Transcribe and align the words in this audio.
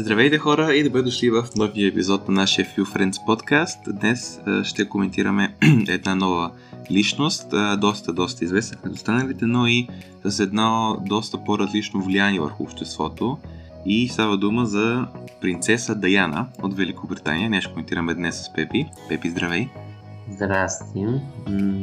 Здравейте 0.00 0.38
хора 0.38 0.74
и 0.74 0.84
добре 0.84 1.02
дошли 1.02 1.30
в 1.30 1.46
новия 1.56 1.88
епизод 1.88 2.28
на 2.28 2.34
нашия 2.34 2.66
Few 2.66 2.84
Friends 2.84 3.26
подкаст. 3.26 3.78
Днес 3.88 4.40
ще 4.64 4.88
коментираме 4.88 5.54
една 5.88 6.14
нова 6.14 6.50
личност, 6.90 7.54
доста, 7.78 8.12
доста 8.12 8.44
известна 8.44 8.76
като 8.76 8.94
останалите, 8.94 9.46
но 9.46 9.66
и 9.66 9.88
с 10.24 10.40
едно 10.40 10.98
доста 11.06 11.44
по-различно 11.44 12.02
влияние 12.02 12.40
върху 12.40 12.62
обществото. 12.62 13.38
И 13.86 14.08
става 14.08 14.36
дума 14.36 14.66
за 14.66 15.06
принцеса 15.40 15.94
Даяна 15.94 16.46
от 16.62 16.76
Великобритания. 16.76 17.50
Ние 17.50 17.60
ще 17.60 17.70
коментираме 17.70 18.14
днес 18.14 18.44
с 18.44 18.52
Пепи. 18.52 18.86
Пепи, 19.08 19.30
здравей! 19.30 19.68
Здрасти. 20.30 21.06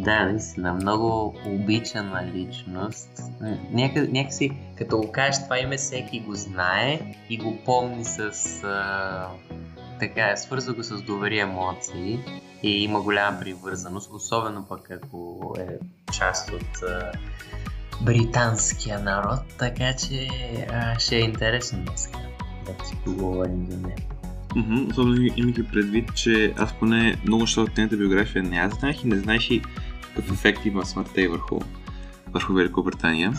Да, 0.04 0.26
наистина, 0.26 0.74
много 0.74 1.36
обичана 1.46 2.26
личност. 2.34 3.10
Някак, 3.72 4.12
някакси, 4.12 4.52
като 4.78 4.98
го 4.98 5.12
кажеш 5.12 5.44
това 5.44 5.60
име, 5.60 5.78
всеки 5.78 6.20
го 6.20 6.36
знае 6.36 7.16
и 7.30 7.38
го 7.38 7.58
помни 7.66 8.06
с... 8.06 8.20
А, 8.64 9.28
така, 10.00 10.36
свързва 10.36 10.74
го 10.74 10.84
с 10.84 11.02
доверие 11.02 11.42
емоции 11.42 12.20
и 12.64 12.84
има 12.84 13.02
голяма 13.02 13.40
привързаност, 13.40 14.12
особено 14.14 14.66
пък 14.66 14.92
ако 14.92 15.54
е 15.60 15.78
част 16.14 16.52
от 16.52 16.84
а, 16.90 17.12
британския 18.02 19.00
народ, 19.00 19.40
така 19.58 19.94
че 19.94 20.28
а, 20.72 21.00
ще 21.00 21.16
е 21.16 21.20
интересно 21.20 21.80
днес 21.86 22.10
да 22.66 22.86
си 22.86 22.98
поговорим 23.06 23.68
за 23.70 23.78
него. 23.78 24.17
Mm-hmm, 24.56 24.92
особено 24.92 25.30
имайки 25.36 25.64
предвид, 25.64 26.16
че 26.16 26.54
аз 26.58 26.80
поне 26.80 27.22
много 27.26 27.44
неща 27.44 27.62
от 27.62 27.78
нейната 27.78 27.98
биография 27.98 28.44
не 28.44 28.58
аз 28.58 28.80
знаех 28.80 29.04
и 29.04 29.08
не 29.08 29.20
знаеш 29.20 29.50
и 29.50 29.62
какъв 30.02 30.32
ефект 30.32 30.66
има 30.66 30.86
смъртта 30.86 31.22
и 31.22 31.28
върху, 31.28 31.60
върху 32.34 32.54
Великобритания. 32.54 33.34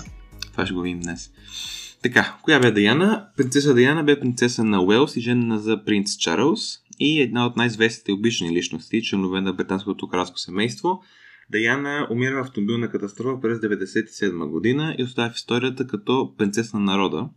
Това 0.53 0.67
ще 0.67 0.75
го 0.75 0.81
видим 0.81 1.01
днес. 1.01 1.31
Така, 2.03 2.37
коя 2.43 2.61
бе 2.61 2.71
Даяна? 2.71 3.27
Принцеса 3.37 3.75
Даяна 3.75 4.05
бе 4.05 4.21
принцеса 4.21 4.65
на 4.65 4.83
Уелс 4.83 5.17
и 5.17 5.21
жена 5.21 5.59
за 5.59 5.85
принц 5.85 6.17
Чарлз 6.17 6.61
и 7.01 7.21
една 7.21 7.47
от 7.47 7.57
най-известните 7.57 8.13
обичани 8.13 8.57
личности, 8.57 9.03
членове 9.03 9.41
на 9.41 9.53
британското 9.53 10.09
кралско 10.09 10.39
семейство. 10.39 11.03
Даяна 11.51 12.07
умира 12.11 12.37
в 12.37 12.47
автомобилна 12.47 12.91
катастрофа 12.91 13.41
през 13.41 13.59
1997 13.59 14.49
година 14.49 14.97
и 14.99 15.03
остава 15.03 15.31
в 15.31 15.37
историята 15.37 15.87
като 15.87 16.35
принцеса 16.39 16.79
на 16.79 16.85
народа, 16.85 17.29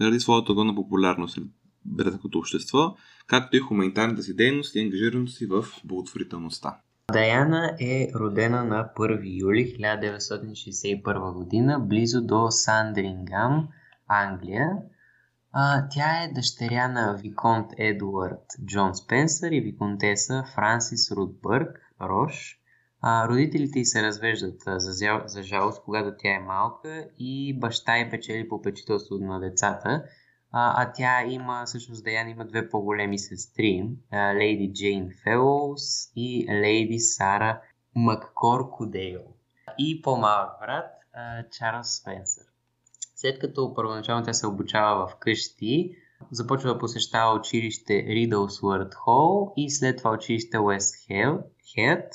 заради 0.00 0.20
своята 0.20 0.52
огромна 0.52 0.74
популярност 0.74 1.34
сред 1.34 1.44
британското 1.84 2.38
общество, 2.38 2.96
както 3.26 3.56
и 3.56 3.60
хуманитарната 3.60 4.22
си 4.22 4.36
дейност 4.36 4.74
и 4.74 4.80
ангажираност 4.80 5.36
си 5.36 5.46
в 5.46 5.64
благотворителността. 5.84 6.76
Даяна 7.12 7.76
е 7.80 8.08
родена 8.14 8.64
на 8.64 8.90
1 8.96 9.40
юли 9.40 9.76
1961 9.78 11.32
година, 11.32 11.80
близо 11.80 12.22
до 12.22 12.50
Сандрингам, 12.50 13.68
Англия. 14.08 14.68
А, 15.52 15.88
тя 15.90 16.22
е 16.22 16.32
дъщеря 16.34 16.88
на 16.88 17.18
Виконт 17.22 17.66
Едуард 17.78 18.44
Джон 18.66 18.94
Спенсър 18.94 19.50
и 19.50 19.60
Виконтеса 19.60 20.44
Франсис 20.54 21.10
Рудбърг 21.10 21.80
Рош. 22.00 22.58
А, 23.00 23.28
родителите 23.28 23.78
й 23.78 23.84
се 23.84 24.02
развеждат 24.02 24.60
за, 24.66 25.22
за 25.26 25.42
жалост, 25.42 25.82
когато 25.84 26.16
тя 26.18 26.28
е 26.28 26.44
малка 26.46 27.08
и 27.18 27.58
баща 27.60 27.98
й 27.98 28.10
печели 28.10 28.48
попечителството 28.48 29.24
на 29.24 29.40
децата– 29.40 30.02
а, 30.52 30.82
а 30.82 30.92
тя 30.92 31.22
има, 31.22 31.62
всъщност 31.66 32.04
Даяна 32.04 32.30
има 32.30 32.44
две 32.44 32.68
по-големи 32.68 33.18
сестри, 33.18 33.90
Лейди 34.12 34.72
Джейн 34.72 35.10
Фелоус 35.24 35.82
и 36.16 36.46
Лейди 36.50 36.98
Сара 36.98 37.60
Маккоркодейл. 37.94 39.22
И 39.78 40.02
по-малък 40.02 40.50
брат, 40.60 40.90
Чарлз 41.58 41.88
Спенсър. 41.88 42.44
След 43.16 43.38
като 43.38 43.74
първоначално 43.74 44.24
тя 44.24 44.32
се 44.32 44.46
обучава 44.46 45.06
в 45.06 45.16
къщи, 45.16 45.96
започва 46.30 46.72
да 46.72 46.78
посещава 46.78 47.38
училище 47.38 48.02
Ридълсуърт 48.02 48.94
Хол 48.94 49.52
и 49.56 49.70
след 49.70 49.98
това 49.98 50.10
училище 50.10 50.58
Уест 50.58 50.94
Хед. 51.74 52.12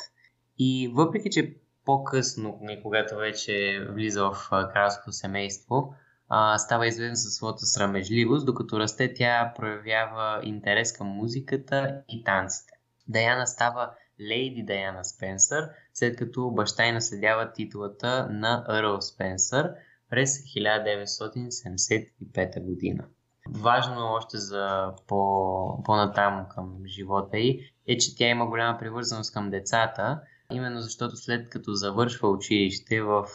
И 0.60 0.92
въпреки, 0.96 1.30
че 1.30 1.56
по-късно, 1.86 2.60
когато 2.84 3.16
вече 3.16 3.86
влиза 3.90 4.24
в 4.24 4.50
кралското 4.50 5.12
семейство, 5.12 5.94
а, 6.30 6.58
става 6.58 6.88
известна 6.88 7.16
със 7.16 7.34
своята 7.34 7.66
срамежливост, 7.66 8.46
докато 8.46 8.80
расте 8.80 9.14
тя 9.14 9.54
проявява 9.56 10.40
интерес 10.44 10.94
към 10.94 11.08
музиката 11.08 12.02
и 12.10 12.24
танците. 12.24 12.74
Даяна 13.08 13.48
става 13.48 13.92
Лейди 14.30 14.64
Даяна 14.64 15.06
Спенсър, 15.06 15.70
след 15.94 16.18
като 16.18 16.52
баща 16.52 16.86
й 16.86 16.92
наследява 16.92 17.52
титулата 17.52 18.28
наЪрл 18.32 19.02
Спенсър 19.02 19.74
през 20.10 20.38
1975 20.38 22.64
година. 22.64 23.06
Важно 23.50 24.02
още 24.02 24.38
за 24.38 24.94
по, 25.08 25.84
по-натам 25.84 26.46
към 26.50 26.78
живота 26.86 27.38
й 27.38 27.60
е, 27.88 27.98
че 27.98 28.16
тя 28.16 28.30
има 28.30 28.48
голяма 28.48 28.80
привързаност 28.80 29.34
към 29.34 29.50
децата, 29.50 30.22
именно 30.54 30.82
защото 30.82 31.16
след 31.16 31.50
като 31.50 31.74
завършва 31.74 32.30
училище 32.30 33.02
в 33.02 33.26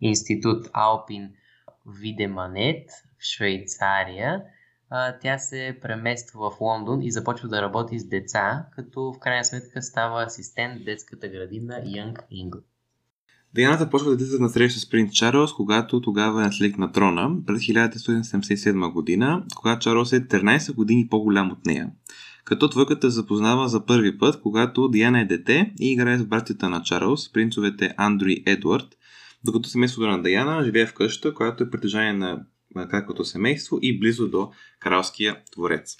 институт 0.00 0.68
Алпин 0.72 1.32
Видеманет 2.00 2.90
в 3.18 3.24
Швейцария. 3.24 4.42
Тя 5.22 5.38
се 5.38 5.78
премества 5.82 6.50
в 6.50 6.60
Лондон 6.60 7.02
и 7.02 7.10
започва 7.10 7.48
да 7.48 7.62
работи 7.62 7.98
с 7.98 8.08
деца, 8.08 8.66
като 8.76 9.12
в 9.12 9.18
крайна 9.18 9.44
сметка 9.44 9.82
става 9.82 10.22
асистент 10.22 10.80
в 10.80 10.84
детската 10.84 11.28
градина 11.28 11.74
Young 11.74 12.16
England. 12.32 12.62
Диана 13.54 13.78
започва 13.78 14.10
да 14.10 14.16
дете 14.16 14.42
на 14.42 14.48
среща 14.48 14.80
с 14.80 14.90
принц 14.90 15.12
Чарлз, 15.12 15.52
когато 15.52 16.00
тогава 16.00 16.42
е 16.42 16.44
наследник 16.44 16.78
на 16.78 16.92
трона 16.92 17.30
през 17.46 17.62
1977 17.62 18.92
година, 18.92 19.44
когато 19.56 19.80
Чарлз 19.80 20.12
е 20.12 20.28
13 20.28 20.74
години 20.74 21.08
по-голям 21.08 21.50
от 21.50 21.66
нея. 21.66 21.90
Като 22.44 22.68
твойката 22.68 23.10
запознава 23.10 23.68
за 23.68 23.86
първи 23.86 24.18
път, 24.18 24.40
когато 24.42 24.88
Диана 24.88 25.20
е 25.20 25.24
дете 25.24 25.72
и 25.80 25.92
играе 25.92 26.18
с 26.18 26.24
братята 26.24 26.68
на 26.68 26.82
Чарлз, 26.82 27.32
принцовете 27.32 27.94
Андрю 27.96 28.28
и 28.28 28.42
Едуард, 28.46 28.96
докато 29.46 29.68
семейството 29.68 30.08
на 30.08 30.22
Даяна 30.22 30.64
живее 30.64 30.86
в 30.86 30.94
къща, 30.94 31.34
която 31.34 31.64
е 31.64 31.70
притежание 31.70 32.12
на 32.12 32.88
краткото 32.88 33.24
семейство 33.24 33.78
и 33.82 33.98
близо 33.98 34.28
до 34.28 34.50
кралския 34.80 35.36
дворец. 35.54 35.96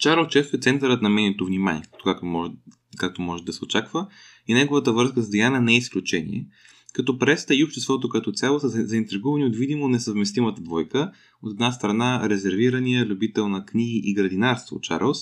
Чарл 0.00 0.26
често 0.26 0.56
е 0.56 0.60
центърът 0.60 1.02
на 1.02 1.08
менето 1.08 1.46
внимание, 1.46 1.82
както 2.04 2.26
може, 2.26 2.52
както 2.96 3.22
може 3.22 3.44
да 3.44 3.52
се 3.52 3.64
очаква, 3.64 4.06
и 4.48 4.54
неговата 4.54 4.92
връзка 4.92 5.22
с 5.22 5.30
Диана 5.30 5.60
не 5.60 5.72
е 5.72 5.76
изключение, 5.76 6.46
като 6.92 7.18
преста 7.18 7.54
и 7.54 7.64
обществото 7.64 8.08
като 8.08 8.32
цяло 8.32 8.60
са 8.60 8.68
заинтригувани 8.68 9.44
от 9.44 9.56
видимо 9.56 9.88
несъвместимата 9.88 10.62
двойка, 10.62 11.12
от 11.42 11.52
една 11.52 11.72
страна 11.72 12.28
резервирания 12.28 13.06
любител 13.06 13.48
на 13.48 13.64
книги 13.64 14.00
и 14.04 14.14
градинарство 14.14 14.80
Чарлз 14.80 15.18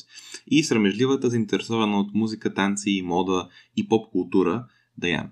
и 0.47 0.65
срамежливата 0.65 1.31
заинтересована 1.31 2.01
от 2.01 2.15
музика, 2.15 2.55
танци, 2.55 2.91
и 2.91 3.03
мода 3.03 3.49
и 3.77 3.89
поп-култура 3.89 4.65
Даяна. 4.99 5.31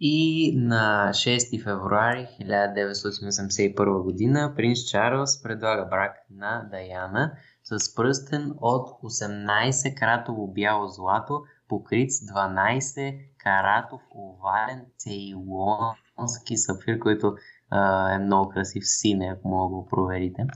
И 0.00 0.52
на 0.56 1.08
6 1.12 1.64
февруари 1.64 2.28
1981 2.40 4.02
година 4.02 4.52
принц 4.56 4.78
Чарлз 4.90 5.42
предлага 5.42 5.86
брак 5.90 6.16
на 6.30 6.68
Даяна 6.70 7.32
с 7.64 7.94
пръстен 7.94 8.52
от 8.60 9.02
18 9.02 9.98
кратово 9.98 10.46
бяло 10.46 10.88
злато, 10.88 11.42
покрит 11.68 12.12
с 12.12 12.26
12 12.26 13.18
каратов 13.38 14.00
овален 14.14 14.84
цейлонски 14.96 16.56
сапфир, 16.56 16.98
който 16.98 17.34
а, 17.70 18.12
е 18.12 18.18
много 18.18 18.48
красив 18.48 18.82
син, 18.86 19.22
ако 19.22 19.48
мога 19.48 19.74
да 19.74 19.76
го 19.76 19.86
проверите. 19.86 20.46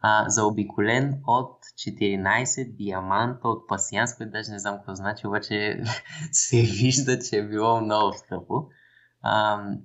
А, 0.00 0.28
заобиколен 0.28 1.22
от 1.26 1.64
14 1.64 2.76
диаманта 2.76 3.48
от 3.48 3.68
пасианс, 3.68 4.16
който 4.16 4.32
даже 4.32 4.52
не 4.52 4.58
знам 4.58 4.76
какво 4.76 4.94
значи, 4.94 5.26
обаче 5.26 5.82
се 6.32 6.56
вижда, 6.56 7.18
че 7.18 7.36
е 7.36 7.48
било 7.48 7.80
много 7.80 8.12
скъпо. 8.12 8.68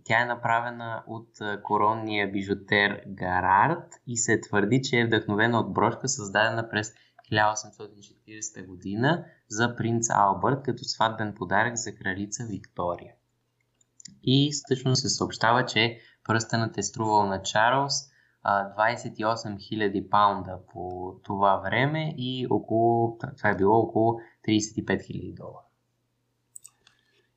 Тя 0.03 0.21
е 0.21 0.25
направена 0.25 1.03
от 1.07 1.29
коронния 1.63 2.31
бижутер 2.31 3.03
Гарард 3.07 3.93
и 4.07 4.17
се 4.17 4.41
твърди, 4.41 4.81
че 4.83 4.99
е 4.99 5.05
вдъхновена 5.05 5.59
от 5.59 5.73
брошка, 5.73 6.07
създадена 6.07 6.69
през 6.69 6.93
1840 7.31 8.65
година 8.65 9.25
за 9.49 9.75
принц 9.75 10.09
Албърт 10.09 10.63
като 10.63 10.83
сватбен 10.83 11.33
подарък 11.37 11.75
за 11.75 11.95
кралица 11.95 12.45
Виктория. 12.49 13.13
И 14.23 14.51
всъщност 14.51 15.01
се 15.01 15.09
съобщава, 15.09 15.65
че 15.65 15.99
пръстенът 16.23 16.77
е 16.77 16.83
струвал 16.83 17.25
на 17.25 17.41
Чарлз 17.41 17.93
28 18.45 19.17
000 19.17 20.09
паунда 20.09 20.59
по 20.73 21.15
това 21.23 21.57
време 21.57 22.13
и 22.17 22.47
около, 22.49 23.17
това 23.37 23.49
е 23.49 23.55
било 23.55 23.79
около 23.79 24.19
35 24.47 24.85
000 24.85 25.35
долара. 25.35 25.65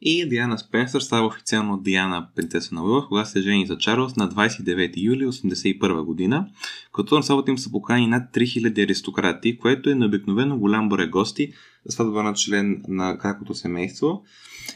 И 0.08 0.28
Диана 0.28 0.58
Спенсър 0.58 1.00
става 1.00 1.26
официално 1.26 1.76
Диана 1.76 2.26
принцеса 2.36 2.74
на 2.74 2.84
Уилс, 2.84 3.04
когато 3.08 3.30
се 3.30 3.42
жени 3.42 3.66
за 3.66 3.78
Чарлз 3.78 4.16
на 4.16 4.28
29 4.28 4.92
юли 4.96 5.24
1981 5.24 6.02
година, 6.02 6.46
като 6.92 7.16
на 7.16 7.22
сватбата 7.22 7.50
им 7.50 7.58
са 7.58 7.70
покани 7.70 8.06
над 8.06 8.34
3000 8.34 8.84
аристократи, 8.84 9.58
което 9.58 9.90
е 9.90 9.94
необикновено 9.94 10.58
голям 10.58 10.88
брой 10.88 11.06
гости 11.06 11.52
за 11.84 11.92
сватба 11.92 12.22
на 12.22 12.34
член 12.34 12.82
на 12.88 13.18
кракото 13.18 13.54
семейство. 13.54 14.22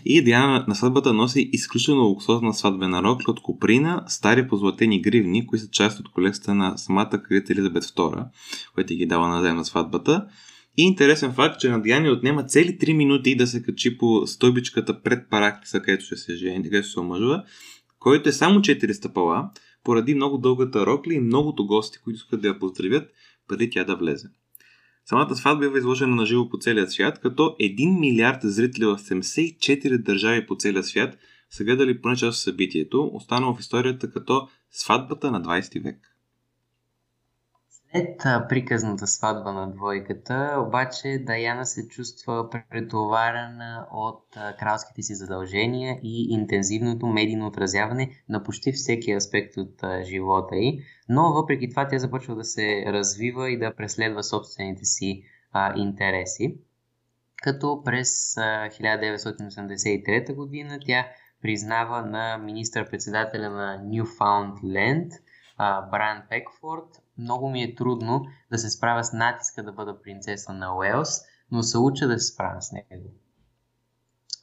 И 0.04 0.24
Диана 0.24 0.64
на 0.68 0.74
сватбата 0.74 1.12
носи 1.12 1.50
изключително 1.52 2.02
луксозна 2.02 2.54
сватбена 2.54 3.02
рокля 3.02 3.30
от 3.30 3.42
куприна, 3.42 4.04
стари 4.06 4.48
позлатени 4.48 5.02
гривни, 5.02 5.46
които 5.46 5.64
са 5.64 5.70
част 5.70 6.00
от 6.00 6.12
колекцията 6.12 6.54
на 6.54 6.78
самата 6.78 7.22
кралица 7.22 7.52
Елизабет 7.52 7.84
II, 7.84 8.24
която 8.74 8.94
ги 8.94 9.06
дава 9.06 9.28
на 9.28 9.54
на 9.54 9.64
сватбата. 9.64 10.26
И 10.80 10.82
интересен 10.82 11.32
факт, 11.32 11.60
че 11.60 11.68
на 11.68 11.82
Диани 11.82 12.10
отнема 12.10 12.44
цели 12.44 12.78
3 12.78 12.92
минути 12.92 13.36
да 13.36 13.46
се 13.46 13.62
качи 13.62 13.98
по 13.98 14.26
стойбичката 14.26 15.02
пред 15.02 15.30
параклиса, 15.30 15.80
където 15.80 16.04
ще 16.04 16.16
се 16.16 16.36
жени, 16.36 16.62
където 16.62 16.88
се 16.88 17.00
омъжва, 17.00 17.44
който 17.98 18.28
е 18.28 18.32
само 18.32 18.60
4 18.60 18.92
стъпала, 18.92 19.50
поради 19.84 20.14
много 20.14 20.38
дългата 20.38 20.86
рокля 20.86 21.14
и 21.14 21.20
многото 21.20 21.66
гости, 21.66 21.98
които 22.04 22.16
искат 22.16 22.40
да 22.40 22.48
я 22.48 22.58
поздравят, 22.58 23.10
преди 23.48 23.70
тя 23.70 23.84
да 23.84 23.96
влезе. 23.96 24.28
Самата 25.04 25.36
сватба 25.36 25.60
бива 25.60 25.78
изложена 25.78 26.16
на 26.16 26.26
живо 26.26 26.48
по 26.48 26.58
целия 26.58 26.90
свят, 26.90 27.20
като 27.20 27.42
1 27.42 28.00
милиард 28.00 28.40
зрители 28.42 28.84
в 28.84 28.98
74 28.98 29.98
държави 29.98 30.46
по 30.46 30.56
целия 30.56 30.84
свят 30.84 31.18
са 31.50 31.64
гледали 31.64 32.00
поне 32.00 32.16
част 32.16 32.42
събитието, 32.42 33.10
останало 33.12 33.54
в 33.54 33.60
историята 33.60 34.10
като 34.10 34.48
сватбата 34.70 35.30
на 35.30 35.42
20 35.42 35.82
век. 35.84 36.09
След 37.92 38.18
приказната 38.48 39.06
сватба 39.06 39.52
на 39.52 39.70
двойката, 39.70 40.64
обаче 40.66 41.22
Даяна 41.26 41.66
се 41.66 41.88
чувства 41.88 42.50
претоварена 42.50 43.86
от 43.92 44.24
кралските 44.58 45.02
си 45.02 45.14
задължения 45.14 46.00
и 46.02 46.34
интензивното 46.34 47.06
медийно 47.06 47.46
отразяване 47.46 48.10
на 48.28 48.42
почти 48.42 48.72
всеки 48.72 49.12
аспект 49.12 49.56
от 49.56 49.84
живота 50.02 50.56
й, 50.56 50.82
но 51.08 51.32
въпреки 51.32 51.70
това 51.70 51.88
тя 51.88 51.98
започва 51.98 52.34
да 52.34 52.44
се 52.44 52.84
развива 52.86 53.50
и 53.50 53.58
да 53.58 53.74
преследва 53.74 54.22
собствените 54.22 54.84
си 54.84 55.22
а, 55.52 55.72
интереси. 55.76 56.56
Като 57.42 57.82
през 57.84 58.36
а, 58.36 58.40
1983 58.68 60.34
година 60.34 60.78
тя 60.86 61.06
признава 61.42 62.02
на 62.02 62.38
министър-председателя 62.38 63.50
на 63.50 63.82
Ньюфаундленд 63.84 65.12
Бран 65.90 66.22
Пекфорд 66.28 66.99
много 67.20 67.50
ми 67.50 67.62
е 67.62 67.74
трудно 67.74 68.26
да 68.50 68.58
се 68.58 68.70
справя 68.70 69.04
с 69.04 69.12
натиска 69.12 69.62
да 69.62 69.72
бъда 69.72 70.02
принцеса 70.02 70.52
на 70.52 70.76
Уелс, 70.76 71.20
но 71.50 71.62
се 71.62 71.78
уча 71.78 72.08
да 72.08 72.18
се 72.18 72.32
справя 72.32 72.62
с 72.62 72.72
него. 72.72 73.10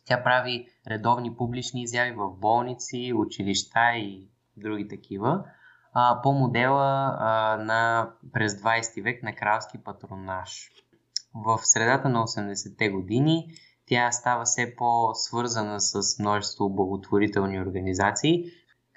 Тя 0.05 0.23
прави 0.23 0.67
редовни 0.87 1.35
публични 1.35 1.81
изяви 1.81 2.11
в 2.11 2.29
болници, 2.29 3.13
училища 3.15 3.91
и 3.95 4.27
други 4.57 4.87
такива 4.87 5.43
а, 5.93 6.21
по 6.21 6.33
модела 6.33 7.17
а, 7.19 7.57
на 7.57 8.09
през 8.33 8.53
20 8.53 9.03
век 9.03 9.23
на 9.23 9.35
кралски 9.35 9.77
патронаж. 9.77 10.69
В 11.35 11.59
средата 11.63 12.09
на 12.09 12.19
80-те 12.19 12.89
години 12.89 13.47
тя 13.87 14.11
става 14.11 14.43
все 14.43 14.75
по-свързана 14.75 15.81
с 15.81 16.19
множество 16.19 16.69
благотворителни 16.69 17.59
организации, 17.61 18.43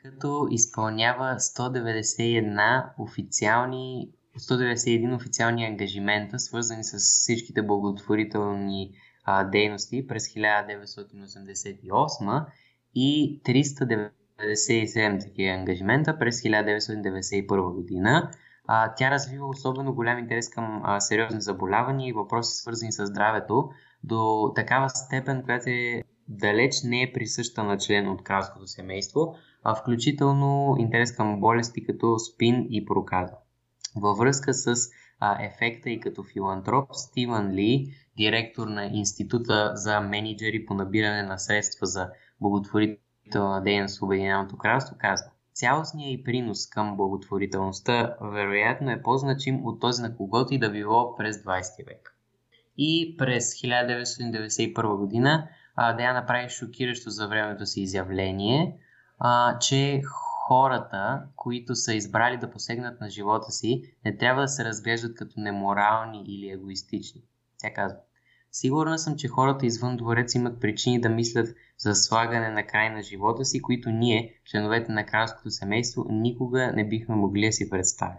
като 0.03 0.47
изпълнява 0.51 1.37
191 1.39 2.85
официални 2.99 4.11
191 4.39 5.17
официални 5.17 5.67
ангажимента, 5.67 6.39
свързани 6.39 6.85
с 6.85 6.99
всичките 6.99 7.63
благотворителни 7.63 8.93
а, 9.25 9.45
дейности 9.45 10.07
през 10.07 10.29
1988 10.29 12.47
и 12.95 13.41
397 13.45 15.21
такива 15.21 15.55
ангажимента 15.55 16.19
през 16.19 16.43
1991 16.43 17.75
година. 17.75 18.31
А, 18.67 18.95
тя 18.95 19.11
развива 19.11 19.47
особено 19.47 19.95
голям 19.95 20.19
интерес 20.19 20.49
към 20.49 20.81
а, 20.85 21.01
сериозни 21.01 21.41
заболявания 21.41 22.09
и 22.09 22.13
въпроси 22.13 22.57
свързани 22.57 22.93
с 22.93 23.07
здравето 23.07 23.71
до 24.05 24.53
такава 24.55 24.91
степен, 24.91 25.43
която 25.43 25.65
е 25.69 26.03
далеч 26.31 26.83
не 26.85 27.03
е 27.03 27.13
присъща 27.13 27.65
на 27.65 27.79
член 27.79 28.09
от 28.09 28.25
кралското 28.25 28.67
семейство, 28.67 29.35
а 29.65 29.75
включително 29.75 30.77
интерес 30.79 31.13
към 31.13 31.41
болести 31.41 31.85
като 31.85 32.19
спин 32.19 32.67
и 32.71 32.85
проказа. 32.85 33.35
Във 33.97 34.19
връзка 34.19 34.55
с 34.55 34.75
а, 35.21 35.45
ефекта 35.45 35.91
и 35.91 36.01
като 36.01 36.23
филантроп, 36.23 36.89
Стивън 36.93 37.53
Ли, 37.53 37.95
директор 38.17 38.67
на 38.67 38.85
Института 38.85 39.73
за 39.75 40.01
менеджери 40.01 40.67
по 40.67 40.75
набиране 40.75 41.23
на 41.23 41.39
средства 41.39 41.87
за 41.87 42.09
благотворителна 42.41 43.63
дейност 43.63 43.99
в 43.99 44.03
Обединеното 44.03 44.57
кралство, 44.57 44.97
казва 44.99 45.31
Цялостният 45.55 46.21
и 46.21 46.25
принос 46.25 46.69
към 46.69 46.97
благотворителността 46.97 48.17
вероятно 48.21 48.91
е 48.91 49.03
по-значим 49.03 49.67
от 49.67 49.81
този 49.81 50.03
на 50.03 50.17
когото 50.17 50.55
и 50.55 50.59
да 50.59 50.71
било 50.71 51.17
през 51.17 51.37
20 51.37 51.87
век. 51.87 52.17
И 52.79 53.15
през 53.19 53.55
1991 53.55 54.97
година 54.97 55.49
Дея 55.97 56.15
направи 56.15 56.49
шокиращо 56.49 57.11
за 57.11 57.29
времето 57.29 57.67
си 57.67 57.81
изявление– 57.81 58.77
а, 59.21 59.59
че 59.59 60.03
хората, 60.49 61.23
които 61.37 61.75
са 61.75 61.95
избрали 61.95 62.37
да 62.37 62.51
посегнат 62.51 63.01
на 63.01 63.11
живота 63.11 63.51
си, 63.51 63.83
не 64.05 64.17
трябва 64.17 64.43
да 64.43 64.49
се 64.49 64.65
разглеждат 64.65 65.17
като 65.17 65.41
неморални 65.41 66.25
или 66.27 66.51
егоистични. 66.51 67.23
Тя 67.59 67.73
казва, 67.73 67.99
Сигурна 68.53 68.99
съм, 68.99 69.17
че 69.17 69.29
хората 69.29 69.67
извън 69.67 69.97
дворец 69.97 70.35
имат 70.35 70.61
причини 70.61 71.01
да 71.01 71.09
мислят 71.09 71.49
за 71.79 71.95
слагане 71.95 72.49
на 72.49 72.67
край 72.67 72.91
на 72.91 73.03
живота 73.03 73.45
си, 73.45 73.63
които 73.63 73.91
ние, 73.91 74.41
членовете 74.45 74.93
на 74.93 75.07
кралското 75.07 75.51
семейство, 75.51 76.07
никога 76.11 76.73
не 76.73 76.89
бихме 76.89 77.15
могли 77.15 77.47
да 77.47 77.53
си 77.53 77.71
представим. 77.71 78.19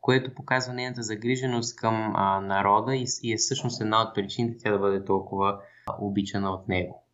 Което 0.00 0.34
показва 0.34 0.74
нейната 0.74 1.02
загриженост 1.02 1.76
към 1.76 2.12
а, 2.16 2.40
народа 2.40 2.96
и, 2.96 3.06
и 3.22 3.32
е 3.32 3.36
всъщност 3.36 3.80
една 3.80 4.02
от 4.02 4.14
причините 4.14 4.58
тя 4.62 4.72
да 4.72 4.78
бъде 4.78 5.04
толкова 5.04 5.60
обичана 6.00 6.50
от 6.50 6.68
него. 6.68 7.06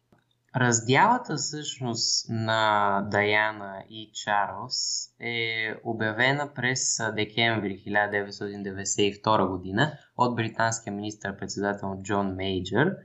Раздялата 0.56 1.36
всъщност 1.36 2.26
на 2.30 3.00
Даяна 3.10 3.84
и 3.90 4.10
Чарлз 4.14 5.08
е 5.20 5.74
обявена 5.84 6.54
през 6.54 6.98
декември 7.16 7.84
1992 7.86 9.48
година 9.48 9.92
от 10.16 10.36
британския 10.36 10.92
министър-председател 10.92 12.00
Джон 12.02 12.34
Мейджър, 12.34 12.96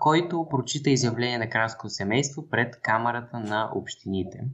който 0.00 0.46
прочита 0.50 0.90
изявление 0.90 1.38
на 1.38 1.50
кралско 1.50 1.88
семейство 1.88 2.48
пред 2.48 2.80
Камерата 2.80 3.40
на 3.40 3.70
общините. 3.74 4.44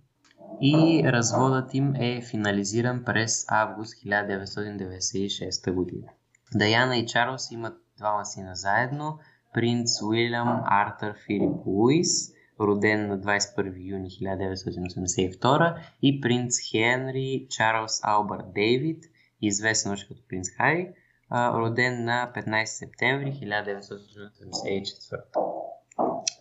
И 0.60 1.02
разводът 1.06 1.74
им 1.74 1.94
е 1.94 2.22
финализиран 2.30 3.04
през 3.04 3.44
август 3.48 3.94
1996 3.94 5.72
година. 5.72 6.08
Даяна 6.54 6.96
и 6.96 7.06
Чарлз 7.06 7.50
имат 7.50 7.74
двама 7.98 8.24
сина 8.24 8.54
заедно– 8.54 9.18
принц 9.56 10.02
Уилям 10.02 10.62
Артър 10.66 11.14
Филип 11.26 11.66
Луис, 11.66 12.32
роден 12.60 13.08
на 13.08 13.20
21 13.20 13.90
юни 13.90 14.10
1982 14.10 15.76
и 16.02 16.20
принц 16.20 16.54
Хенри 16.70 17.46
Чарлз 17.50 18.00
Албър 18.02 18.42
Дейвид, 18.54 19.04
известен 19.42 19.92
още 19.92 20.08
като 20.08 20.20
принц 20.28 20.50
Хари, 20.50 20.88
роден 21.32 22.04
на 22.04 22.32
15 22.36 22.64
септември 22.64 23.32
1984. 23.32 25.20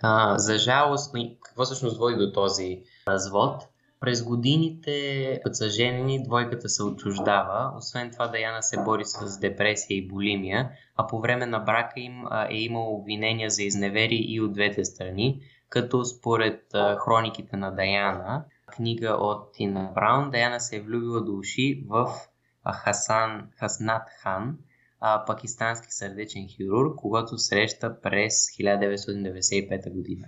А, 0.02 0.38
за 0.38 0.58
жалост, 0.58 1.16
какво 1.42 1.64
всъщност 1.64 1.98
води 1.98 2.16
до 2.16 2.32
този 2.32 2.84
развод? 3.08 3.68
През 4.06 4.24
годините, 4.24 5.40
като 5.44 5.54
са 5.54 5.70
женени, 5.70 6.24
двойката 6.24 6.70
се 6.70 6.84
отчуждава. 6.84 7.74
Освен 7.78 8.12
това, 8.12 8.28
Даяна 8.28 8.64
се 8.64 8.84
бори 8.84 9.06
с 9.06 9.40
депресия 9.40 9.98
и 9.98 10.08
булимия, 10.08 10.70
а 10.96 11.08
по 11.08 11.20
време 11.22 11.46
на 11.46 11.60
брака 11.60 12.00
им 12.00 12.24
е 12.50 12.58
имало 12.58 12.96
обвинения 12.96 13.50
за 13.50 13.64
изневери 13.64 14.26
и 14.28 14.42
от 14.42 14.54
двете 14.54 14.86
страни, 14.86 15.42
като 15.70 16.06
според 16.06 16.62
хрониките 16.98 17.58
на 17.58 17.72
Даяна, 17.72 18.46
книга 18.68 19.10
от 19.20 19.54
Тина 19.54 19.92
Браун, 19.96 20.32
Даяна 20.32 20.60
се 20.60 20.76
е 20.76 20.82
влюбила 20.82 21.22
до 21.22 21.38
уши 21.38 21.84
в 21.90 22.10
Хасан 22.74 23.50
Хаснат 23.60 24.08
Хан, 24.22 24.58
пакистански 25.28 25.92
сърдечен 25.92 26.48
хирург, 26.48 26.96
когато 26.98 27.38
среща 27.38 28.02
през 28.02 28.34
1995 28.34 29.94
година. 29.94 30.28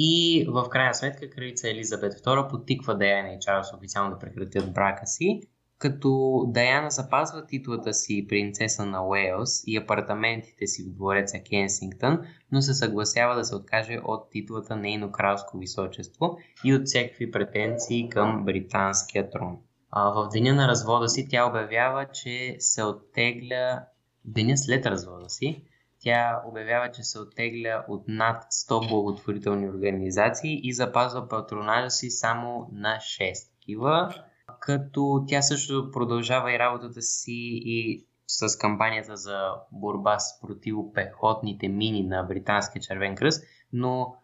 И 0.00 0.46
в 0.48 0.68
крайна 0.68 0.94
сметка 0.94 1.30
кралица 1.30 1.70
Елизабет 1.70 2.12
II 2.12 2.50
потиква 2.50 2.98
Даяна 2.98 3.28
и 3.28 3.40
Чарлз 3.40 3.72
официално 3.72 4.10
да 4.10 4.18
прекратят 4.18 4.72
брака 4.74 5.06
си, 5.06 5.40
като 5.78 6.44
Даяна 6.48 6.90
запазва 6.90 7.46
титлата 7.46 7.94
си 7.94 8.26
принцеса 8.28 8.86
на 8.86 9.06
Уейлс 9.08 9.62
и 9.66 9.76
апартаментите 9.76 10.66
си 10.66 10.82
в 10.82 10.94
двореца 10.94 11.38
Кенсингтън, 11.50 12.20
но 12.52 12.62
се 12.62 12.74
съгласява 12.74 13.34
да 13.34 13.44
се 13.44 13.54
откаже 13.54 13.98
от 14.04 14.30
титлата 14.30 14.76
нейно 14.76 15.12
кралско 15.12 15.58
височество 15.58 16.38
и 16.64 16.74
от 16.74 16.82
всякакви 16.86 17.30
претенции 17.30 18.08
към 18.08 18.44
британския 18.44 19.30
трон. 19.30 19.58
А, 19.90 20.10
в 20.10 20.28
деня 20.32 20.54
на 20.54 20.68
развода 20.68 21.08
си 21.08 21.28
тя 21.30 21.46
обявява, 21.46 22.06
че 22.12 22.56
се 22.58 22.82
оттегля 22.82 23.84
деня 24.24 24.56
след 24.56 24.86
развода 24.86 25.30
си, 25.30 25.62
тя 26.00 26.42
обявява, 26.46 26.92
че 26.92 27.02
се 27.02 27.18
оттегля 27.18 27.84
от 27.88 28.04
над 28.08 28.44
100 28.44 28.88
благотворителни 28.88 29.68
организации 29.68 30.60
и 30.62 30.72
запазва 30.72 31.28
патронажа 31.28 31.90
си 31.90 32.10
само 32.10 32.68
на 32.72 32.96
6 32.96 33.50
такива, 33.52 34.14
като 34.60 35.24
тя 35.28 35.42
също 35.42 35.90
продължава 35.92 36.52
и 36.52 36.58
работата 36.58 37.02
си 37.02 37.60
и 37.64 38.06
с 38.26 38.58
кампанията 38.58 39.16
за 39.16 39.50
борба 39.72 40.18
с 40.18 40.40
противопехотните 40.40 41.68
мини 41.68 42.02
на 42.02 42.22
Британския 42.22 42.82
червен 42.82 43.16
кръст, 43.16 43.44
но 43.72 44.14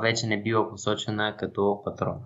вече 0.00 0.26
не 0.26 0.42
бива 0.42 0.70
посочена 0.70 1.36
като 1.36 1.82
патрон. 1.84 2.20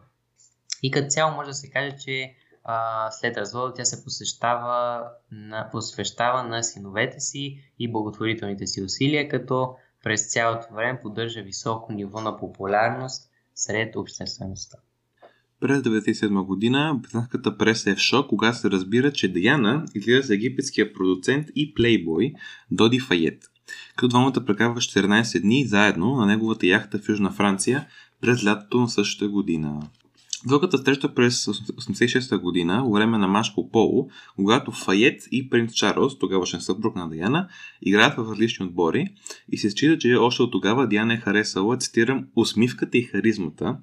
И 0.83 0.91
като 0.91 1.09
цяло 1.09 1.35
може 1.35 1.49
да 1.51 1.55
се 1.55 1.71
каже, 1.71 1.97
че 1.97 2.35
а, 2.71 3.11
след 3.11 3.37
развода 3.37 3.73
тя 3.75 3.85
се 3.85 4.05
посещава 4.05 5.03
на, 5.33 5.69
посвещава 5.73 6.43
на 6.43 6.63
синовете 6.63 7.21
си 7.21 7.59
и 7.79 7.93
благотворителните 7.93 8.67
си 8.67 8.83
усилия, 8.83 9.29
като 9.29 9.75
през 10.05 10.33
цялото 10.33 10.75
време 10.75 11.01
поддържа 11.03 11.43
високо 11.43 11.93
ниво 11.93 12.21
на 12.21 12.37
популярност 12.37 13.31
сред 13.55 13.97
обществеността. 13.97 14.79
През 15.61 15.79
1997 15.79 16.45
година 16.45 16.99
британската 17.03 17.59
преса 17.59 17.91
е 17.91 17.95
в 17.95 17.99
шок, 17.99 18.29
когато 18.29 18.59
се 18.59 18.71
разбира, 18.71 19.13
че 19.13 19.33
Даяна 19.33 19.85
излиза 19.95 20.23
с 20.23 20.31
египетския 20.31 20.93
продуцент 20.93 21.47
и 21.55 21.75
плейбой 21.75 22.33
Доди 22.71 23.01
Файет, 23.01 23.43
като 23.97 24.09
двамата 24.09 24.45
прекарва 24.47 24.81
14 24.81 25.41
дни 25.41 25.67
заедно 25.67 26.17
на 26.17 26.27
неговата 26.27 26.67
яхта 26.67 26.99
в 26.99 27.09
Южна 27.09 27.31
Франция 27.33 27.87
през 28.21 28.45
лятото 28.45 28.81
на 28.81 28.89
същата 28.89 29.29
година. 29.29 29.81
Двойката 30.47 30.79
среща 30.79 31.15
през 31.15 31.45
86-та 31.47 32.39
година, 32.39 32.83
по 32.85 32.93
време 32.93 33.19
на 33.19 33.29
мач 33.29 33.55
по 33.55 33.71
поло, 33.71 34.09
когато 34.37 34.73
Файет 34.73 35.23
и 35.33 35.51
принц 35.51 35.73
Чарлз, 35.73 36.19
тогавашен 36.19 36.61
съпруг 36.61 36.97
на 36.97 37.11
Диана, 37.11 37.49
играят 37.83 38.17
в 38.17 38.31
различни 38.31 38.67
отбори 38.67 39.07
и 39.53 39.59
се 39.59 39.71
счита, 39.71 39.99
че 39.99 40.15
още 40.15 40.43
от 40.43 40.53
тогава 40.53 40.87
Диана 40.87 41.15
е 41.15 41.17
харесала, 41.17 41.77
цитирам, 41.77 42.27
усмивката 42.37 42.99
и 42.99 43.03
харизмата 43.03 43.77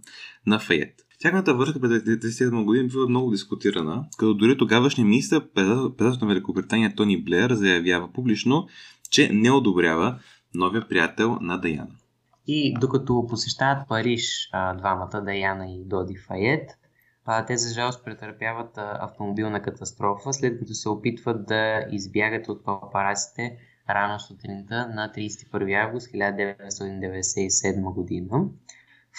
на 0.48 0.60
Файет. 0.60 1.06
Тяхната 1.20 1.56
връзка 1.56 1.80
през 1.80 1.92
1997 1.92 2.64
година 2.64 2.88
бива 2.88 3.10
много 3.10 3.32
дискутирана, 3.32 4.06
като 4.18 4.34
дори 4.34 4.58
тогавашният 4.58 5.10
министр 5.10 5.42
председател 5.54 6.18
на 6.22 6.28
Великобритания 6.28 6.96
Тони 6.96 7.24
Блеер 7.24 7.52
заявява 7.54 8.14
публично, 8.14 8.68
че 9.12 9.30
не 9.34 9.52
одобрява 9.52 10.20
новия 10.54 10.88
приятел 10.88 11.38
на 11.42 11.58
Даяна. 11.58 11.96
И 12.48 12.74
докато 12.80 13.28
посещават 13.30 13.88
Париж 13.88 14.50
а, 14.52 14.74
двамата, 14.74 15.22
Даяна 15.22 15.72
и 15.72 15.84
Доди 15.86 16.16
Файет, 16.16 16.78
а, 17.26 17.46
те 17.46 17.58
за 17.58 17.74
жалост 17.74 18.06
претърпяват 18.06 18.78
а, 18.78 18.98
автомобилна 19.02 19.62
катастрофа, 19.62 20.34
след 20.34 20.60
като 20.60 20.74
се 20.74 20.90
опитват 20.90 21.46
да 21.46 21.86
избягат 21.92 22.48
от 22.48 22.66
папараците 22.66 23.58
рано 23.90 24.20
сутринта 24.20 24.88
на 24.88 25.12
31 25.16 25.86
август 25.86 26.08
1997 26.08 27.94
година. 27.94 28.46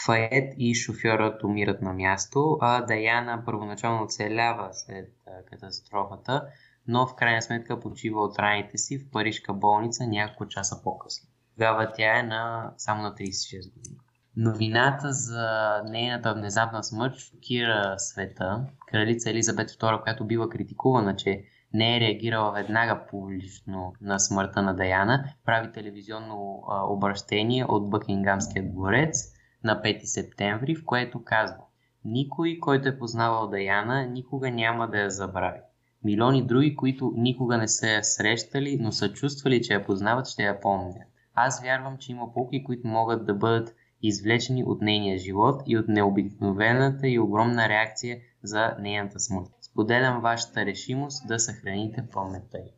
Файет 0.07 0.55
и 0.59 0.75
шофьорът 0.75 1.45
умират 1.45 1.83
на 1.83 1.93
място, 1.93 2.59
а 2.61 2.83
Даяна 2.83 3.43
първоначално 3.45 4.05
оцелява 4.05 4.69
след 4.73 5.13
катастрофата, 5.51 6.47
но 6.89 7.07
в 7.07 7.15
крайна 7.15 7.43
сметка 7.43 7.81
почива 7.81 8.21
от 8.21 8.39
раните 8.39 8.79
си 8.79 8.99
в 8.99 9.11
парижка 9.11 9.53
болница 9.53 10.07
няколко 10.07 10.49
часа 10.49 10.81
по-късно. 10.85 11.29
Тогава 11.57 11.93
тя 11.97 12.19
е 12.19 12.23
на, 12.23 12.73
само 12.77 13.03
на 13.03 13.15
36 13.15 13.75
години. 13.75 13.97
Новината 14.37 15.13
за 15.13 15.83
нейната 15.89 16.35
внезапна 16.35 16.85
смърт 16.85 17.15
шокира 17.17 17.95
света. 17.99 18.67
Кралица 18.87 19.31
Елизабет 19.31 19.71
II, 19.71 20.03
която 20.03 20.25
бива 20.25 20.49
критикувана, 20.49 21.17
че 21.17 21.45
не 21.73 21.97
е 21.97 22.01
реагирала 22.01 22.53
веднага 22.53 23.07
публично 23.11 23.93
на 24.01 24.19
смъртта 24.19 24.63
на 24.63 24.75
Даяна, 24.75 25.25
прави 25.45 25.73
телевизионно 25.73 26.63
а, 26.69 26.85
обращение 26.87 27.65
от 27.65 27.91
Бъкингамския 27.91 28.73
дворец 28.73 29.33
на 29.65 29.83
5 29.83 30.05
септември, 30.05 30.75
в 30.75 30.85
което 30.85 31.25
казва 31.25 31.65
Никой, 32.05 32.59
който 32.61 32.89
е 32.89 32.99
познавал 32.99 33.49
Даяна, 33.49 34.07
никога 34.07 34.51
няма 34.51 34.91
да 34.91 34.99
я 34.99 35.11
забрави. 35.11 35.61
Милиони 36.05 36.47
други, 36.47 36.77
които 36.77 37.13
никога 37.17 37.59
не 37.59 37.69
са 37.69 37.89
я 37.89 38.05
срещали, 38.05 38.79
но 38.81 38.93
са 38.93 39.13
чувствали, 39.13 39.63
че 39.63 39.73
я 39.73 39.85
познават, 39.85 40.29
ще 40.29 40.43
я 40.43 40.61
помнят. 40.61 41.09
Аз 41.37 41.63
вярвам, 41.63 41.99
че 41.99 42.13
има 42.13 42.33
полки, 42.33 42.65
които 42.65 42.89
могат 42.89 43.27
да 43.27 43.35
бъдат 43.35 43.75
извлечени 44.03 44.65
от 44.65 44.83
нейния 44.83 45.19
живот 45.19 45.63
и 45.67 45.79
от 45.79 45.89
необикновената 45.89 47.09
и 47.09 47.19
огромна 47.19 47.69
реакция 47.69 48.19
за 48.43 48.77
нейната 48.81 49.21
смърт. 49.21 49.51
Споделям 49.61 50.21
вашата 50.21 50.67
решимост 50.67 51.29
да 51.29 51.39
съхраните 51.39 52.05
паметта 52.13 52.59
й. 52.59 52.73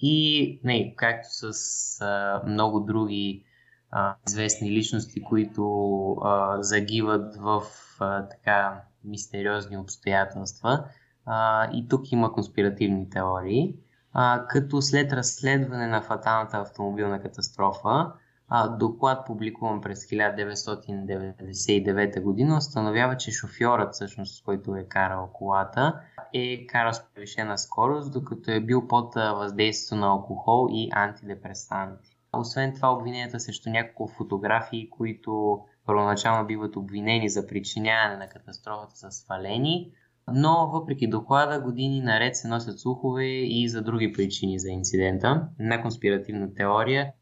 И, 0.00 0.60
не, 0.64 0.94
както 0.96 1.28
с 1.30 2.00
а, 2.00 2.42
много 2.46 2.80
други 2.80 3.44
а, 3.90 4.16
известни 4.28 4.70
личности, 4.70 5.22
които 5.22 6.12
а, 6.12 6.62
загиват 6.62 7.36
в 7.36 7.62
а, 8.00 8.28
така 8.28 8.82
мистериозни 9.04 9.76
обстоятелства. 9.76 10.84
А, 11.26 11.68
и 11.72 11.88
тук 11.88 12.12
има 12.12 12.32
конспиративни 12.32 13.10
теории 13.10 13.74
а, 14.12 14.46
като 14.48 14.82
след 14.82 15.12
разследване 15.12 15.86
на 15.86 16.02
фаталната 16.02 16.56
автомобилна 16.56 17.22
катастрофа, 17.22 18.12
а, 18.48 18.68
доклад 18.68 19.26
публикуван 19.26 19.80
през 19.80 20.06
1999 20.06 22.22
година 22.22 22.56
установява, 22.56 23.16
че 23.16 23.30
шофьорът, 23.30 23.94
всъщност, 23.94 24.44
който 24.44 24.76
е 24.76 24.84
карал 24.84 25.30
колата, 25.32 26.00
е 26.34 26.66
карал 26.66 26.92
с 26.92 27.02
повишена 27.14 27.58
скорост, 27.58 28.12
докато 28.12 28.50
е 28.50 28.60
бил 28.60 28.88
под 28.88 29.14
въздействието 29.14 30.00
на 30.00 30.06
алкохол 30.06 30.68
и 30.70 30.88
антидепресанти. 30.92 32.16
Освен 32.32 32.74
това, 32.74 32.92
обвиненията 32.92 33.40
срещу 33.40 33.70
няколко 33.70 34.12
фотографии, 34.12 34.90
които 34.90 35.60
първоначално 35.86 36.46
биват 36.46 36.76
обвинени 36.76 37.28
за 37.28 37.46
причиняване 37.46 38.16
на 38.16 38.28
катастрофата 38.28 38.96
са 38.96 39.10
свалени, 39.10 39.92
но 40.34 40.70
въпреки 40.72 41.06
доклада 41.06 41.60
години 41.60 42.00
наред 42.00 42.36
се 42.36 42.48
носят 42.48 42.80
слухове 42.80 43.26
и 43.26 43.68
за 43.68 43.82
други 43.82 44.12
причини 44.12 44.58
за 44.58 44.70
инцидента. 44.70 45.48
Една 45.60 45.82
конспиративна 45.82 46.54
теория 46.54 47.12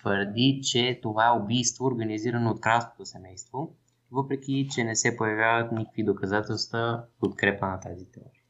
твърди, 0.00 0.60
че 0.62 1.00
това 1.02 1.26
е 1.26 1.42
убийство 1.42 1.84
организирано 1.84 2.50
от 2.50 2.60
кралското 2.60 3.06
семейство, 3.06 3.74
въпреки 4.12 4.68
че 4.70 4.84
не 4.84 4.96
се 4.96 5.16
появяват 5.16 5.72
никакви 5.72 6.04
доказателства 6.04 6.78
в 6.78 7.20
подкрепа 7.20 7.66
на 7.66 7.80
тази 7.80 8.04
теория. 8.12 8.42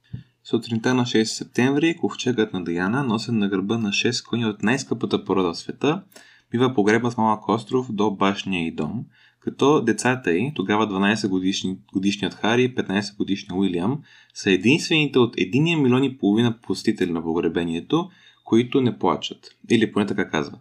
Сутринта 0.44 0.94
на 0.94 1.02
6 1.02 1.24
септември 1.24 1.96
ковчегът 1.96 2.52
на 2.52 2.64
Даяна, 2.64 3.04
носен 3.04 3.38
на 3.38 3.48
гърба 3.48 3.78
на 3.78 3.88
6 3.88 4.28
кони 4.28 4.46
от 4.46 4.62
най-скъпата 4.62 5.24
порода 5.24 5.52
в 5.52 5.58
света, 5.58 6.02
бива 6.50 6.74
погребан 6.74 7.10
с 7.10 7.16
малък 7.16 7.48
остров 7.48 7.92
до 7.92 8.10
башния 8.10 8.66
и 8.66 8.74
дом– 8.74 9.04
като 9.46 9.80
децата 9.80 10.32
й, 10.32 10.52
тогава 10.54 10.88
12 10.88 11.28
годишни, 11.28 11.76
годишният 11.92 12.34
Хари 12.34 12.62
и 12.62 12.74
15 12.74 13.16
годишният 13.16 13.58
Уилям, 13.58 13.98
са 14.34 14.50
единствените 14.50 15.18
от 15.18 15.36
1 15.36 15.82
милион 15.82 16.04
и 16.04 16.18
половина 16.18 16.58
посетители 16.62 17.12
на 17.12 17.22
погребението, 17.22 18.08
които 18.44 18.80
не 18.80 18.98
плачат. 18.98 19.56
Или 19.70 19.92
поне 19.92 20.06
така 20.06 20.28
казват. 20.28 20.60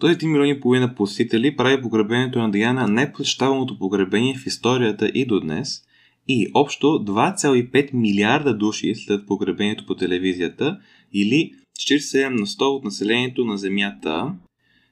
Този 0.00 0.14
1 0.14 0.26
милион 0.26 0.48
и 0.48 0.60
половина 0.60 0.94
посетители 0.94 1.56
прави 1.56 1.82
погребението 1.82 2.38
на 2.38 2.50
Даяна 2.50 2.88
най-посещаваното 2.88 3.78
погребение 3.78 4.34
в 4.34 4.46
историята 4.46 5.08
и 5.14 5.26
до 5.26 5.40
днес 5.40 5.82
и 6.28 6.50
общо 6.54 6.86
2,5 6.86 7.94
милиарда 7.94 8.56
души 8.56 8.94
след 8.94 9.26
погребението 9.26 9.86
по 9.86 9.94
телевизията 9.94 10.78
или 11.12 11.52
47 11.78 12.28
на 12.28 12.46
100 12.46 12.62
от 12.62 12.84
населението 12.84 13.44
на 13.44 13.58
Земята, 13.58 14.34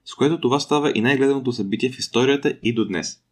с 0.05 0.15
което 0.15 0.41
това 0.41 0.61
става 0.61 0.93
и 0.95 1.01
най-гледаното 1.01 1.53
събитие 1.53 1.91
в 1.91 1.99
историята 1.99 2.59
и 2.63 2.75
до 2.75 2.85
днес. 2.85 3.26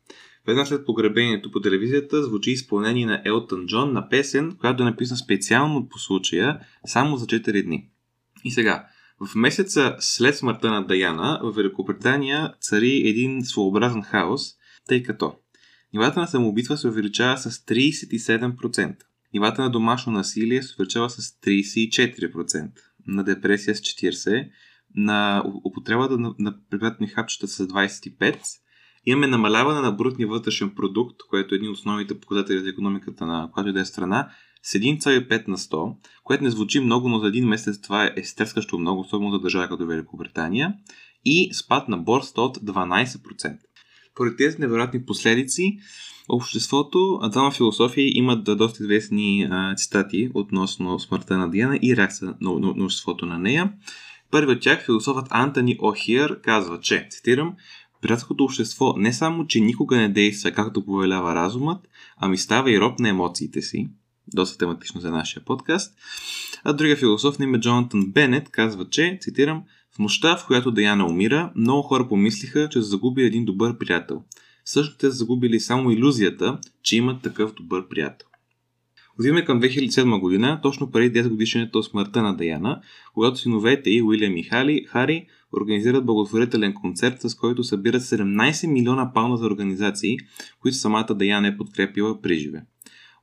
Веднага 0.47 0.67
след 0.67 0.87
погребението 0.87 1.51
по 1.51 1.61
телевизията 1.61 2.23
звучи 2.23 2.51
изпълнение 2.51 3.07
на 3.07 3.23
Елтън 3.25 3.67
Джон 3.67 3.93
на 3.93 4.09
песен, 4.09 4.57
която 4.61 4.83
е 4.83 4.87
написана 4.87 5.19
специално 5.19 5.89
по 5.89 5.99
случая, 5.99 6.61
само 6.87 7.17
за 7.17 7.27
4 7.27 7.65
дни. 7.65 7.89
И 8.45 8.51
сега, 8.51 8.87
в 9.21 9.35
месеца 9.35 9.97
след 9.99 10.37
смъртта 10.37 10.71
на 10.71 10.87
Даяна, 10.87 11.41
в 11.43 11.53
Великобритания 11.53 12.55
цари 12.61 13.03
един 13.09 13.45
своеобразен 13.45 14.03
хаос, 14.03 14.43
тъй 14.89 15.03
като 15.03 15.35
нивата 15.95 16.21
на 16.21 16.27
самоубийства 16.27 16.77
се 16.77 16.89
увеличава 16.89 17.39
с 17.39 17.51
37%, 17.51 18.97
нивата 19.35 19.63
на 19.63 19.71
домашно 19.71 20.13
насилие 20.13 20.63
се 20.63 20.75
увеличава 20.79 21.11
с 21.11 21.41
34%, 21.41 22.71
на 23.07 23.25
депресия 23.25 23.75
с 23.75 23.81
40%, 23.81 24.51
на 24.97 25.45
употребата 25.65 26.19
на, 26.19 26.35
на 26.39 26.55
препятни 26.71 27.07
хапчета 27.07 27.49
с 27.49 27.67
25%, 27.67 28.39
Имаме 29.07 29.27
намаляване 29.27 29.81
на 29.81 29.93
брутния 29.93 30.29
вътрешен 30.29 30.71
продукт, 30.71 31.17
което 31.31 31.55
е 31.55 31.57
един 31.57 31.71
от 31.71 31.77
основните 31.77 32.21
показатели 32.21 32.61
за 32.61 32.69
економиката 32.69 33.27
на 33.27 33.51
която 33.53 33.71
и 33.71 33.73
да 33.73 33.81
е 33.81 33.85
страна, 33.85 34.29
с 34.63 34.79
1,5 34.79 35.49
на 35.49 35.59
100, 35.59 35.95
което 36.25 36.45
не 36.45 36.51
звучи 36.51 36.81
много, 36.81 37.09
но 37.09 37.19
за 37.19 37.29
един 37.29 37.49
месец 37.49 37.81
това 37.81 38.11
е 38.17 38.25
стрескащо 38.25 38.79
много, 38.79 39.01
особено 39.01 39.31
за 39.31 39.39
държава 39.39 39.69
като 39.69 39.87
Великобритания, 39.87 40.75
и 41.25 41.51
спад 41.55 41.89
на 41.89 41.99
борста 41.99 42.43
от 42.43 42.59
12%. 42.59 43.57
Поради 44.15 44.37
тези 44.37 44.57
невероятни 44.59 45.05
последици, 45.05 45.79
обществото, 46.29 47.21
двама 47.31 47.51
философии 47.51 48.13
имат 48.15 48.45
доста 48.45 48.83
известни 48.83 49.49
а, 49.51 49.75
цитати 49.75 50.31
относно 50.35 50.99
смъртта 50.99 51.39
на 51.39 51.51
Диана 51.51 51.79
и 51.83 51.97
реакция 51.97 52.29
на, 52.41 52.53
на, 52.53 52.75
на 52.75 52.85
обществото 52.85 53.27
на 53.27 53.39
нея. 53.39 53.73
Първият 54.31 54.63
тях, 54.63 54.85
философът 54.85 55.27
Антони 55.31 55.77
Охиер, 55.81 56.41
казва, 56.41 56.81
че, 56.81 57.07
цитирам, 57.11 57.55
Приятелското 58.05 58.45
общество 58.45 58.95
не 58.97 59.13
само, 59.13 59.47
че 59.47 59.61
никога 59.61 59.97
не 59.97 60.09
действа 60.09 60.53
както 60.53 60.85
повелява 60.85 61.35
разумът, 61.35 61.89
ами 62.17 62.39
става 62.39 62.71
и 62.71 62.81
роб 62.81 62.99
на 62.99 63.09
емоциите 63.09 63.63
си. 63.63 63.89
Доста 64.35 64.59
тематично 64.59 65.01
за 65.01 65.11
нашия 65.11 65.45
подкаст. 65.45 65.95
А 66.65 66.73
другия 66.73 66.97
философ 66.97 67.39
на 67.39 67.45
име 67.45 67.61
Джонатан 67.61 68.13
Бенет 68.13 68.49
казва, 68.49 68.89
че, 68.91 69.19
цитирам, 69.21 69.63
в 69.95 69.99
нощта, 69.99 70.37
в 70.37 70.47
която 70.47 70.71
Даяна 70.71 71.07
умира, 71.07 71.53
много 71.57 71.83
хора 71.83 72.09
помислиха, 72.09 72.69
че 72.69 72.83
загуби 72.83 73.23
един 73.23 73.45
добър 73.45 73.79
приятел. 73.79 74.23
Също 74.65 74.99
те 74.99 75.07
са 75.07 75.13
загубили 75.13 75.61
само 75.61 75.91
иллюзията, 75.91 76.59
че 76.83 76.97
имат 76.97 77.23
такъв 77.23 77.55
добър 77.55 77.89
приятел. 77.89 78.29
Отиваме 79.21 79.45
към 79.45 79.61
2007 79.61 80.21
година, 80.21 80.61
точно 80.63 80.91
преди 80.91 81.23
10 81.23 81.29
годишната 81.29 81.79
от 81.79 81.85
смъртта 81.85 82.23
на 82.23 82.37
Даяна, 82.37 82.81
когато 83.15 83.37
синовете 83.37 83.91
и 83.91 84.03
Уилям 84.03 84.37
и 84.37 84.43
Хали, 84.43 84.85
Хари 84.89 85.27
организират 85.57 86.07
благотворителен 86.07 86.75
концерт, 86.75 87.17
с 87.21 87.35
който 87.35 87.65
събират 87.65 88.03
17 88.03 88.67
милиона 88.67 89.13
паунда 89.13 89.37
за 89.37 89.47
организации, 89.47 90.19
които 90.61 90.77
самата 90.77 91.15
Даяна 91.15 91.49
е 91.49 91.57
подкрепила 91.57 92.21
при 92.21 92.39
живе. 92.39 92.63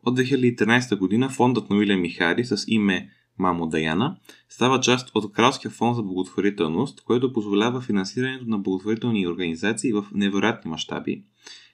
От 0.03 0.19
2013 0.19 0.97
година 0.97 1.29
фондът 1.29 1.69
на 1.69 1.75
Уилям 1.75 2.05
и 2.05 2.09
Хари 2.09 2.45
с 2.45 2.63
име 2.67 3.09
Мамо 3.39 3.67
Даяна 3.67 4.17
става 4.49 4.79
част 4.79 5.11
от 5.15 5.31
Кралския 5.33 5.71
фонд 5.71 5.95
за 5.95 6.03
благотворителност, 6.03 7.01
който 7.01 7.33
позволява 7.33 7.81
финансирането 7.81 8.45
на 8.47 8.57
благотворителни 8.57 9.27
организации 9.27 9.93
в 9.93 10.05
невероятни 10.13 10.71
мащаби. 10.71 11.23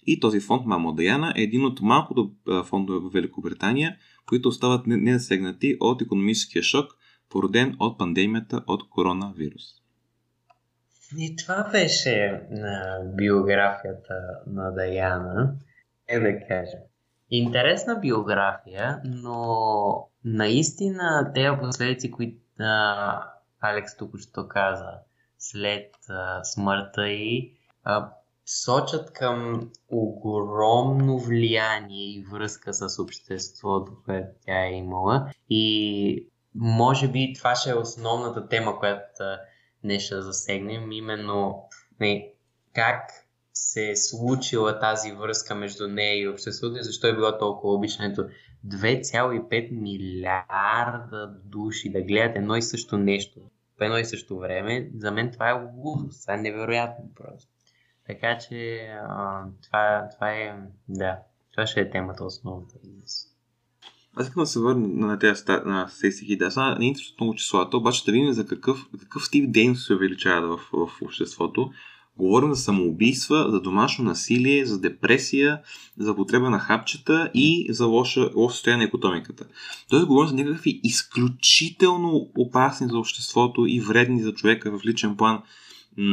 И 0.07 0.19
този 0.19 0.39
фонд 0.39 0.65
Мамо 0.65 0.91
Даяна 0.91 1.33
е 1.37 1.41
един 1.41 1.65
от 1.65 1.81
малкото 1.81 2.31
фондове 2.65 2.99
в 2.99 3.13
Великобритания, 3.13 3.97
които 4.25 4.49
остават 4.49 4.87
незасегнати 4.87 5.77
от 5.79 6.01
економическия 6.01 6.63
шок, 6.63 6.91
породен 7.29 7.75
от 7.79 7.97
пандемията 7.97 8.63
от 8.67 8.89
коронавирус. 8.89 9.63
И 11.17 11.35
това 11.35 11.69
беше 11.71 12.41
на 12.51 12.99
биографията 13.15 14.13
на 14.47 14.71
Даяна. 14.71 15.55
Е 16.07 16.19
да 16.19 16.47
кажа. 16.47 16.77
Интересна 17.31 17.99
биография, 18.01 19.01
но 19.05 20.09
наистина 20.25 21.31
тези 21.35 21.59
последици, 21.61 22.11
които 22.11 22.37
Алекс 23.61 23.97
току-що 23.97 24.47
каза, 24.47 24.91
след 25.37 25.91
а, 26.09 26.43
смъртта 26.43 27.09
и 27.09 27.53
а, 27.83 28.09
сочат 28.47 29.13
към 29.13 29.69
огромно 29.89 31.19
влияние 31.19 32.05
и 32.05 32.25
връзка 32.31 32.73
с 32.73 32.99
обществото, 32.99 33.91
което 34.05 34.27
тя 34.45 34.65
е 34.65 34.71
имала. 34.71 35.31
И 35.49 36.27
може 36.55 37.07
би 37.07 37.33
това 37.37 37.55
ще 37.55 37.69
е 37.69 37.75
основната 37.75 38.47
тема, 38.47 38.79
която 38.79 39.07
днес 39.83 40.03
ще 40.03 40.21
засегнем, 40.21 40.91
именно 40.91 41.63
не, 41.99 42.33
как 42.73 43.01
се 43.53 43.89
е 43.89 43.95
случила 43.95 44.79
тази 44.79 45.11
връзка 45.11 45.55
между 45.55 45.87
нея 45.87 46.21
и 46.21 46.27
обществото 46.27 46.77
и 46.77 46.83
защо 46.83 47.07
е 47.07 47.15
било 47.15 47.37
толкова 47.37 47.73
обичането 47.73 48.25
2,5 48.67 49.81
милиарда 49.81 51.33
души 51.45 51.91
да 51.91 52.01
гледат 52.01 52.35
едно 52.35 52.55
и 52.55 52.61
също 52.61 52.97
нещо 52.97 53.39
в 53.77 53.81
едно 53.81 53.97
и 53.97 54.05
също 54.05 54.39
време, 54.39 54.89
за 54.95 55.11
мен 55.11 55.31
това 55.31 55.49
е 55.49 55.53
лудост, 55.75 56.21
това 56.21 56.33
е 56.33 56.41
невероятно 56.41 57.05
просто. 57.15 57.56
Така 58.07 58.37
че 58.37 58.87
а, 59.09 59.43
това, 59.63 60.09
това 60.15 60.31
е, 60.31 60.55
да, 60.89 61.17
това 61.51 61.67
ще 61.67 61.79
е 61.79 61.89
темата 61.89 62.23
основната. 62.23 62.75
Аз 64.15 64.27
искам 64.27 64.43
да 64.43 64.47
се 64.47 64.59
върна 64.59 64.87
на 64.87 65.19
тези 65.19 65.43
на 65.47 65.87
статистики. 65.87 66.37
Да, 66.37 66.51
са 66.51 66.75
не 66.79 66.85
интересуват 66.85 67.19
много 67.19 67.35
числата, 67.35 67.77
обаче 67.77 68.05
да 68.05 68.11
видим 68.11 68.33
за 68.33 68.45
какъв, 68.45 68.87
какъв 68.99 69.23
тип 69.31 69.51
дейност 69.51 69.85
се 69.85 69.93
увеличават 69.93 70.59
в, 70.59 70.87
в 70.87 71.01
обществото. 71.01 71.71
Говорим 72.17 72.53
за 72.53 72.61
самоубийства, 72.61 73.47
за 73.51 73.61
домашно 73.61 74.05
насилие, 74.05 74.65
за 74.65 74.79
депресия, 74.79 75.61
за 75.97 76.15
потреба 76.15 76.49
на 76.49 76.59
хапчета 76.59 77.31
и 77.33 77.67
за 77.69 77.85
лоша, 77.85 78.29
лошо 78.35 78.53
състояние 78.53 78.85
на 78.85 78.87
економиката. 78.87 79.45
Тоест 79.89 80.05
говорим 80.05 80.29
за 80.29 80.35
някакви 80.35 80.79
изключително 80.83 82.29
опасни 82.37 82.87
за 82.87 82.97
обществото 82.97 83.65
и 83.65 83.79
вредни 83.79 84.21
за 84.21 84.33
човека 84.33 84.79
в 84.79 84.85
личен 84.85 85.17
план 85.17 85.41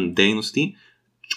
дейности, 0.06 0.76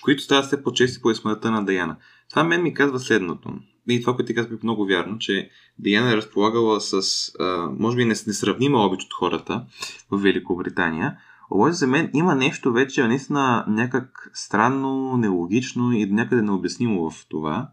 които 0.02 0.24
стават 0.24 0.46
все 0.46 0.64
по-чести 0.64 1.02
по 1.02 1.16
смъртта 1.16 1.52
на 1.52 1.66
Даяна. 1.66 1.96
Това 2.30 2.44
мен 2.44 2.64
ми 2.64 2.74
казва 2.74 3.00
следното. 3.00 3.54
И 3.90 4.02
това, 4.02 4.16
което 4.16 4.28
ти 4.28 4.36
казах, 4.36 4.52
е 4.52 4.56
много 4.64 4.86
вярно, 4.86 5.18
че 5.18 5.50
Даяна 5.80 6.14
е 6.14 6.18
разполагала 6.18 6.82
с, 6.82 7.02
а, 7.40 7.70
може 7.80 7.98
би, 7.98 8.06
несравнима 8.06 8.86
обич 8.86 9.04
от 9.04 9.14
хората 9.14 9.66
в 10.12 10.18
Великобритания, 10.18 11.18
обаче 11.52 11.74
за 11.74 11.88
мен 11.88 12.12
има 12.14 12.36
нещо 12.36 12.74
вече 12.74 13.08
наистина 13.08 13.66
някак 13.68 14.30
странно, 14.34 15.18
нелогично 15.18 15.92
и 15.94 16.06
някъде 16.06 16.42
необяснимо 16.42 17.10
в 17.10 17.26
това, 17.30 17.70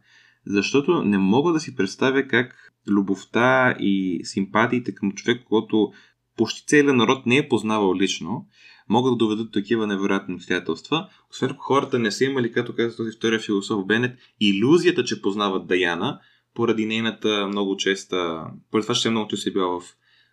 защото 0.46 1.02
не 1.02 1.18
мога 1.18 1.52
да 1.52 1.60
си 1.60 1.76
представя 1.76 2.28
как 2.28 2.72
любовта 2.88 3.76
и 3.78 4.20
симпатиите 4.24 4.94
към 4.94 5.12
човек, 5.12 5.42
който 5.48 5.92
почти 6.36 6.66
целият 6.66 6.96
народ 6.96 7.26
не 7.26 7.36
е 7.36 7.48
познавал 7.48 7.94
лично, 7.94 8.46
могат 8.88 9.12
да 9.12 9.16
доведат 9.16 9.52
такива 9.52 9.86
невероятни 9.86 10.34
обстоятелства. 10.34 11.08
Освен 11.30 11.50
ако 11.50 11.62
хората 11.62 11.98
не 11.98 12.10
са 12.10 12.24
имали, 12.24 12.52
като 12.52 12.74
каза 12.74 12.96
този 12.96 13.16
втория 13.16 13.40
философ 13.40 13.86
Бенет, 13.86 14.18
иллюзията, 14.40 15.04
че 15.04 15.22
познават 15.22 15.66
Даяна, 15.66 16.20
поради 16.54 16.86
нейната 16.86 17.46
много 17.46 17.76
честа, 17.76 18.46
поради 18.70 18.84
това, 18.84 18.94
че 18.94 19.08
е 19.08 19.10
много 19.10 19.28
често 19.28 19.48
е 19.48 19.52
била 19.52 19.80
в 19.80 19.82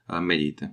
а, 0.08 0.22
медиите. 0.22 0.70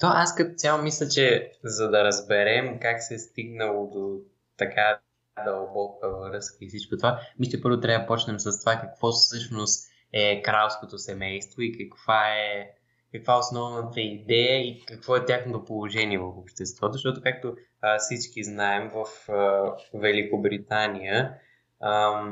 То 0.00 0.06
аз 0.06 0.34
като 0.34 0.54
цяло 0.56 0.82
мисля, 0.82 1.08
че 1.08 1.50
за 1.64 1.90
да 1.90 2.04
разберем 2.04 2.78
как 2.82 3.02
се 3.02 3.14
е 3.14 3.18
стигнало 3.18 3.90
до 3.94 4.20
така 4.56 4.98
дълбока 5.44 6.08
връзка 6.20 6.56
и 6.60 6.68
всичко 6.68 6.96
това, 6.96 7.20
мисля, 7.38 7.58
първо 7.62 7.80
трябва 7.80 8.00
да 8.00 8.06
почнем 8.06 8.40
с 8.40 8.60
това 8.60 8.80
какво 8.80 9.12
всъщност 9.12 9.90
е 10.12 10.42
кралското 10.42 10.98
семейство 10.98 11.62
и 11.62 11.78
каква 11.78 12.28
е, 12.28 12.70
каква 13.14 13.34
е 13.34 13.38
основната 13.38 14.00
идея 14.00 14.60
и 14.60 14.84
какво 14.86 15.16
е 15.16 15.24
тяхното 15.24 15.64
положение 15.64 16.18
в 16.18 16.38
обществото, 16.38 16.92
защото 16.92 17.20
както 17.22 17.56
а, 17.80 17.98
всички 17.98 18.44
знаем 18.44 18.90
в 18.94 19.32
а, 19.32 19.72
Великобритания 19.94 21.34
а, 21.80 22.22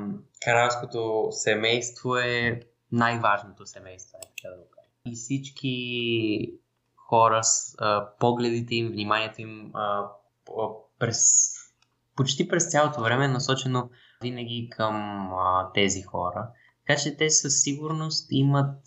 кралското 0.44 1.28
семейство 1.30 2.16
е 2.16 2.60
най-важното 2.92 3.66
семейство. 3.66 4.18
Да 4.44 4.50
и 5.06 5.14
всички 5.14 6.54
хора, 6.96 7.44
с, 7.44 7.74
а, 7.78 8.08
погледите 8.18 8.74
им, 8.74 8.88
вниманието 8.88 9.40
им 9.40 9.70
а, 9.74 10.06
през, 10.98 11.52
почти 12.16 12.48
през 12.48 12.70
цялото 12.70 13.00
време 13.00 13.24
е 13.24 13.28
насочено 13.28 13.90
винаги 14.22 14.68
към 14.70 14.96
а, 15.32 15.72
тези 15.74 16.02
хора. 16.02 16.48
Така 16.86 17.00
че 17.00 17.16
те 17.16 17.30
със 17.30 17.62
сигурност 17.62 18.28
имат 18.30 18.78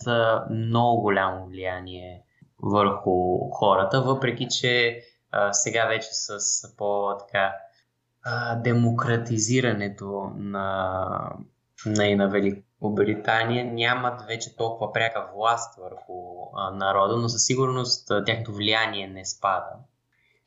много 0.49 1.01
голямо 1.01 1.45
влияние 1.45 2.21
върху 2.63 3.49
хората, 3.51 4.01
въпреки 4.01 4.47
че 4.47 5.01
сега 5.51 5.85
вече 5.85 6.07
с 6.11 6.37
по-така 6.77 7.53
демократизирането 8.57 10.31
на, 10.35 11.09
на 11.85 12.05
и 12.05 12.15
на 12.15 12.27
Великобритания 12.27 13.65
нямат 13.73 14.21
вече 14.21 14.55
толкова 14.55 14.93
пряка 14.93 15.27
власт 15.35 15.79
върху 15.79 16.13
а, 16.55 16.71
народа, 16.71 17.17
но 17.17 17.29
със 17.29 17.45
сигурност 17.45 18.11
а, 18.11 18.23
тяхното 18.23 18.53
влияние 18.53 19.07
не 19.07 19.25
спада. 19.25 19.71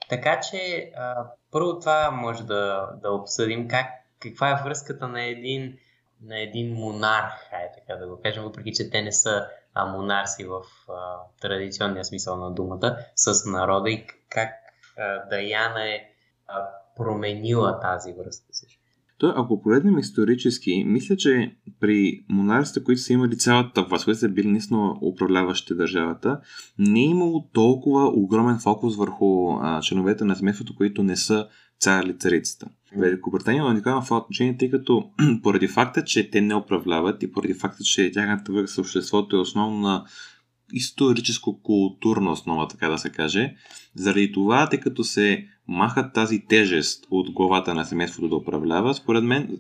Така 0.09 0.41
че 0.41 0.93
а, 0.97 1.27
първо 1.53 1.79
това 1.79 2.11
може 2.11 2.43
да, 2.43 2.91
да 3.03 3.13
обсъдим 3.13 3.69
как, 3.69 3.87
каква 4.21 4.51
е 4.51 4.63
връзката 4.65 5.09
на 5.09 5.23
един, 5.23 5.79
на 6.23 6.41
един 6.41 6.75
монарх, 6.75 7.33
е 7.53 7.81
така 7.81 7.99
да 7.99 8.09
го 8.09 8.21
кажем, 8.23 8.43
въпреки 8.43 8.73
че 8.73 8.91
те 8.91 9.03
не 9.03 9.13
са 9.13 9.47
а, 9.75 9.87
монарси 9.87 10.45
в 10.45 10.63
а, 10.89 11.17
традиционния 11.41 12.05
смисъл 12.05 12.37
на 12.37 12.55
думата, 12.55 12.97
с 13.17 13.51
народа 13.51 13.91
и 13.91 14.07
как 14.29 14.51
а, 14.99 15.29
Даяна 15.29 15.89
е 15.89 16.01
а, 16.47 16.69
променила 16.97 17.81
тази 17.81 18.13
връзка 18.13 18.47
също. 18.53 18.79
То, 19.19 19.33
ако 19.37 19.63
погледнем 19.63 19.99
исторически, 19.99 20.85
мисля, 20.87 21.17
че 21.17 21.57
при 21.81 22.25
монарствата, 22.29 22.85
които 22.85 23.01
са 23.01 23.13
имали 23.13 23.39
цялата 23.39 23.83
власт, 23.83 24.05
които 24.05 24.21
са 24.21 24.29
били 24.29 24.49
наистина 24.49 24.95
управляващи 25.03 25.75
държавата, 25.75 26.41
не 26.79 27.01
е 27.01 27.05
имало 27.05 27.49
толкова 27.53 28.09
огромен 28.09 28.59
фокус 28.59 28.97
върху 28.97 29.53
а, 29.53 29.81
членовете 29.81 30.25
на 30.25 30.37
семейството, 30.37 30.75
които 30.77 31.03
не 31.03 31.17
са 31.17 31.49
цар 31.81 32.05
или 32.05 32.19
царицата. 32.19 32.67
Великобритания 32.97 33.61
е 33.61 33.67
уникална 33.67 34.03
в 34.03 34.05
това 34.05 34.17
отношение, 34.17 34.57
тъй 34.57 34.71
като 34.71 35.11
поради 35.43 35.69
факта, 35.69 36.05
че 36.05 36.31
те 36.31 36.41
не 36.41 36.55
управляват 36.55 37.23
и 37.23 37.33
поради 37.33 37.55
факта, 37.55 37.85
че 37.85 38.13
тяхната 38.13 38.53
връзка 38.53 38.69
с 38.69 38.79
обществото 38.79 39.37
е 39.37 39.41
основно 39.41 39.81
на 39.81 40.05
историческо-културна 40.73 42.31
основа, 42.31 42.69
така 42.69 42.89
да 42.89 42.99
се 42.99 43.11
каже. 43.11 43.55
Заради 43.95 44.33
това, 44.33 44.69
тъй 44.69 44.81
като 44.81 45.05
се 45.05 45.47
махат 45.69 46.13
тази 46.13 46.47
тежест 46.49 47.07
от 47.11 47.31
главата 47.31 47.75
на 47.75 47.85
семейството 47.85 48.29
да 48.29 48.37
управлява, 48.37 48.95
според 48.95 49.25
мен 49.25 49.59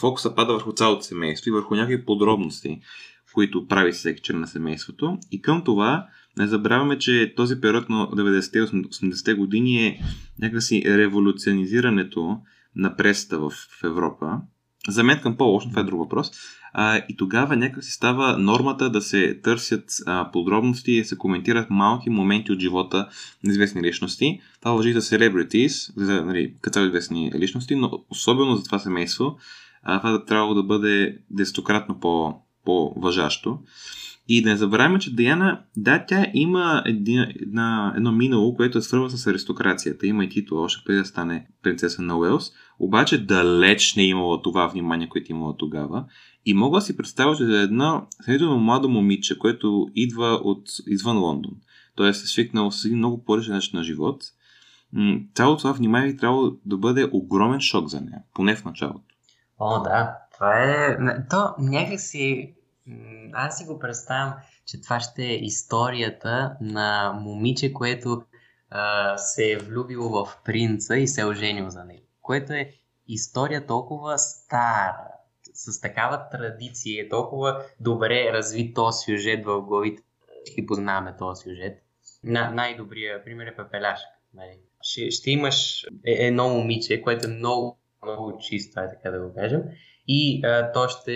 фокуса 0.00 0.34
пада 0.34 0.52
върху 0.52 0.72
цялото 0.72 1.02
семейство 1.02 1.48
и 1.48 1.52
върху 1.52 1.74
някакви 1.74 2.04
подробности, 2.04 2.80
които 3.34 3.68
прави 3.68 3.92
всеки 3.92 4.22
член 4.22 4.40
на 4.40 4.46
семейството. 4.46 5.18
И 5.30 5.42
към 5.42 5.64
това 5.64 6.06
Не 6.38 6.46
забравяме, 6.46 6.98
че 6.98 7.32
този 7.36 7.60
период 7.60 7.88
на 7.88 7.96
90-те 7.96 8.62
80-те 8.62 9.34
години 9.34 9.86
е 9.86 10.00
някакси 10.40 10.82
революционизирането 10.86 12.38
на 12.76 12.96
пресата 12.96 13.38
в, 13.38 13.52
Европа. 13.84 14.40
За 14.88 15.04
мен 15.04 15.20
към 15.20 15.36
по-лошо, 15.36 15.68
това 15.68 15.80
е 15.80 15.84
друг 15.84 16.00
въпрос. 16.00 16.30
А, 16.72 16.96
и 17.08 17.16
тогава 17.16 17.56
някак 17.56 17.84
си 17.84 17.90
става 17.90 18.38
нормата 18.38 18.90
да 18.90 19.00
се 19.00 19.40
търсят 19.42 19.84
а, 20.06 20.30
подробности 20.32 20.92
и 20.92 21.02
да 21.02 21.08
се 21.08 21.18
коментират 21.18 21.70
малки 21.70 22.10
моменти 22.10 22.52
от 22.52 22.60
живота 22.60 23.08
на 23.44 23.52
известни 23.52 23.82
личности. 23.82 24.40
Това 24.60 24.72
въжи 24.72 24.92
за 24.92 25.00
celebrities, 25.00 25.92
за 25.96 26.24
нали, 26.24 26.54
като 26.60 26.84
известни 26.84 27.32
личности, 27.34 27.76
но 27.76 28.04
особено 28.10 28.56
за 28.56 28.64
това 28.64 28.78
семейство, 28.78 29.36
а, 29.82 29.98
това 29.98 30.24
трябва 30.24 30.54
да 30.54 30.62
бъде 30.62 31.18
десетократно 31.30 32.00
по, 32.00 32.34
по-въжащо. 32.64 33.58
И 34.28 34.42
да 34.42 34.50
не 34.50 34.56
забравяме, 34.56 34.98
че 34.98 35.14
Даяна, 35.14 35.60
да, 35.76 36.04
тя 36.08 36.26
има 36.34 36.82
един, 36.86 37.20
една, 37.20 37.92
едно 37.96 38.12
минало, 38.12 38.54
което 38.54 38.78
е 38.78 38.82
свързано 38.82 39.08
с 39.08 39.26
аристокрацията. 39.26 40.06
Има 40.06 40.24
и 40.24 40.28
титул, 40.28 40.58
още 40.58 40.84
преди 40.84 40.98
да 40.98 41.04
стане 41.04 41.46
принцеса 41.62 42.02
на 42.02 42.18
Уелс. 42.18 42.52
Обаче 42.78 43.24
далеч 43.24 43.94
не 43.94 44.02
е 44.02 44.06
имала 44.06 44.42
това 44.42 44.66
внимание, 44.66 45.08
което 45.08 45.32
е 45.32 45.36
имала 45.36 45.56
тогава. 45.56 46.04
И 46.46 46.54
мога 46.54 46.78
да 46.78 46.82
си 46.82 46.96
представя, 46.96 47.36
че 47.36 47.44
за 47.44 47.60
едно 47.60 48.06
сравнително 48.20 48.60
младо 48.60 48.88
момиче, 48.88 49.38
което 49.38 49.88
идва 49.94 50.40
от 50.44 50.62
извън 50.86 51.18
Лондон, 51.18 51.52
т.е. 51.96 52.08
е 52.08 52.14
свикнал 52.14 52.70
с 52.70 52.84
един 52.84 52.98
много 52.98 53.24
по-различен 53.24 53.54
начин 53.54 53.78
на 53.78 53.84
живот, 53.84 54.22
цялото 55.34 55.58
това 55.58 55.72
внимание 55.72 56.16
трябва 56.16 56.52
да 56.66 56.76
бъде 56.76 57.08
огромен 57.12 57.60
шок 57.60 57.88
за 57.88 58.00
нея, 58.00 58.18
поне 58.34 58.56
в 58.56 58.64
началото. 58.64 59.14
О, 59.58 59.82
да. 59.82 60.16
Това 60.34 60.62
е... 60.62 60.96
То 61.30 61.54
някакси... 61.58 62.54
Аз 63.32 63.58
си 63.58 63.64
го 63.64 63.78
представям, 63.78 64.34
че 64.66 64.80
това 64.82 65.00
ще 65.00 65.22
е 65.22 65.34
историята 65.34 66.56
на 66.60 67.12
момиче, 67.20 67.72
което 67.72 68.22
а, 68.70 69.18
се 69.18 69.52
е 69.52 69.56
влюбило 69.56 70.24
в 70.24 70.38
принца 70.44 70.96
и 70.96 71.08
се 71.08 71.20
е 71.20 71.24
оженил 71.24 71.70
за 71.70 71.84
него. 71.84 72.06
Което 72.22 72.52
е 72.52 72.70
история 73.08 73.66
толкова 73.66 74.18
стара, 74.18 75.14
с 75.54 75.80
такава 75.80 76.28
традиция, 76.30 77.08
толкова 77.08 77.64
добре 77.80 78.32
развит 78.32 78.74
този 78.74 79.04
сюжет 79.04 79.44
в 79.44 79.60
главите. 79.60 80.02
Всички 80.44 80.66
познаваме 80.66 81.16
този 81.18 81.42
сюжет. 81.42 81.82
На, 82.24 82.50
най-добрият 82.50 83.24
пример 83.24 83.46
е 83.46 83.56
Пепеляшка. 83.56 84.10
Нали? 84.34 84.58
Ще, 84.82 85.10
ще 85.10 85.30
имаш 85.30 85.84
е, 85.84 86.26
едно 86.26 86.48
момиче, 86.48 87.02
което 87.02 87.26
е 87.26 87.30
много, 87.30 87.78
много 88.02 88.38
чисто, 88.38 88.74
така 88.74 89.10
да 89.10 89.26
го 89.26 89.34
кажем. 89.34 89.62
И 90.08 90.44
а, 90.44 90.72
то 90.72 90.88
ще, 90.88 91.14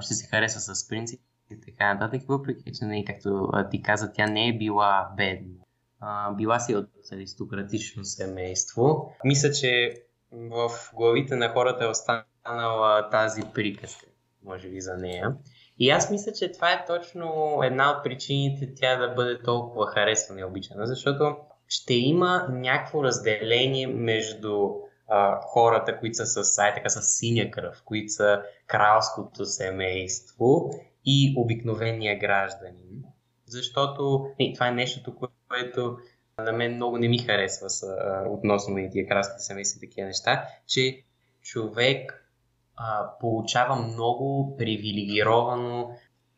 ще 0.00 0.14
се 0.14 0.26
хареса 0.26 0.74
с 0.74 0.88
принцип 0.88 1.20
и 1.50 1.60
така 1.60 1.94
нататък, 1.94 2.22
въпреки 2.28 2.72
че, 2.78 2.84
не, 2.84 3.04
както 3.04 3.48
а, 3.52 3.68
ти 3.68 3.82
каза, 3.82 4.12
тя 4.12 4.26
не 4.26 4.48
е 4.48 4.58
била 4.58 5.12
бедна. 5.16 5.64
А, 6.00 6.32
била 6.32 6.60
си 6.60 6.74
от 6.74 6.88
аристократично 7.12 8.04
семейство. 8.04 9.14
Мисля, 9.24 9.50
че 9.50 10.02
в 10.32 10.70
главите 10.94 11.36
на 11.36 11.48
хората 11.48 11.84
е 11.84 11.88
останала 11.88 13.10
тази 13.10 13.42
приказка, 13.54 14.06
може 14.44 14.68
би 14.68 14.80
за 14.80 14.96
нея. 14.96 15.36
И 15.78 15.90
аз 15.90 16.10
мисля, 16.10 16.32
че 16.32 16.52
това 16.52 16.72
е 16.72 16.84
точно 16.86 17.58
една 17.64 17.90
от 17.90 18.04
причините 18.04 18.74
тя 18.74 18.96
да 18.96 19.08
бъде 19.08 19.42
толкова 19.42 19.86
харесвана 19.86 20.40
и 20.40 20.44
обичана, 20.44 20.86
защото 20.86 21.36
ще 21.68 21.94
има 21.94 22.46
някакво 22.50 23.04
разделение 23.04 23.86
между 23.86 24.70
а, 25.08 25.40
хората, 25.42 25.98
които 25.98 26.16
са 26.16 26.44
с, 26.44 26.58
ай, 26.58 26.74
така, 26.74 26.88
с 26.88 27.02
синя 27.02 27.50
кръв, 27.50 27.82
които 27.84 28.12
са 28.12 28.42
кралското 28.66 29.44
семейство 29.44 30.70
и 31.04 31.34
обикновения 31.36 32.18
гражданин. 32.18 33.04
Защото 33.46 34.26
не, 34.40 34.52
това 34.52 34.68
е 34.68 34.72
нещото, 34.72 35.16
което 35.48 35.98
на 36.38 36.52
мен 36.52 36.74
много 36.74 36.98
не 36.98 37.08
ми 37.08 37.18
харесва 37.18 37.70
с, 37.70 37.82
а, 37.82 38.24
относно 38.28 38.78
и 38.78 38.90
тия 38.90 39.08
кралските 39.08 39.42
семейства 39.42 39.78
и 39.78 39.88
такива 39.88 40.06
неща, 40.06 40.46
че 40.66 41.02
човек 41.42 42.28
а, 42.76 43.18
получава 43.20 43.76
много 43.76 44.56
привилегировано, 44.56 45.90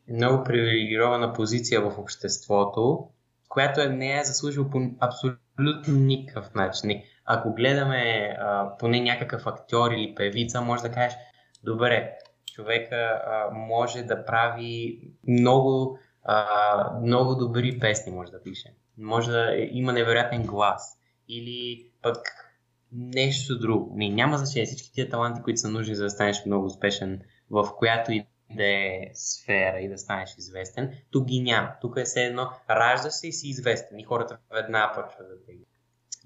много 0.09 0.43
привилегирована 0.43 1.33
позиция 1.33 1.81
в 1.81 1.99
обществото, 1.99 3.07
която 3.49 3.81
е, 3.81 3.87
не 3.87 4.19
е 4.19 4.23
заслужил 4.23 4.69
по 4.69 4.81
абсолютно 4.99 5.93
никакъв 5.93 6.55
начин. 6.55 7.01
Ако 7.29 7.53
гледаме 7.53 8.35
а, 8.39 8.77
поне 8.77 8.99
някакъв 8.99 9.47
актьор 9.47 9.91
или 9.91 10.15
певица, 10.15 10.61
може 10.61 10.81
да 10.81 10.91
кажеш, 10.91 11.17
добре, 11.63 12.13
човека 12.53 12.95
а, 12.95 13.49
може 13.53 14.03
да 14.03 14.25
прави 14.25 15.01
много, 15.27 15.99
а, 16.23 16.99
много 17.01 17.35
добри 17.35 17.79
песни, 17.79 18.11
може 18.11 18.31
да 18.31 18.43
пише. 18.43 18.73
Може 18.97 19.31
да 19.31 19.55
има 19.71 19.93
невероятен 19.93 20.43
глас. 20.43 20.99
Или 21.29 21.89
пък 22.01 22.17
нещо 22.91 23.59
друго. 23.59 23.91
Не, 23.95 24.09
няма 24.09 24.37
значение 24.37 24.65
всички 24.65 24.93
тия 24.93 25.09
таланти, 25.09 25.41
които 25.41 25.59
са 25.59 25.69
нужни 25.69 25.95
за 25.95 26.03
да 26.03 26.09
станеш 26.09 26.45
много 26.45 26.65
успешен 26.65 27.21
в 27.49 27.69
която 27.77 28.11
и 28.11 28.27
да 28.55 28.65
е 28.65 29.01
сфера 29.13 29.79
и 29.79 29.89
да 29.89 29.97
станеш 29.97 30.35
известен, 30.37 30.93
тук 31.11 31.25
ги 31.27 31.41
няма. 31.41 31.73
Тук 31.81 31.97
е 31.97 32.03
все 32.03 32.23
едно, 32.23 32.49
раждаш 32.69 33.13
се 33.13 33.27
и 33.27 33.31
си 33.31 33.47
известен 33.47 33.99
и 33.99 34.03
хората 34.03 34.37
веднага 34.51 34.93
почват 34.93 35.27
да 35.27 35.45
те 35.45 35.51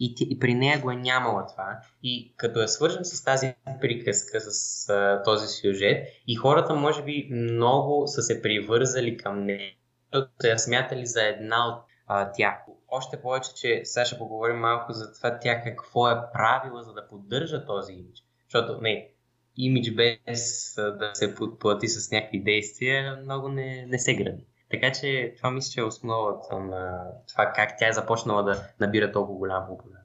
и, 0.02 0.16
и 0.30 0.40
при 0.40 0.54
нея 0.54 0.80
го 0.80 0.92
е 0.92 0.96
нямала 0.96 1.46
това. 1.48 1.80
И 2.04 2.34
като 2.38 2.60
я 2.60 2.68
свържем 2.68 3.06
с 3.06 3.24
тази 3.24 3.54
приказка, 3.82 4.42
с 4.42 4.90
а, 4.90 5.24
този 5.24 5.48
сюжет, 5.48 6.08
и 6.28 6.36
хората 6.36 6.76
може 6.76 7.04
би 7.04 7.30
много 7.32 8.08
са 8.08 8.22
се 8.22 8.42
привързали 8.42 9.18
към 9.18 9.46
нея, 9.46 9.74
защото 10.14 10.32
са 10.42 10.48
я 10.48 10.60
смятали 10.60 11.06
за 11.06 11.24
една 11.24 11.68
от 11.68 11.84
а, 12.08 12.32
тях. 12.32 12.56
Още 12.88 13.22
повече, 13.22 13.56
че 13.56 13.82
сега 13.84 14.06
ще 14.06 14.18
поговорим 14.18 14.56
малко 14.56 14.94
за 14.94 15.14
това 15.14 15.40
тя 15.42 15.62
какво 15.62 16.10
е 16.10 16.22
правила, 16.34 16.84
за 16.84 16.94
да 16.94 17.08
поддържа 17.08 17.66
този 17.66 17.94
имидж. 17.94 18.24
Защото 18.44 18.82
не, 18.82 19.10
имидж 19.58 19.92
без 19.92 20.74
да 20.76 21.12
се 21.14 21.36
подплати 21.36 21.88
с 21.88 22.12
някакви 22.12 22.44
действия 22.44 23.16
много 23.24 23.50
не, 23.50 23.86
не 23.86 24.00
се 24.00 24.16
гради. 24.16 24.46
Така 24.72 24.92
че 24.92 25.34
това 25.38 25.52
мисля, 25.52 25.72
че 25.72 25.80
е 25.80 25.84
основата 25.84 26.60
на 26.60 27.00
това 27.32 27.52
как 27.56 27.70
тя 27.80 27.88
е 27.88 27.94
започнала 27.94 28.44
да 28.44 28.64
набира 28.80 29.12
толкова 29.12 29.38
голям 29.38 29.64
популярност. 29.68 30.02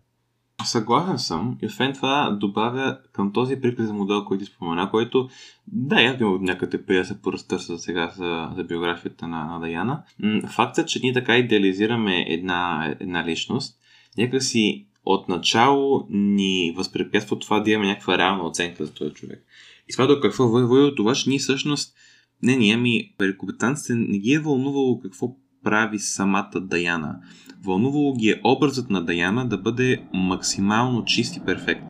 Съгласен 0.65 1.19
съм. 1.19 1.59
И 1.63 1.67
освен 1.67 1.93
това 1.93 2.31
добавя 2.41 2.99
към 3.13 3.33
този 3.33 3.61
приказ 3.61 3.91
модел, 3.91 4.25
който 4.25 4.45
ти 4.45 4.51
спомена, 4.51 4.91
който 4.91 5.29
да, 5.67 6.01
я 6.01 6.29
от 6.29 6.43
някъде 6.43 6.87
преди 6.87 6.99
да 6.99 7.05
се 7.05 7.23
поразтърса 7.23 7.79
сега 7.79 8.13
за, 8.17 8.51
за 8.57 8.65
биографията 8.65 9.29
на, 9.29 9.45
на 9.45 9.61
Даяна. 9.61 10.03
Фактът, 10.49 10.89
че 10.89 11.01
ние 11.03 11.13
така 11.13 11.37
идеализираме 11.37 12.25
една, 12.29 12.95
една 13.01 13.25
личност, 13.25 13.79
някакси 14.19 14.87
отначало 15.05 16.07
ни 16.11 16.75
възпрепятства 16.77 17.39
това 17.39 17.61
да 17.61 17.71
имаме 17.71 17.89
някаква 17.89 18.19
реална 18.19 18.47
оценка 18.47 18.85
за 18.85 18.95
този 18.95 19.15
човек. 19.15 19.45
И 19.89 19.93
това 19.93 20.07
до 20.07 20.21
какво 20.21 20.49
води 20.49 20.83
от 20.83 20.97
това, 20.97 21.15
че 21.15 21.31
ние 21.31 21.39
всъщност 21.39 21.97
не, 22.43 22.57
ние 22.57 22.77
ми, 22.77 23.15
великобританците 23.21 23.95
не 23.95 24.19
ги 24.19 24.33
е 24.33 24.39
вълнувало 24.39 25.01
какво 25.01 25.37
прави 25.65 25.99
самата 25.99 26.53
Даяна. 26.55 27.17
Вълнувало 27.65 28.15
ги 28.17 28.29
е 28.29 28.41
образът 28.45 28.91
на 28.91 29.05
Даяна 29.05 29.49
да 29.49 29.59
бъде 29.59 30.03
максимално 30.15 31.05
чист 31.05 31.37
и 31.37 31.41
перфектен. 31.41 31.89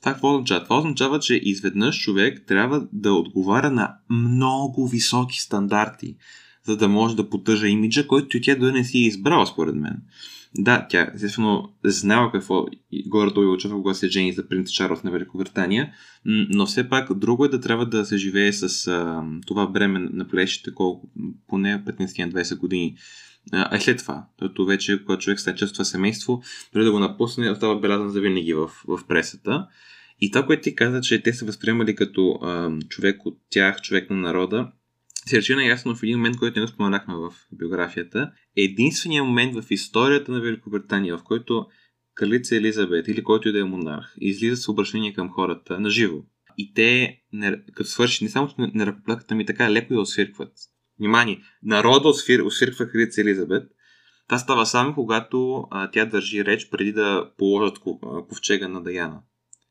Това 0.00 0.12
какво 0.12 0.34
означава? 0.34 0.64
Това 0.64 0.78
означава, 0.78 1.18
че 1.18 1.40
изведнъж 1.42 2.00
човек 2.00 2.44
трябва 2.46 2.86
да 2.92 3.12
отговаря 3.12 3.70
на 3.70 3.94
много 4.10 4.88
високи 4.88 5.40
стандарти, 5.40 6.16
за 6.64 6.76
да 6.76 6.88
може 6.88 7.16
да 7.16 7.28
поддържа 7.30 7.68
имиджа, 7.68 8.06
който 8.06 8.36
и 8.36 8.40
тя 8.40 8.54
да 8.54 8.72
не 8.72 8.84
си 8.84 8.98
е 8.98 9.06
избрала, 9.06 9.46
според 9.46 9.74
мен. 9.74 10.02
Да, 10.58 10.86
тя 10.90 11.10
естествено 11.14 11.72
знала 11.84 12.32
какво 12.32 12.66
горе-долу 13.06 13.52
очаква, 13.52 13.76
когато 13.76 13.98
се 13.98 14.08
жени 14.08 14.32
за 14.32 14.48
принц 14.48 14.70
Чарлз 14.70 15.02
на 15.02 15.10
Великобритания, 15.10 15.92
но 16.24 16.66
все 16.66 16.88
пак 16.88 17.18
друго 17.18 17.44
е 17.44 17.48
да 17.48 17.60
трябва 17.60 17.86
да 17.86 18.04
се 18.04 18.16
живее 18.16 18.52
с 18.52 18.86
а, 18.86 19.24
това 19.46 19.66
бреме 19.66 19.98
на 19.98 20.28
плещите, 20.28 20.74
колко 20.74 21.10
поне 21.48 21.84
15-20 21.84 22.58
години. 22.58 22.96
А 23.52 23.80
след 23.80 23.98
това, 23.98 24.26
защото 24.40 24.66
вече, 24.66 25.02
когато 25.04 25.22
човек 25.22 25.40
стане 25.40 25.56
част 25.56 25.74
това 25.74 25.84
семейство, 25.84 26.42
дори 26.72 26.84
да 26.84 26.92
го 26.92 26.98
напусне, 26.98 27.50
остава 27.50 27.80
белязан 27.80 28.10
за 28.10 28.20
винаги 28.20 28.54
в, 28.54 28.70
в 28.88 29.00
пресата. 29.08 29.66
И 30.20 30.30
това, 30.30 30.46
което 30.46 30.62
ти 30.62 30.74
каза, 30.74 31.00
че 31.00 31.22
те 31.22 31.32
се 31.32 31.44
възприемали 31.44 31.94
като 31.94 32.38
а, 32.42 32.70
човек 32.88 33.26
от 33.26 33.38
тях, 33.50 33.82
човек 33.82 34.10
на 34.10 34.16
народа, 34.16 34.72
рече 35.32 35.52
ясно 35.52 35.94
в 35.94 36.02
един 36.02 36.18
момент, 36.18 36.36
който 36.36 36.58
не 36.58 36.66
го 36.66 36.72
споменахме 36.72 37.14
в 37.14 37.32
биографията. 37.52 38.32
Единственият 38.56 39.26
момент 39.26 39.54
в 39.54 39.70
историята 39.70 40.32
на 40.32 40.40
Великобритания, 40.40 41.18
в 41.18 41.22
който 41.22 41.66
кралица 42.14 42.56
Елизабет 42.56 43.08
или 43.08 43.24
който 43.24 43.48
и 43.48 43.52
да 43.52 43.60
е 43.60 43.64
монарх, 43.64 44.14
излиза 44.20 44.56
с 44.56 44.68
обращение 44.68 45.12
към 45.12 45.30
хората 45.30 45.80
на 45.80 45.90
живо. 45.90 46.18
И 46.58 46.74
те, 46.74 47.20
не, 47.32 47.64
като 47.74 47.90
свърши, 47.90 48.24
не 48.24 48.30
само 48.30 48.48
че 48.48 48.54
не 48.58 48.86
ръкоплакат, 48.86 49.32
ами 49.32 49.46
така 49.46 49.70
леко 49.70 49.94
я 49.94 50.00
освиркват. 50.00 50.52
Внимание, 50.98 51.42
народа 51.62 52.08
освир, 52.08 52.40
освирква 52.40 52.88
кралица 52.88 53.20
Елизабет. 53.20 53.68
Това 54.28 54.38
става 54.38 54.66
само 54.66 54.94
когато 54.94 55.66
а, 55.70 55.90
тя 55.90 56.04
държи 56.04 56.44
реч 56.44 56.68
преди 56.70 56.92
да 56.92 57.30
положат 57.38 57.78
ковчега 58.28 58.68
на 58.68 58.82
Даяна. 58.82 59.20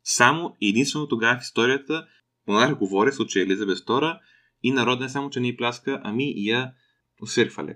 Само 0.04 0.56
единствено 0.62 1.08
тогава 1.08 1.40
в 1.40 1.44
историята 1.44 2.08
монарх 2.48 2.78
говори, 2.78 3.12
в 3.12 3.16
случай 3.16 3.42
Елизабет 3.42 3.78
II, 3.78 4.18
и 4.64 4.72
народ 4.72 5.00
не 5.00 5.10
само, 5.10 5.30
че 5.30 5.40
не 5.40 5.48
и 5.48 5.58
пляска, 5.58 6.02
ами 6.04 6.32
и 6.32 6.50
я 6.50 6.74
освирква. 7.22 7.74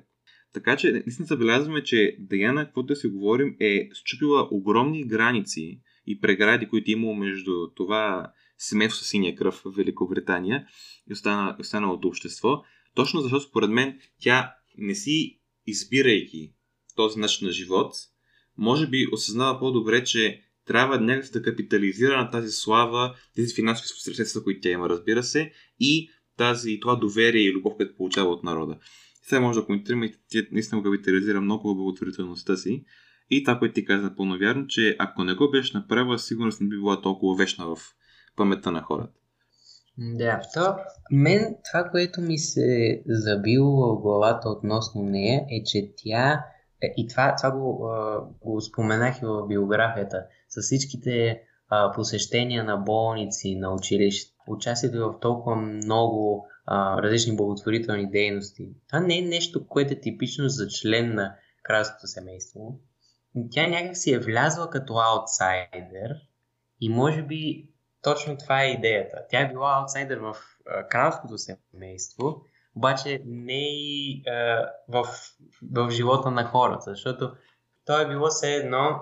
Така 0.54 0.78
че, 0.78 0.92
наистина 0.92 1.26
забелязваме, 1.26 1.84
че 1.84 2.18
Даяна, 2.20 2.66
каквото 2.66 2.88
да 2.88 2.96
си 2.96 3.08
говорим, 3.08 3.56
е 3.60 3.90
счупила 3.94 4.48
огромни 4.52 5.08
граници 5.08 5.82
и 6.08 6.20
прегради, 6.20 6.68
които 6.68 6.92
е 6.92 6.94
имало 6.94 7.16
между 7.16 7.52
това 7.76 8.32
семейство 8.58 9.04
с 9.04 9.08
синия 9.08 9.36
кръв 9.36 9.62
в 9.66 9.76
Великобритания 9.76 10.68
и 11.10 11.14
остана, 11.14 11.56
останалото 11.60 12.08
общество, 12.08 12.64
точно 12.96 13.22
защото 13.22 13.46
според 13.46 13.70
мен 13.70 14.00
тя 14.22 14.54
не 14.78 14.96
си 14.96 15.40
избирайки 15.68 16.54
този 16.96 17.20
начин 17.20 17.48
на 17.48 17.54
живот, 17.54 17.94
може 18.58 18.88
би 18.88 19.08
осъзнава 19.12 19.60
по-добре, 19.60 20.04
че 20.04 20.42
трябва 20.66 21.02
някак 21.02 21.32
да 21.32 21.42
капитализира 21.42 22.18
на 22.18 22.32
тази 22.32 22.52
слава, 22.52 23.16
тези 23.36 23.56
финансови 23.56 23.88
средства, 23.88 24.44
които 24.44 24.60
тя 24.62 24.70
има, 24.70 24.90
разбира 24.90 25.24
се, 25.24 25.52
и 25.80 26.10
тази, 26.38 26.80
това 26.80 26.96
доверие 26.96 27.42
и 27.42 27.54
любов, 27.54 27.74
което 27.78 27.96
получава 27.96 28.30
от 28.30 28.44
народа. 28.44 28.78
Сега 29.24 29.42
може 29.42 29.60
да 29.60 29.66
коментираме 29.66 30.06
и 30.06 30.14
тя 30.30 30.40
наистина 30.52 30.84
капитализира 30.84 31.42
много 31.42 31.76
благотворителността 31.76 32.56
си. 32.56 32.84
И 33.30 33.44
това, 33.44 33.60
което 33.60 33.74
ти 33.74 33.86
каза 33.86 34.04
напълно 34.04 34.38
вярно, 34.38 34.68
че 34.68 34.96
ако 35.00 35.24
не 35.24 35.34
го 35.34 35.52
беше 35.52 35.78
направила, 35.78 36.20
сигурност 36.20 36.62
не 36.62 36.68
би 36.68 36.76
била 36.76 37.02
толкова 37.02 37.36
вечна 37.36 37.66
в 37.66 37.78
паметта 38.36 38.72
на 38.72 38.82
хората. 38.82 39.14
Да, 39.98 40.42
то 40.54 40.76
мен 41.12 41.56
това, 41.72 41.90
което 41.92 42.22
ми 42.22 42.38
се 42.38 43.02
забило 43.08 43.96
в 43.96 44.02
главата 44.02 44.50
относно 44.50 45.04
нея 45.04 45.42
е, 45.52 45.64
че 45.64 45.92
тя, 45.98 46.46
е, 46.82 46.94
и 46.98 47.08
това, 47.08 47.36
това 47.36 47.52
го, 47.52 47.90
го 48.42 48.62
споменах 48.62 49.22
и 49.22 49.26
в 49.26 49.48
биографията, 49.48 50.18
с 50.50 50.62
всичките 50.62 51.42
посещения 51.96 52.64
на 52.64 52.78
болници, 52.78 53.56
на 53.56 53.74
училища, 53.74 54.35
участието 54.48 54.98
в 54.98 55.20
толкова 55.20 55.56
много 55.56 56.48
а, 56.66 57.02
различни 57.02 57.36
благотворителни 57.36 58.10
дейности. 58.10 58.70
Това 58.88 59.00
не 59.00 59.18
е 59.18 59.22
нещо, 59.22 59.68
което 59.68 59.94
е 59.94 60.00
типично 60.00 60.50
за 60.50 60.68
член 60.68 61.16
на 61.16 61.36
кралското 61.64 62.08
семейство. 62.08 62.80
Тя 63.52 63.68
някак 63.68 63.98
си 63.98 64.14
е 64.14 64.20
влязла 64.20 64.70
като 64.70 64.94
аутсайдер 64.98 66.16
и 66.82 66.90
може 66.90 67.24
би 67.24 67.70
точно 68.02 68.38
това 68.38 68.64
е 68.64 68.72
идеята. 68.72 69.18
Тя 69.30 69.40
е 69.40 69.50
била 69.50 69.80
аутсайдер 69.80 70.18
в 70.18 70.36
кралското 70.90 71.34
семейство, 71.38 72.42
обаче 72.76 73.22
не 73.26 73.64
и 73.70 74.24
а, 74.28 74.70
в, 74.88 75.08
в 75.72 75.90
живота 75.90 76.32
на 76.32 76.46
хората, 76.46 76.92
защото 76.92 77.32
то 77.86 78.02
е 78.02 78.08
било 78.08 78.28
все 78.28 78.56
едно, 78.56 79.00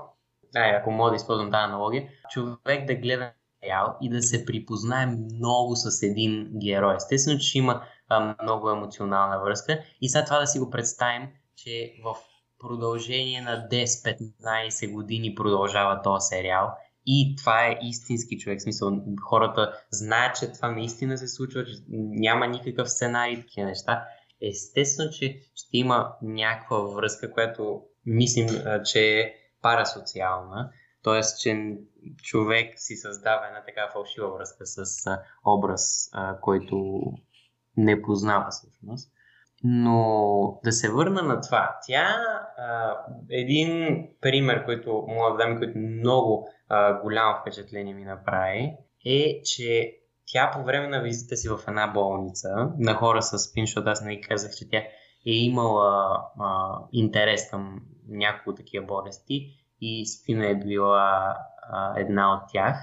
ай, 0.56 0.76
ако 0.76 0.92
мога 0.92 1.10
да 1.10 1.16
използвам 1.16 1.52
тази 1.52 1.64
аналогия, 1.64 2.10
човек 2.30 2.88
да 2.88 2.96
гледа 2.96 3.32
сериал 3.63 3.97
и 4.02 4.10
да 4.10 4.21
се 4.21 4.45
припознае 4.45 5.06
много 5.06 5.76
с 5.76 6.04
един 6.04 6.52
герой. 6.63 6.95
Естествено, 6.95 7.39
че 7.39 7.58
има 7.58 7.82
а, 8.10 8.36
много 8.43 8.69
емоционална 8.69 9.39
връзка 9.39 9.80
и 10.02 10.10
след 10.10 10.26
това 10.26 10.39
да 10.39 10.47
си 10.47 10.60
го 10.60 10.69
представим, 10.69 11.28
че 11.56 11.93
в 12.04 12.15
продължение 12.60 13.41
на 13.41 13.67
10-15 13.71 14.91
години 14.91 15.36
продължава 15.36 16.02
този 16.02 16.28
сериал 16.28 16.69
и 17.06 17.36
това 17.38 17.65
е 17.65 17.80
истински 17.82 18.38
човек. 18.38 18.60
В 18.60 18.63
смисъл, 18.63 19.02
хората 19.30 19.73
знаят, 19.91 20.39
че 20.39 20.52
това 20.52 20.71
наистина 20.71 21.17
се 21.17 21.28
случва, 21.28 21.65
че 21.65 21.71
няма 21.89 22.47
никакъв 22.47 22.89
сценарий, 22.89 23.41
такива 23.41 23.67
неща. 23.67 24.04
Естествено, 24.41 25.12
че 25.12 25.39
ще 25.56 25.78
има 25.78 26.13
някаква 26.21 26.78
връзка, 26.78 27.32
която 27.32 27.82
мислим, 28.06 28.47
че 28.86 29.19
е 29.19 29.34
парасоциална. 29.62 30.71
Тоест, 31.04 31.42
че 31.42 31.78
човек 32.22 32.74
си 32.76 32.96
създава 32.96 33.48
една 33.48 33.63
така 33.66 33.89
фалшива 33.94 34.34
връзка 34.34 34.66
с 34.66 35.08
образ, 35.46 36.12
който 36.42 37.02
не 37.78 38.02
познава 38.02 38.50
всъщност. 38.50 39.13
Но 39.63 40.60
да 40.63 40.72
се 40.72 40.92
върна 40.92 41.22
на 41.24 41.42
това. 41.42 41.78
Тя, 41.88 42.18
а, 42.58 42.98
един 43.30 44.00
пример, 44.22 44.66
който 44.66 45.06
мога 45.08 45.32
да 45.32 45.38
дам, 45.38 45.58
който 45.58 45.78
много 45.78 46.50
а, 46.70 47.02
голямо 47.02 47.38
впечатление 47.42 47.94
ми 47.94 48.06
направи, 48.06 48.74
е, 49.06 49.42
че 49.44 49.98
тя 50.26 50.52
по 50.54 50.63
време 50.63 50.88
на 50.88 51.02
визита 51.02 51.38
си 51.38 51.50
в 51.50 51.60
една 51.68 51.88
болница 51.88 52.50
на 52.78 52.94
хора 52.94 53.22
с 53.22 53.39
спин, 53.39 53.66
защото 53.66 53.89
аз 53.89 54.02
не 54.02 54.22
казах, 54.22 54.52
че 54.52 54.70
тя 54.70 54.78
е 54.78 55.32
имала 55.32 56.20
а, 56.39 56.78
интерес 56.92 57.50
към 57.50 57.82
няколко 58.08 58.56
такива 58.56 58.86
болести 58.86 59.62
и 59.84 60.06
спина 60.06 60.50
е 60.50 60.56
била 60.56 61.38
а, 61.62 62.00
една 62.00 62.34
от 62.34 62.41
тях. 62.52 62.78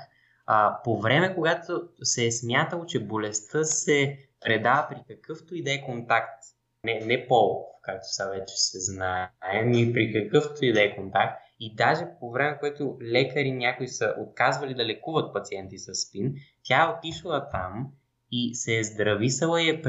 А, 0.46 0.80
по 0.84 1.00
време, 1.00 1.34
когато 1.34 1.88
се 2.02 2.26
е 2.26 2.32
смятало, 2.32 2.86
че 2.86 3.06
болестта 3.06 3.64
се 3.64 4.18
предава 4.40 4.86
при 4.88 5.14
какъвто 5.14 5.54
и 5.54 5.62
да 5.62 5.72
е 5.72 5.84
контакт, 5.84 6.42
не, 6.84 7.00
не 7.00 7.26
пол, 7.28 7.66
както 7.82 8.06
са 8.08 8.30
вече 8.30 8.54
се 8.56 8.80
знае, 8.80 9.28
ни 9.64 9.92
при 9.92 10.12
какъвто 10.12 10.64
и 10.64 10.72
да 10.72 10.82
е 10.82 10.96
контакт, 10.96 11.40
и 11.60 11.74
даже 11.74 12.06
по 12.20 12.30
време, 12.30 12.58
което 12.60 12.98
лекари 13.02 13.52
някои 13.52 13.88
са 13.88 14.14
отказвали 14.18 14.74
да 14.74 14.84
лекуват 14.84 15.32
пациенти 15.32 15.78
с 15.78 15.94
спин, 15.94 16.34
тя 16.62 16.82
е 16.82 16.98
отишла 16.98 17.48
там 17.48 17.92
и 18.32 18.54
се 18.54 18.78
е 18.78 18.84
здрависала 18.84 19.62
и 19.62 19.68
е 19.68 19.82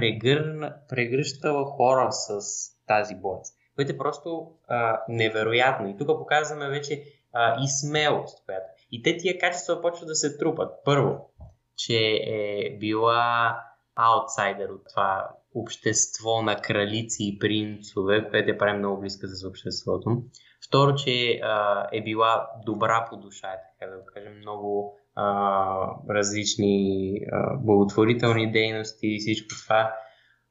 прегръщала 0.90 1.66
хора 1.66 2.12
с 2.12 2.40
тази 2.88 3.16
болест 3.16 3.61
което 3.76 3.92
е 3.92 3.98
просто 3.98 4.52
а, 4.68 5.02
невероятно. 5.10 5.90
И 5.90 5.98
тук 5.98 6.08
показваме 6.08 6.70
вече 6.70 7.04
а, 7.34 7.64
и 7.64 7.68
смелост. 7.68 8.46
Която. 8.46 8.66
И 8.92 9.04
те 9.04 9.18
тия 9.18 9.40
качества 9.40 9.82
почват 9.82 10.08
да 10.08 10.16
се 10.16 10.38
трупат. 10.38 10.74
Първо, 10.86 11.30
че 11.78 12.20
е 12.28 12.78
била 12.80 13.58
аутсайдер 13.96 14.70
от 14.70 14.82
това 14.90 15.30
общество 15.56 16.42
на 16.42 16.56
кралици 16.56 17.24
и 17.24 17.40
принцове, 17.40 18.30
което 18.30 18.52
е 18.52 18.58
прави 18.58 18.78
много 18.78 19.02
близка 19.02 19.28
с 19.28 19.48
обществото. 19.48 20.24
Второ, 20.68 20.96
че 20.96 21.40
а, 21.44 21.88
е 21.92 22.04
била 22.04 22.50
добра 22.66 23.08
по 23.10 23.18
душа, 23.18 23.48
е 23.48 23.58
така 23.80 23.92
да 23.92 23.98
го 23.98 24.06
кажем, 24.14 24.38
много 24.38 24.98
а, 25.16 25.88
различни 26.10 27.14
а, 27.32 27.58
благотворителни 27.58 28.52
дейности 28.52 29.08
и 29.08 29.20
всичко 29.20 29.48
това. 29.64 29.94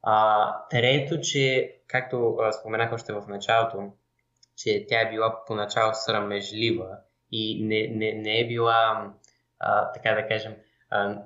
А, 0.02 0.68
трето, 0.70 1.20
че 1.20 1.74
както 1.86 2.36
споменах 2.60 2.92
още 2.92 3.12
в 3.12 3.24
началото, 3.28 3.92
че 4.56 4.86
тя 4.88 5.00
е 5.00 5.10
била 5.10 5.44
поначало 5.46 5.94
срамежлива 5.94 6.96
и 7.32 7.64
не, 7.64 7.86
не, 7.96 8.12
не 8.12 8.40
е 8.40 8.46
била, 8.46 9.12
а, 9.58 9.92
така 9.92 10.14
да 10.14 10.28
кажем, 10.28 10.54
а, 10.90 11.22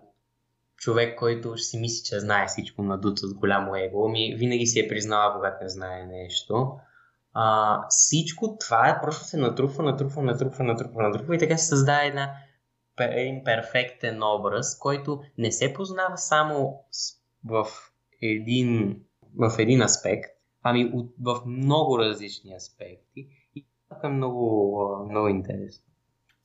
човек, 0.77 1.19
който 1.19 1.57
си 1.57 1.79
мисли, 1.79 2.05
че 2.05 2.21
знае 2.21 2.47
всичко 2.47 2.83
надут 2.83 3.19
с 3.19 3.35
голямо 3.35 3.77
его, 3.77 4.09
ми 4.09 4.35
винаги 4.39 4.67
си 4.67 4.81
е 4.81 4.89
признала, 4.89 5.35
когато 5.35 5.63
не 5.63 5.69
знае 5.69 6.07
нещо. 6.07 6.79
А, 7.35 7.81
всичко 7.89 8.57
това 8.61 8.89
е 8.89 9.01
просто 9.01 9.25
се 9.25 9.37
натрупва, 9.37 9.83
натрупва, 9.83 10.23
натрупва, 10.23 10.65
натрупва, 10.65 11.03
натрупва 11.03 11.37
и 11.37 11.39
така 11.39 11.57
се 11.57 11.67
създава 11.67 12.05
една, 12.05 12.35
един 12.99 13.45
перфектен 13.45 14.23
образ, 14.23 14.79
който 14.79 15.23
не 15.39 15.53
се 15.53 15.75
познава 15.75 16.19
само 16.19 16.85
в 17.45 17.67
един, 18.25 19.01
в 19.39 19.55
един 19.59 19.83
аспект, 19.83 20.31
ами 20.63 20.91
от, 20.95 21.15
в 21.21 21.43
много 21.47 21.99
различни 21.99 22.55
аспекти 22.55 23.29
и 23.55 23.67
това 23.89 24.09
е 24.09 24.13
много, 24.13 24.89
много 25.11 25.29
интересно. 25.29 25.95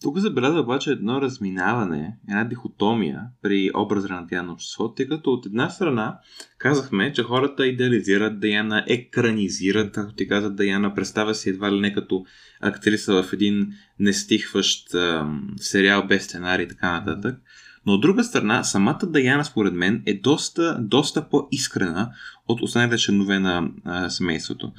Тук 0.02 0.18
забелязва 0.18 0.60
обаче 0.60 0.92
едно 0.92 1.22
разминаване, 1.22 2.18
една 2.30 2.44
дихотомия 2.44 3.22
при 3.42 3.72
образа 3.76 4.10
на 4.10 4.28
тя 4.28 4.44
на 4.44 4.54
обществото, 4.54 4.94
тъй 4.94 5.08
като 5.08 5.32
от 5.32 5.46
една 5.46 5.70
страна 5.70 6.20
казахме, 6.58 7.13
че 7.13 7.24
хората 7.24 7.68
идеализират 7.68 8.39
Даяна, 8.39 8.86
екранизират, 8.88 9.92
както 9.92 10.15
ти 10.15 10.28
каза 10.28 10.52
Даяна, 10.52 10.94
представя 10.94 11.36
се 11.36 11.50
едва 11.50 11.72
ли 11.72 11.80
не 11.80 11.94
като 11.94 12.26
актриса 12.62 13.24
в 13.24 13.34
един 13.34 13.68
нестихващ 14.00 14.94
ам, 14.94 15.54
сериал 15.58 16.08
без 16.08 16.24
сценарий 16.24 16.65
и 16.65 16.70
така 16.70 17.00
нататък. 17.00 17.39
Но 17.86 17.94
от 17.94 18.02
друга 18.02 18.24
страна, 18.24 18.63
самата 18.63 19.00
Даяна, 19.04 19.46
според 19.46 19.74
мен, 19.74 20.04
е 20.06 20.13
доста, 20.13 20.78
доста 20.82 21.30
по-искрена 21.30 22.12
от 22.48 22.62
останалите 22.62 22.98
членове 22.98 23.39
на 23.39 23.70
а, 23.86 24.10
семейството. 24.10 24.72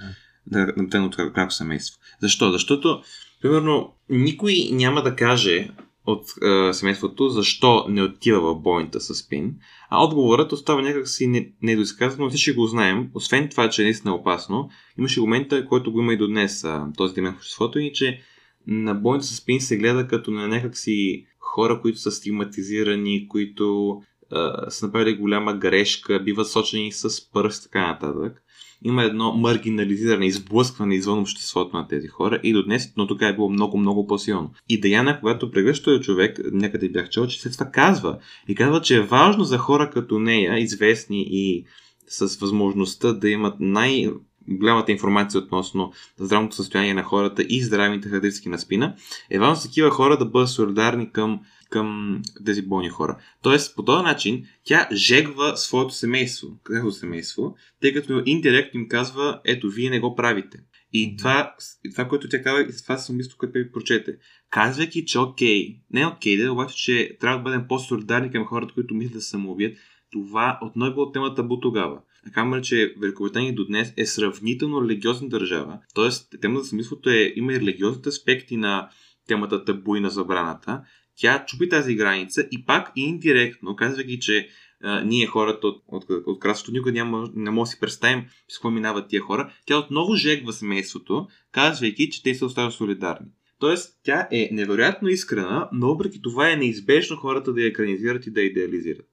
Да, 0.46 0.72
на 0.76 1.06
от 1.06 1.16
кралко 1.16 1.52
семейство. 1.52 2.00
Защо? 2.20 2.52
Защото, 2.52 3.02
примерно, 3.42 3.92
никой 4.08 4.68
няма 4.72 5.02
да 5.02 5.16
каже 5.16 5.70
от 6.06 6.24
а, 6.42 6.72
семейството 6.72 7.28
защо 7.28 7.86
не 7.88 8.02
отива 8.02 8.40
в 8.54 8.60
бойната 8.60 9.00
с 9.00 9.28
Пин, 9.28 9.54
а 9.90 10.04
отговорът 10.04 10.52
остава 10.52 10.82
някакси 10.82 11.52
недоизказан, 11.62 12.20
но 12.20 12.30
всички 12.30 12.52
го 12.52 12.66
знаем. 12.66 13.10
Освен 13.14 13.48
това, 13.48 13.70
че 13.70 13.82
е 13.82 13.84
наистина 13.84 14.14
опасно, 14.14 14.70
имаше 14.98 15.20
момента, 15.20 15.66
който 15.66 15.92
го 15.92 16.00
има 16.00 16.12
и 16.12 16.16
до 16.16 16.26
днес 16.26 16.64
а, 16.64 16.86
този 16.96 17.14
демен 17.14 17.32
в 17.32 17.36
обществото 17.36 17.78
и 17.78 17.92
че 17.92 18.20
на 18.66 18.94
бойната 18.94 19.26
с 19.26 19.44
Пин 19.44 19.60
се 19.60 19.76
гледа 19.76 20.06
като 20.08 20.30
на 20.30 20.48
някакси 20.48 21.26
хора, 21.50 21.80
които 21.80 21.98
са 21.98 22.10
стигматизирани, 22.10 23.28
които 23.28 23.96
а, 24.32 24.70
са 24.70 24.86
направили 24.86 25.16
голяма 25.16 25.54
грешка, 25.54 26.20
биват 26.20 26.48
сочени 26.48 26.92
с 26.92 27.30
пръст, 27.32 27.62
така 27.62 27.86
нататък. 27.86 28.42
Има 28.84 29.04
едно 29.04 29.32
маргинализиране, 29.32 30.26
изблъскване 30.26 30.94
извън 30.94 31.18
обществото 31.18 31.76
на 31.76 31.88
тези 31.88 32.08
хора 32.08 32.40
и 32.42 32.52
до 32.52 32.64
днес, 32.64 32.92
но 32.96 33.06
тук 33.06 33.22
е 33.22 33.34
било 33.34 33.50
много, 33.50 33.78
много 33.78 34.06
по-силно. 34.06 34.50
И 34.68 34.80
Даяна, 34.80 35.20
когато 35.20 35.50
прегръща 35.50 36.00
човек, 36.00 36.40
някъде 36.52 36.88
бях 36.88 37.08
чел, 37.08 37.26
че 37.26 37.40
се 37.40 37.50
това 37.50 37.66
казва. 37.66 38.18
И 38.48 38.54
казва, 38.54 38.80
че 38.80 38.96
е 38.96 39.00
важно 39.00 39.44
за 39.44 39.58
хора 39.58 39.90
като 39.90 40.18
нея, 40.18 40.58
известни 40.58 41.26
и 41.30 41.64
с 42.08 42.36
възможността 42.36 43.12
да 43.12 43.28
имат 43.28 43.54
най- 43.60 44.10
голямата 44.48 44.92
информация 44.92 45.40
относно 45.40 45.92
здравното 46.18 46.56
състояние 46.56 46.94
на 46.94 47.02
хората 47.02 47.42
и 47.48 47.62
здравните 47.62 48.08
характеристики 48.08 48.48
на 48.48 48.58
спина, 48.58 48.94
е 49.30 49.38
важно 49.38 49.54
за 49.54 49.62
такива 49.62 49.90
хора 49.90 50.18
да 50.18 50.24
бъдат 50.24 50.48
солидарни 50.48 51.12
към, 51.12 51.40
към 51.70 52.18
тези 52.44 52.62
болни 52.62 52.88
хора. 52.88 53.16
Тоест, 53.42 53.76
по 53.76 53.84
този 53.84 54.04
начин, 54.04 54.44
тя 54.64 54.88
жегва 54.92 55.56
своето 55.56 55.94
семейство, 55.94 56.48
какво 56.62 56.90
семейство, 56.90 57.56
тъй 57.80 57.94
като 57.94 58.22
индиректно 58.26 58.80
им 58.80 58.88
казва, 58.88 59.40
ето, 59.44 59.70
вие 59.70 59.90
не 59.90 60.00
го 60.00 60.14
правите. 60.14 60.58
И 60.92 61.16
това, 61.16 61.54
и 61.84 61.90
това 61.90 62.08
което 62.08 62.28
тя 62.28 62.42
казва, 62.42 62.62
и 62.62 62.82
това 62.82 62.96
съм 62.96 63.16
мисля, 63.16 63.34
което 63.38 63.52
ви 63.52 63.72
прочете. 63.72 64.16
Казвайки, 64.50 65.04
че 65.04 65.18
окей, 65.18 65.76
не 65.90 66.00
е 66.00 66.06
окей, 66.06 66.36
да, 66.36 66.52
обаче, 66.52 66.76
че 66.76 67.16
трябва 67.20 67.38
да 67.38 67.42
бъдем 67.42 67.68
по-солидарни 67.68 68.30
към 68.30 68.44
хората, 68.44 68.74
които 68.74 68.94
мислят 68.94 69.12
да 69.12 69.20
се 69.20 69.30
самоубият, 69.30 69.76
това 70.12 70.58
отново 70.62 70.90
е 70.90 70.94
било 70.94 71.12
темата 71.12 71.42
бу 71.42 71.60
тогава. 71.60 72.00
Камера, 72.34 72.62
че 72.62 72.94
Великобритания 73.00 73.54
до 73.54 73.66
днес 73.66 73.92
е 73.96 74.06
сравнително 74.06 74.82
религиозна 74.82 75.28
държава. 75.28 75.78
Тоест, 75.94 76.34
темата 76.40 76.62
за 76.62 76.68
самисвото 76.68 77.10
е, 77.10 77.32
има 77.36 77.52
и 77.52 77.60
религиозните 77.60 78.08
аспекти 78.08 78.56
на 78.56 78.88
темата 79.28 79.64
табу 79.64 79.96
и 79.96 80.00
на 80.00 80.10
забраната. 80.10 80.82
Тя 81.16 81.44
чупи 81.46 81.68
тази 81.68 81.94
граница 81.94 82.48
и 82.50 82.64
пак 82.66 82.92
индиректно, 82.96 83.76
казвайки, 83.76 84.20
че 84.20 84.48
а, 84.82 85.04
ние 85.04 85.26
хората 85.26 85.66
от, 85.66 85.82
от, 85.88 86.04
от, 86.10 86.44
от 86.44 86.68
никога 86.72 86.92
няма, 86.92 87.30
не 87.34 87.50
може 87.50 87.68
да 87.68 87.72
си 87.72 87.80
представим 87.80 88.24
с 88.48 88.58
какво 88.58 88.70
минават 88.70 89.08
тия 89.08 89.22
хора, 89.22 89.52
тя 89.66 89.78
отново 89.78 90.14
жегва 90.14 90.52
семейството, 90.52 91.28
казвайки, 91.52 92.10
че 92.10 92.22
те 92.22 92.34
са 92.34 92.46
остават 92.46 92.72
солидарни. 92.72 93.26
Тоест, 93.58 94.00
тя 94.02 94.28
е 94.30 94.48
невероятно 94.52 95.08
искрена, 95.08 95.68
но 95.72 95.88
въпреки 95.88 96.22
това 96.22 96.50
е 96.50 96.56
неизбежно 96.56 97.16
хората 97.16 97.52
да 97.52 97.60
я 97.60 97.68
екранизират 97.68 98.26
и 98.26 98.30
да 98.30 98.40
я 98.40 98.46
идеализират. 98.46 99.06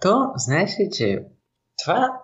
То, 0.00 0.26
знаеш 0.36 0.70
ли, 0.70 0.88
че 0.96 1.18
това, 1.84 2.22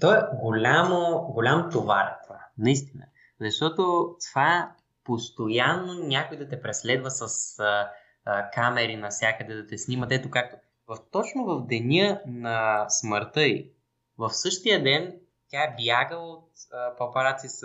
то 0.00 0.14
е 0.14 0.22
голямо, 0.34 1.32
голям 1.32 1.70
товар 1.72 2.16
това, 2.26 2.40
наистина. 2.58 3.04
Защото 3.40 4.14
това 4.30 4.72
постоянно 5.04 5.94
някой 5.94 6.36
да 6.36 6.48
те 6.48 6.62
преследва 6.62 7.10
с 7.10 7.58
а, 7.58 7.90
а, 8.24 8.50
камери 8.50 8.96
навсякъде, 8.96 9.54
да 9.54 9.66
те 9.66 9.78
снимат. 9.78 10.12
Ето 10.12 10.30
както 10.30 10.56
в, 10.88 10.96
точно 11.12 11.44
в 11.44 11.66
деня 11.66 12.20
на 12.26 12.86
смъртта 12.88 13.42
й, 13.42 13.72
в 14.18 14.30
същия 14.30 14.82
ден 14.82 15.14
тя 15.48 15.62
е 15.62 15.74
бягала 15.84 16.32
от 16.32 16.50
а, 16.72 16.96
папараци 16.96 17.48
с 17.48 17.62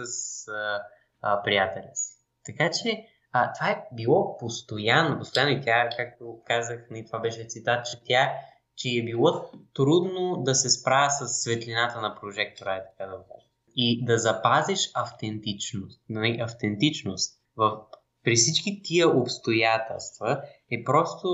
а, 0.47 0.81
а, 1.21 1.43
приятеля 1.43 1.95
си. 1.95 2.17
Така 2.45 2.69
че 2.71 3.07
а, 3.31 3.53
това 3.53 3.69
е 3.69 3.83
било 3.93 4.37
постоянно, 4.37 5.17
постоянно 5.17 5.51
и 5.51 5.61
тя, 5.61 5.89
както 5.97 6.41
казах, 6.45 6.87
и 6.95 7.05
това 7.05 7.19
беше 7.19 7.43
цитат, 7.43 7.85
че 7.85 8.03
тя 8.05 8.31
че 8.77 8.89
е 8.89 9.03
било 9.03 9.51
трудно 9.73 10.41
да 10.43 10.55
се 10.55 10.69
справя 10.69 11.09
с 11.09 11.27
светлината 11.27 12.01
на 12.01 12.15
прожектора, 12.15 12.75
е 12.75 12.83
така 12.85 13.09
да 13.09 13.17
кажа. 13.17 13.47
И 13.75 14.05
да 14.05 14.17
запазиш 14.17 14.91
автентичност. 14.93 16.01
Нали, 16.09 16.39
автентичност 16.41 17.33
в, 17.57 17.77
при 18.23 18.35
всички 18.35 18.81
тия 18.83 19.17
обстоятелства 19.17 20.41
е 20.71 20.83
просто 20.83 21.27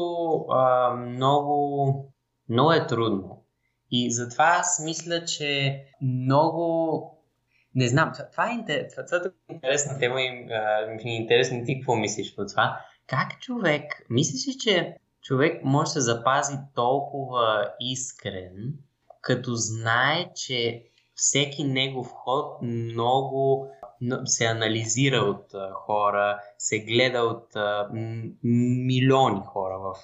а, 0.49 0.89
много, 0.95 2.13
много 2.49 2.71
е 2.71 2.87
трудно. 2.87 3.43
И 3.91 4.11
затова 4.11 4.55
аз 4.59 4.81
мисля, 4.85 5.25
че 5.25 5.81
много 6.01 7.09
не 7.75 7.87
знам, 7.87 8.11
това 8.31 8.49
е, 8.49 8.53
интерес, 8.53 8.95
това, 8.95 9.05
това 9.05 9.31
е 9.49 9.53
интересна 9.53 9.99
тема 9.99 10.21
и 10.21 10.29
ми 11.03 11.11
е 11.11 11.15
интересно 11.15 11.65
ти 11.65 11.79
какво 11.79 11.95
мислиш 11.95 12.35
по 12.35 12.45
това. 12.45 12.79
Как 13.07 13.39
човек, 13.41 14.05
мислиш 14.09 14.47
ли, 14.47 14.57
че 14.59 14.95
човек 15.23 15.63
може 15.63 15.87
да 15.87 15.91
се 15.91 16.01
запази 16.01 16.57
толкова 16.75 17.69
искрен, 17.79 18.73
като 19.21 19.55
знае, 19.55 20.33
че 20.35 20.85
всеки 21.15 21.63
негов 21.63 22.07
ход 22.11 22.61
много 22.61 23.67
се 24.25 24.45
анализира 24.45 25.17
от 25.17 25.45
хора, 25.73 26.39
се 26.57 26.79
гледа 26.79 27.19
от 27.19 27.47
милиони 28.43 29.41
хора 29.45 29.79
в 29.79 29.95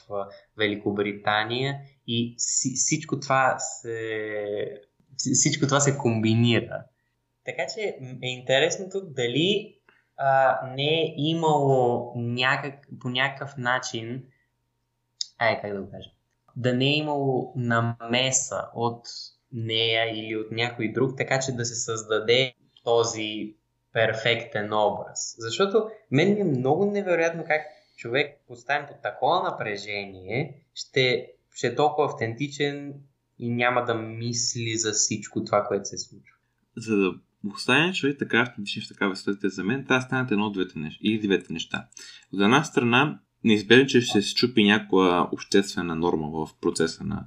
Великобритания 0.57 1.75
и 2.07 2.35
всичко 2.75 3.19
това 3.19 3.55
се, 3.59 4.81
всичко 5.17 5.67
това 5.67 5.79
се 5.79 5.97
комбинира. 5.97 6.83
Така 7.45 7.63
че 7.75 7.81
е 8.21 8.29
интересно 8.29 8.89
тук 8.91 9.03
дали 9.05 9.75
а, 10.17 10.59
не 10.75 11.01
е 11.01 11.13
имало 11.17 12.13
някак, 12.15 12.87
по 13.01 13.09
някакъв 13.09 13.57
начин 13.57 14.23
ай, 15.39 15.61
как 15.61 15.73
да 15.73 15.81
го 15.81 15.91
кажа, 15.91 16.09
да 16.55 16.73
не 16.73 16.85
е 16.85 16.97
имало 16.97 17.53
намеса 17.55 18.61
от 18.75 19.07
нея 19.51 20.19
или 20.19 20.35
от 20.35 20.51
някой 20.51 20.91
друг, 20.91 21.17
така 21.17 21.39
че 21.39 21.51
да 21.51 21.65
се 21.65 21.75
създаде 21.75 22.53
този 22.83 23.55
перфектен 23.93 24.73
образ. 24.73 25.35
Защото 25.37 25.89
мен 26.11 26.33
ми 26.33 26.39
е 26.39 26.43
много 26.43 26.85
невероятно 26.85 27.43
как 27.47 27.61
човек 27.97 28.41
поставен 28.47 28.87
под 28.87 29.01
такова 29.01 29.43
напрежение 29.43 30.63
ще, 30.73 31.31
ще 31.53 31.67
е 31.67 31.75
толкова 31.75 32.05
автентичен 32.05 32.93
и 33.39 33.49
няма 33.49 33.85
да 33.85 33.93
мисли 33.93 34.77
за 34.77 34.91
всичко 34.91 35.45
това, 35.45 35.63
което 35.63 35.89
се 35.89 35.97
случва. 35.97 36.35
За 36.77 36.95
да 36.95 37.13
остане 37.53 37.93
човек 37.93 38.19
така 38.19 38.41
автентичен 38.41 38.83
в 38.83 38.87
такава 38.87 39.15
ситуация 39.15 39.49
за 39.49 39.63
мен, 39.63 39.85
трябва 39.85 40.01
станат 40.01 40.31
едно 40.31 40.45
от 40.45 40.53
двете 40.53 40.79
неща. 40.79 40.99
Или 41.03 41.27
двете 41.27 41.53
неща. 41.53 41.87
От 42.33 42.41
една 42.41 42.63
страна, 42.63 43.19
неизбежно, 43.43 43.87
че 43.87 44.01
ще 44.01 44.21
се 44.21 44.35
чупи 44.35 44.63
някаква 44.63 45.29
обществена 45.31 45.95
норма 45.95 46.27
в 46.31 46.49
процеса 46.61 47.03
на 47.03 47.25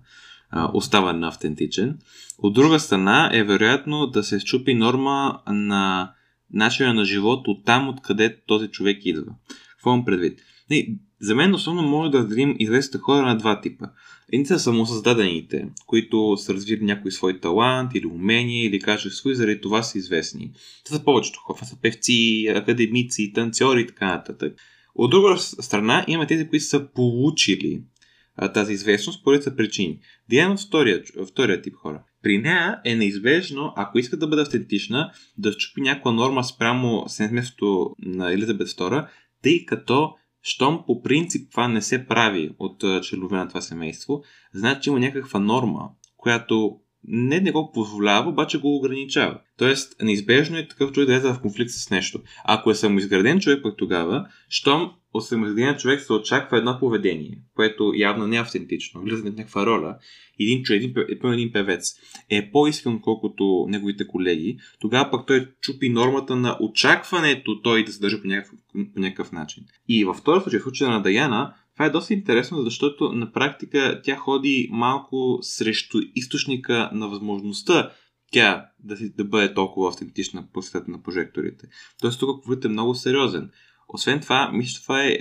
оставане 0.75 1.18
на 1.18 1.29
автентичен. 1.29 1.98
От 2.38 2.55
друга 2.55 2.81
страна 2.81 3.31
е 3.33 3.44
вероятно 3.44 4.07
да 4.07 4.22
се 4.25 4.40
чупи 4.40 4.75
норма 4.75 5.40
на 5.46 6.12
начина 6.53 6.94
на 6.94 7.05
живот 7.05 7.48
от 7.48 7.64
там, 7.64 7.88
откъде 7.88 8.37
този 8.46 8.68
човек 8.68 8.98
идва. 9.05 9.33
Какво 9.70 9.90
имам 9.90 10.05
предвид? 10.05 10.40
Не, 10.70 10.88
за 11.20 11.35
мен 11.35 11.55
основно 11.55 11.83
може 11.83 12.11
да 12.11 12.18
разделим 12.18 12.57
известните 12.59 12.98
хора 12.98 13.27
на 13.27 13.38
два 13.38 13.61
типа. 13.61 13.87
Едни 14.33 14.46
са 14.46 14.59
самосъздадените, 14.59 15.68
които 15.87 16.37
са 16.37 16.55
развили 16.55 16.85
някой 16.85 17.12
свой 17.12 17.40
талант 17.40 17.94
или 17.94 18.07
умение 18.07 18.64
или 18.64 18.81
качество 18.81 19.31
и 19.31 19.35
заради 19.35 19.61
това 19.61 19.83
са 19.83 19.98
известни. 19.98 20.53
Това 20.85 20.98
са 20.98 21.05
повечето 21.05 21.40
хора. 21.40 21.59
Са 21.64 21.81
певци, 21.81 22.46
академици, 22.57 23.33
танцори 23.33 23.81
и 23.81 23.87
така 23.87 24.07
нататък. 24.07 24.55
От 24.94 25.11
друга 25.11 25.38
страна 25.38 26.05
има 26.09 26.26
тези, 26.26 26.48
които 26.48 26.64
са 26.64 26.88
получили 26.92 27.83
а, 28.37 28.52
тази 28.52 28.72
известност 28.72 29.24
по 29.24 29.33
редица 29.33 29.57
причини. 29.57 29.98
Диана 30.28 30.57
втория, 30.57 31.02
втория 31.28 31.62
тип 31.62 31.74
хора. 31.74 32.02
При 32.22 32.38
нея 32.38 32.81
е 32.85 32.94
неизбежно, 32.94 33.72
ако 33.76 33.98
иска 33.98 34.16
да 34.16 34.26
бъде 34.26 34.42
автентична, 34.42 35.12
да 35.38 35.52
щупи 35.52 35.81
някаква 35.81 36.12
норма 36.12 36.44
спрямо 36.44 37.05
семейството 37.09 37.96
на 37.98 38.33
Елизабет 38.33 38.68
II, 38.68 39.07
тъй 39.42 39.66
като 39.66 40.14
щом 40.42 40.85
по 40.87 41.02
принцип 41.02 41.50
това 41.50 41.68
не 41.68 41.83
се 41.83 42.07
прави 42.07 42.50
от 42.59 42.85
членове 43.02 43.37
на 43.37 43.48
това 43.48 43.61
семейство, 43.61 44.22
значи 44.55 44.88
има 44.88 45.00
някаква 45.00 45.40
норма, 45.40 45.90
която 46.16 46.76
не, 47.05 47.41
не 47.41 47.53
го 47.53 47.73
позволява, 47.73 48.31
обаче 48.31 48.59
го 48.59 48.77
ограничава. 48.77 49.41
Тоест, 49.59 50.03
неизбежно 50.03 50.59
е 50.59 50.69
такъв 50.69 50.93
човек 50.93 51.09
да 51.09 51.15
е 51.15 51.33
в 51.33 51.41
конфликт 51.43 51.71
с 51.71 51.91
нещо. 51.91 52.21
Ако 52.45 52.71
е 52.71 52.75
самоизграден 52.75 53.41
човек 53.41 53.62
пък 53.62 53.77
тогава, 53.79 54.27
щом 54.49 54.91
от 55.15 55.27
самоизграден 55.27 55.77
човек 55.77 56.01
се 56.01 56.12
очаква 56.12 56.59
едно 56.59 56.79
поведение, 56.79 57.38
което 57.55 57.93
явно 57.97 58.27
не 58.27 58.37
е 58.37 58.41
автентично, 58.41 59.03
влиза 59.03 59.23
в 59.23 59.25
някаква 59.25 59.67
роля, 59.67 59.97
един 60.41 60.62
човек, 60.62 60.83
един, 60.83 60.95
един, 61.09 61.33
един 61.33 61.53
певец 61.53 61.95
е 62.31 62.51
по-искрен, 62.51 63.01
колкото 63.01 63.67
неговите 63.69 64.07
колеги, 64.07 64.59
тогава 64.81 65.11
пък 65.11 65.27
той 65.27 65.49
чупи 65.61 65.88
нормата 65.88 66.37
на 66.37 66.57
очакването 66.61 67.62
той 67.62 67.85
да 67.85 67.93
се 67.93 68.01
държи 68.01 68.21
по 68.21 68.27
някакъв, 68.27 68.59
по 68.95 69.01
някакъв 69.01 69.33
начин. 69.33 69.65
И 69.88 70.05
във 70.05 70.17
втори 70.17 70.41
случай, 70.41 70.61
в 70.61 70.62
случая 70.62 70.91
на 70.91 71.03
Даяна, 71.03 71.55
това 71.74 71.87
е 71.87 71.90
доста 71.90 72.14
интересно, 72.14 72.62
защото 72.62 73.12
на 73.12 73.32
практика 73.32 74.00
тя 74.04 74.16
ходи 74.16 74.68
малко 74.72 75.38
срещу 75.42 75.98
източника 76.14 76.90
на 76.92 77.08
възможността 77.08 77.90
тя 78.32 78.66
да, 78.78 78.96
си, 78.96 79.14
да 79.16 79.24
бъде 79.24 79.54
толкова 79.54 79.88
автентична 79.88 80.48
по 80.52 80.61
на 80.88 81.02
прожекторите. 81.02 81.66
Тоест 82.00 82.20
тук 82.20 82.42
говорите 82.42 82.68
е 82.68 82.70
много 82.70 82.94
сериозен. 82.94 83.50
Освен 83.88 84.20
това, 84.20 84.50
мисля, 84.52 84.82
това 84.82 85.04
е 85.04 85.18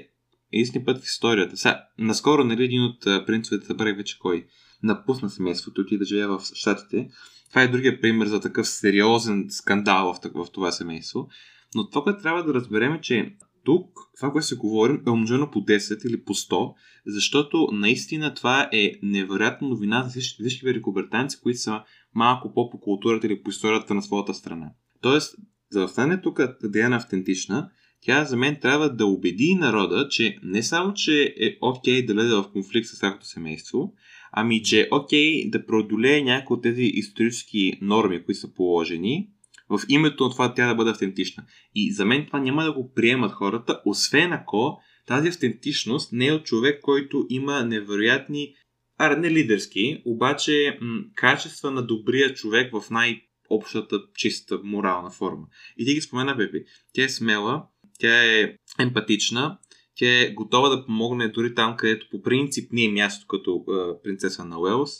истинен 0.52 0.86
път 0.86 1.02
в 1.02 1.06
историята. 1.06 1.58
Сега, 1.58 1.84
наскоро, 1.98 2.44
нали, 2.44 2.64
един 2.64 2.82
от 2.82 3.02
принцовете, 3.26 3.66
забравих 3.66 3.98
вече 3.98 4.20
кой, 4.20 4.46
напусна 4.84 5.30
семейството 5.30 5.86
и 5.92 5.98
да 5.98 6.06
живее 6.06 6.28
в 6.28 6.42
Штатите. 6.54 7.10
Това 7.50 7.62
е 7.62 7.68
другия 7.68 8.02
пример 8.02 8.28
за 8.28 8.42
такъв 8.42 8.68
сериозен 8.68 9.46
скандал 9.50 10.14
в, 10.14 10.46
в 10.46 10.52
това 10.52 10.72
семейство. 10.72 11.30
Но 11.76 11.90
това, 11.90 12.04
което 12.04 12.22
трябва 12.22 12.44
да 12.44 12.54
разберем 12.54 12.94
е, 12.94 13.02
че 13.02 13.36
тук 13.64 14.00
това, 14.18 14.32
което 14.32 14.48
се 14.48 14.56
говорим, 14.56 15.04
е 15.08 15.10
умножено 15.10 15.52
по 15.52 15.60
10 15.60 16.08
или 16.08 16.24
по 16.24 16.34
100, 16.34 16.74
защото 17.06 17.68
наистина 17.72 18.34
това 18.34 18.70
е 18.72 18.92
невероятна 19.04 19.68
новина 19.68 20.04
за 20.04 20.10
всички, 20.10 20.44
всички 20.44 20.66
великобританци, 20.66 21.42
които 21.42 21.60
са 21.60 21.82
малко 22.16 22.54
по-по 22.54 22.80
културата 22.80 23.28
или 23.28 23.44
по 23.44 23.50
историята 23.50 23.94
на 23.94 24.02
своята 24.02 24.34
страна. 24.34 24.72
Тоест, 25.02 25.36
за 25.70 25.82
да 25.82 25.88
стане 25.88 26.22
тук 26.22 26.42
Диана 26.64 26.96
автентична, 26.96 27.70
тя 28.02 28.26
за 28.26 28.38
мен 28.38 28.58
трябва 28.62 28.90
да 28.90 29.06
убеди 29.06 29.56
народа, 29.60 30.08
че 30.10 30.38
не 30.44 30.64
само, 30.64 30.94
че 30.94 31.36
е 31.40 31.58
окей 31.62 32.02
okay 32.02 32.06
да 32.06 32.14
влезе 32.14 32.36
в 32.36 32.52
конфликт 32.54 32.88
с 32.88 33.00
тяхното 33.00 33.26
семейство, 33.26 33.94
ами 34.32 34.64
че 34.64 34.82
е 34.82 34.88
окей 34.92 35.34
okay 35.34 35.50
да 35.50 35.66
преодолее 35.66 36.24
някои 36.24 36.56
от 36.56 36.64
тези 36.64 36.84
исторически 36.84 37.80
норми, 37.82 38.24
които 38.24 38.40
са 38.40 38.54
положени 38.54 39.30
в 39.72 39.82
името 39.90 40.24
на 40.24 40.30
това 40.30 40.54
тя 40.54 40.68
да 40.68 40.76
бъде 40.76 40.92
автентична. 40.92 41.44
И 41.76 41.94
за 41.94 42.06
мен 42.06 42.26
това 42.26 42.40
няма 42.40 42.64
да 42.64 42.74
го 42.74 42.94
приемат 42.94 43.32
хората, 43.32 43.82
освен 43.86 44.34
ако 44.34 44.78
тази 45.08 45.28
автентичност 45.28 46.12
не 46.12 46.28
е 46.28 46.32
от 46.32 46.44
човек, 46.44 46.82
който 46.82 47.26
има 47.30 47.64
невероятни, 47.64 48.54
а 48.98 49.16
не 49.16 49.32
лидерски, 49.32 50.02
обаче 50.06 50.78
м- 50.82 51.02
качества 51.16 51.72
на 51.72 51.82
добрия 51.82 52.34
човек 52.34 52.74
в 52.74 52.90
най-общата 52.90 54.02
чиста 54.16 54.60
морална 54.64 55.12
форма. 55.12 55.48
И 55.78 55.86
ти 55.86 55.94
ги 55.94 56.02
спомена, 56.02 56.36
Беби. 56.36 56.64
Тя 56.94 57.04
е 57.04 57.10
смела, 57.10 57.64
тя 58.00 58.24
е 58.24 58.56
емпатична, 58.80 59.58
тя 59.96 60.22
е 60.22 60.34
готова 60.34 60.70
да 60.70 60.86
помогне 60.86 61.28
дори 61.28 61.56
там, 61.56 61.76
където 61.78 62.08
по 62.12 62.22
принцип 62.22 62.72
не 62.72 62.86
е 62.86 62.92
място 62.92 63.28
като 63.28 63.66
е, 63.68 64.04
принцеса 64.04 64.46
на 64.46 64.60
Уелс. 64.60 64.92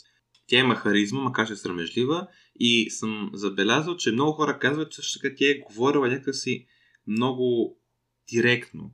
Тя 0.46 0.58
има 0.58 0.74
харизма, 0.74 1.20
макар 1.20 1.46
че 1.46 1.52
е 1.52 1.56
срамежлива 1.56 2.26
и 2.60 2.90
съм 2.90 3.30
забелязал, 3.32 3.96
че 3.96 4.12
много 4.12 4.32
хора 4.32 4.58
казват, 4.58 4.90
че 4.90 4.96
също 4.96 5.18
така 5.18 5.34
тя 5.38 5.50
е 5.50 5.58
говорила 5.58 6.08
някакси 6.08 6.66
много 7.06 7.76
директно. 8.32 8.90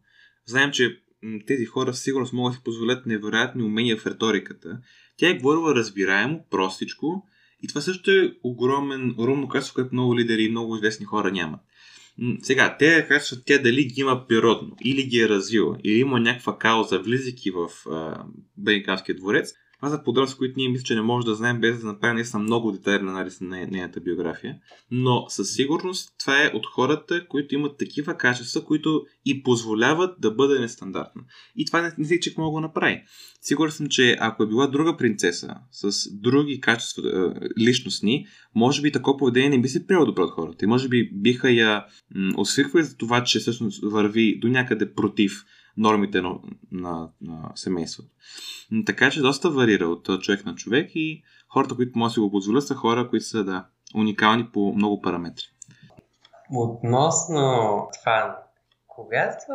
Знаем, 0.46 0.70
че 0.72 1.02
тези 1.46 1.64
хора 1.64 1.94
сигурно 1.94 2.28
могат 2.32 2.52
да 2.52 2.56
си 2.56 2.64
позволят 2.64 3.06
невероятни 3.06 3.62
умения 3.62 3.96
в 3.96 4.06
риториката. 4.06 4.80
Тя 5.16 5.28
е 5.28 5.38
говорила 5.38 5.74
разбираемо, 5.74 6.44
простичко 6.50 7.26
и 7.62 7.68
това 7.68 7.80
също 7.80 8.10
е 8.10 8.32
огромен, 8.42 9.10
огромно 9.10 9.48
качество, 9.48 9.74
което 9.74 9.94
много 9.94 10.18
лидери 10.18 10.42
и 10.42 10.50
много 10.50 10.76
известни 10.76 11.06
хора 11.06 11.32
нямат. 11.32 11.60
Сега, 12.42 12.76
те 12.78 13.06
качестват 13.08 13.42
тя 13.46 13.58
дали 13.58 13.84
ги 13.84 14.00
има 14.00 14.26
природно, 14.28 14.76
или 14.84 15.02
ги 15.02 15.20
е 15.20 15.28
развила, 15.28 15.78
или 15.84 15.98
има 15.98 16.20
някаква 16.20 16.58
кауза, 16.58 16.98
влизайки 16.98 17.50
в 17.50 17.68
Бенкавския 18.56 19.16
дворец, 19.16 19.54
това 19.78 19.90
са 19.90 20.02
подробности, 20.04 20.38
които 20.38 20.54
ние 20.56 20.68
мисля, 20.68 20.84
че 20.84 20.94
не 20.94 21.00
може 21.00 21.26
да 21.26 21.34
знаем 21.34 21.60
без 21.60 21.80
да 21.80 21.86
направим 21.86 22.14
наистина 22.14 22.42
много 22.42 22.72
детайлен 22.72 23.08
анализ 23.08 23.40
на 23.40 23.48
нейната 23.48 24.00
биография. 24.00 24.56
Но 24.90 25.26
със 25.28 25.54
сигурност 25.54 26.14
това 26.18 26.44
е 26.44 26.50
от 26.54 26.66
хората, 26.66 27.26
които 27.28 27.54
имат 27.54 27.78
такива 27.78 28.16
качества, 28.16 28.64
които 28.64 29.06
и 29.24 29.42
позволяват 29.42 30.20
да 30.20 30.30
бъде 30.30 30.58
нестандартна. 30.58 31.22
И 31.56 31.66
това 31.66 31.82
не, 31.82 31.92
не 31.98 32.20
че 32.20 32.34
мога 32.38 32.46
да 32.46 32.50
го 32.50 32.60
направи. 32.60 33.02
Сигурен 33.42 33.72
съм, 33.72 33.88
че 33.88 34.16
ако 34.20 34.42
е 34.42 34.46
била 34.46 34.66
друга 34.66 34.96
принцеса 34.96 35.54
с 35.72 36.10
други 36.12 36.60
качества 36.60 37.02
е, 37.08 37.60
личностни, 37.60 38.26
може 38.54 38.82
би 38.82 38.92
такова 38.92 39.16
поведение 39.16 39.48
не 39.48 39.60
би 39.60 39.68
се 39.68 39.86
приело 39.86 40.06
добро 40.06 40.22
от 40.22 40.30
хората. 40.30 40.64
И 40.64 40.68
може 40.68 40.88
би 40.88 41.10
биха 41.12 41.50
я 41.50 41.84
м- 42.14 42.34
освиквали 42.36 42.84
за 42.84 42.96
това, 42.96 43.24
че 43.24 43.38
всъщност 43.38 43.80
върви 43.82 44.38
до 44.38 44.48
някъде 44.48 44.92
против 44.92 45.44
нормите 45.78 46.20
на, 46.20 46.34
на, 46.72 47.08
на 47.20 47.52
семейството. 47.54 48.08
Така 48.86 49.10
че 49.10 49.20
доста 49.20 49.50
варира 49.50 49.86
от 49.86 50.22
човек 50.22 50.44
на 50.44 50.54
човек 50.54 50.90
и 50.94 51.22
хората, 51.48 51.74
които 51.74 51.98
може 51.98 52.10
да 52.10 52.14
си 52.14 52.20
го 52.20 52.30
позволят, 52.30 52.66
са 52.66 52.74
хора, 52.74 53.08
които 53.10 53.24
са 53.24 53.44
да, 53.44 53.66
уникални 53.94 54.50
по 54.52 54.72
много 54.72 55.00
параметри. 55.00 55.44
Относно 56.54 57.40
това, 58.00 58.42
когато 58.86 59.52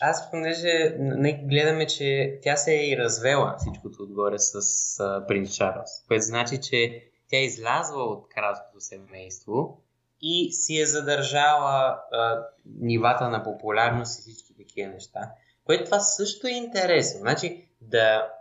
аз 0.00 0.30
понеже 0.30 0.96
не 0.98 1.32
гледаме, 1.32 1.86
че 1.86 2.38
тя 2.42 2.56
се 2.56 2.72
е 2.72 2.90
и 2.90 2.96
развела 2.96 3.54
всичкото 3.58 4.02
отгоре 4.02 4.38
с 4.38 4.54
а, 5.00 5.26
принц 5.26 5.50
Чарлз, 5.50 5.90
което 6.08 6.24
значи, 6.24 6.60
че 6.60 7.02
тя 7.30 7.36
е 7.36 7.44
излязла 7.44 8.04
от 8.04 8.28
кралското 8.28 8.80
семейство 8.80 9.82
и 10.20 10.52
си 10.52 10.80
е 10.80 10.86
задържала 10.86 11.98
а, 12.12 12.42
нивата 12.80 13.30
на 13.30 13.42
популярност 13.42 14.18
и 14.18 14.22
всички 14.22 14.56
такива 14.56 14.92
неща. 14.92 15.20
Което 15.66 15.84
това 15.84 16.00
също 16.00 16.46
е 16.46 16.50
интересно. 16.50 17.20
Значи, 17.20 17.64
да, 17.80 18.32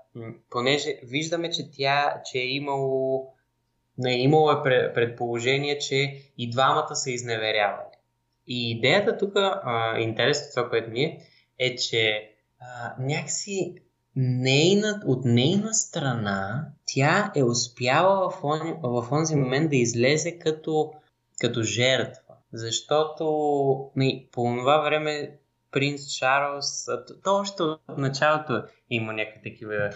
понеже 0.49 0.99
виждаме, 1.03 1.49
че 1.49 1.71
тя, 1.71 2.21
че 2.31 2.37
е 2.37 2.47
имало, 2.47 3.27
не, 3.97 4.13
е 4.13 4.17
имало 4.17 4.51
е 4.51 4.93
предположение, 4.93 5.77
че 5.77 6.21
и 6.37 6.49
двамата 6.49 6.95
са 6.95 7.11
изневерявали. 7.11 7.95
И 8.47 8.71
идеята 8.71 9.17
тук, 9.17 9.33
интересно 9.99 10.47
това, 10.55 10.69
което 10.69 10.91
ми 10.91 11.03
е, 11.03 11.19
е, 11.59 11.75
че 11.75 12.29
а, 12.59 12.95
някакси 12.99 13.75
нейна, 14.15 15.01
от 15.05 15.25
нейна 15.25 15.73
страна 15.73 16.67
тя 16.85 17.31
е 17.35 17.43
успяла 17.43 18.29
в, 18.29 18.43
он, 18.43 18.79
в 18.83 19.07
онзи 19.11 19.35
момент 19.35 19.69
да 19.69 19.75
излезе 19.75 20.39
като, 20.39 20.93
като 21.39 21.63
жертва. 21.63 22.33
Защото 22.53 23.91
не, 23.95 24.27
по 24.31 24.43
това 24.43 24.77
време 24.77 25.37
принц 25.75 26.01
Чарлз, 26.19 26.85
то 27.23 27.35
още 27.35 27.63
от 27.63 27.97
началото 27.97 28.63
има 28.89 29.13
някакви 29.13 29.51
такива 29.51 29.89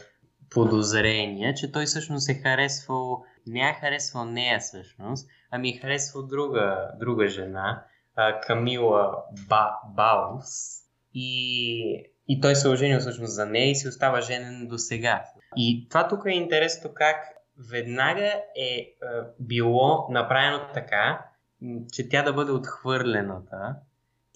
подозрения, 0.50 1.54
че 1.54 1.72
той 1.72 1.86
всъщност 1.86 2.30
е 2.30 2.34
харесвал, 2.34 3.24
не 3.48 3.70
е 3.70 3.78
харесвал 3.82 4.26
нея 4.26 4.60
всъщност, 4.60 5.30
ами 5.52 5.70
е 5.70 5.80
харесвал 5.82 6.28
друга, 6.28 6.92
друга 7.00 7.28
жена, 7.28 7.84
Камила 8.48 9.24
ба, 9.50 9.72
Баус. 9.96 10.46
И, 11.14 12.12
и 12.28 12.42
той 12.42 12.56
се 12.56 12.68
е 12.68 12.72
оженил 12.72 13.00
всъщност 13.00 13.34
за 13.34 13.46
нея 13.46 13.72
и 13.72 13.76
си 13.76 13.88
остава 13.88 14.22
женен 14.22 14.68
до 14.68 14.78
сега. 14.78 15.26
И 15.56 15.88
това 15.90 16.08
тук 16.08 16.24
е 16.26 16.32
интересно 16.32 16.90
как 16.94 17.16
веднага 17.72 18.42
е 18.56 18.96
било 19.40 20.08
направено 20.10 20.60
така, 20.74 21.26
че 21.94 22.10
тя 22.10 22.24
да 22.24 22.34
бъде 22.34 22.52
отхвърлената 22.52 23.76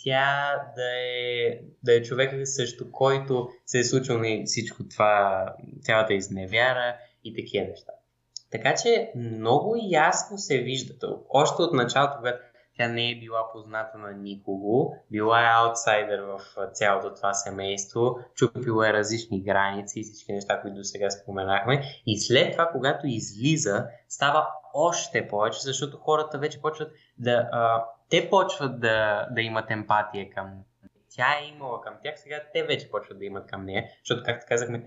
тя 0.04 0.56
да 0.76 1.00
е, 1.00 1.60
да 1.84 1.94
е 1.94 2.02
човек 2.02 2.48
срещу 2.48 2.92
който 2.92 3.50
се 3.66 3.80
е 3.80 3.84
случило 3.84 4.20
всичко 4.46 4.88
това, 4.88 5.46
цялата 5.82 6.14
изневяра 6.14 6.98
и 7.24 7.36
такива 7.36 7.68
неща. 7.68 7.92
Така 8.52 8.76
че 8.76 9.12
много 9.16 9.76
ясно 9.90 10.38
се 10.38 10.58
вижда. 10.58 10.94
Още 11.30 11.62
от 11.62 11.74
началото, 11.74 12.18
когато 12.18 12.40
тя 12.78 12.88
не 12.88 13.12
е 13.12 13.16
била 13.16 13.52
позната 13.54 13.98
на 13.98 14.12
никого, 14.12 14.96
била 15.12 15.42
е 15.42 15.54
аутсайдер 15.54 16.20
в 16.20 16.40
цялото 16.74 17.16
това 17.16 17.34
семейство, 17.34 18.20
чупила 18.36 18.90
е 18.90 18.94
различни 18.94 19.44
граници 19.44 20.00
и 20.00 20.04
всички 20.04 20.34
неща, 20.34 20.62
които 20.62 20.78
до 20.78 20.84
сега 20.84 21.10
споменахме. 21.10 21.82
И 22.06 22.20
след 22.20 22.52
това, 22.52 22.70
когато 22.72 23.08
излиза, 23.08 23.88
става 24.10 24.48
още 24.74 25.28
повече, 25.28 25.60
защото 25.62 25.98
хората 25.98 26.38
вече 26.38 26.62
почват 26.62 26.92
да, 27.18 27.50
а, 27.52 27.86
те 28.10 28.30
почват 28.30 28.80
да, 28.80 29.28
да 29.32 29.42
имат 29.42 29.72
емпатия 29.72 30.30
към 30.30 30.64
тя 31.16 31.40
е 31.42 31.48
имала 31.48 31.82
към 31.82 31.94
тях, 32.04 32.20
сега 32.20 32.44
те 32.54 32.64
вече 32.64 32.92
почват 32.92 33.20
да 33.20 33.26
имат 33.26 33.48
към 33.48 33.66
нея, 33.66 33.86
защото, 34.04 34.24
както 34.26 34.46
казахме, 34.50 34.84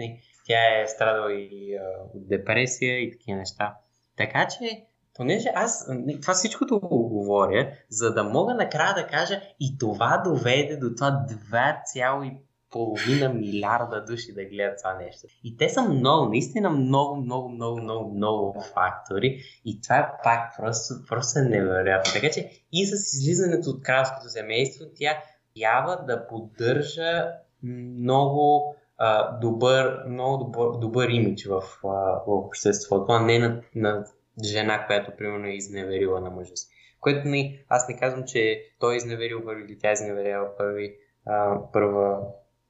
тя 0.46 0.80
е 0.80 0.86
страдала 0.86 1.32
и 1.32 1.78
от 2.14 2.28
депресия 2.28 2.98
и 3.02 3.10
такива 3.10 3.38
неща. 3.38 3.76
Така 4.16 4.48
че, 4.48 4.86
понеже 5.16 5.48
аз 5.54 5.88
това 6.22 6.34
всичкото 6.34 6.80
го 6.80 7.08
говоря, 7.08 7.70
за 7.88 8.14
да 8.14 8.24
мога 8.24 8.54
накрая 8.54 8.94
да 8.94 9.06
кажа 9.06 9.40
и 9.60 9.78
това 9.78 10.22
доведе 10.24 10.76
до 10.76 10.94
това 10.94 11.24
2,5 11.52 12.36
половина 12.70 13.28
милиарда 13.28 14.04
души 14.04 14.34
да 14.34 14.44
гледат 14.44 14.78
това 14.78 14.94
нещо. 14.94 15.26
И 15.44 15.56
те 15.56 15.68
са 15.68 15.82
много, 15.82 16.28
наистина 16.28 16.70
много, 16.70 17.16
много, 17.16 17.48
много, 17.48 17.80
много, 17.80 18.14
много 18.14 18.60
фактори. 18.74 19.38
И 19.64 19.80
това 19.80 19.96
е 19.96 20.08
пак 20.24 20.56
просто, 20.56 20.94
просто 21.08 21.38
невероятно. 21.38 22.12
Така 22.12 22.30
че 22.30 22.50
и 22.72 22.86
с 22.86 23.12
излизането 23.12 23.70
от 23.70 23.82
кралското 23.82 24.28
семейство, 24.28 24.84
тя 24.96 25.22
трябва 25.56 25.96
да 25.96 26.26
поддържа 26.26 27.26
много 27.62 28.76
а, 28.98 29.38
добър, 29.38 30.04
много 30.08 30.44
добър, 30.44 30.78
добър 30.78 31.08
имидж 31.08 31.46
в, 31.46 31.62
а, 31.84 31.88
в 31.88 32.22
обществото, 32.26 33.12
а 33.12 33.20
не 33.20 33.38
на, 33.38 33.62
на 33.74 34.04
жена, 34.44 34.86
която 34.86 35.10
примерно 35.18 35.46
е 35.46 35.56
изневерила 35.56 36.20
на 36.20 36.30
мъжа 36.30 36.56
си. 36.56 36.66
Което 37.00 37.28
не, 37.28 37.64
аз 37.68 37.88
не 37.88 37.98
казвам, 37.98 38.24
че 38.26 38.62
той 38.80 38.94
е 38.94 38.96
изневерил 38.96 39.44
първи 39.44 39.62
или 39.62 39.78
тя 39.78 39.90
е 39.90 39.92
изневерила 39.92 40.56
първи, 40.56 40.94
а, 41.26 41.58
първа 41.72 42.18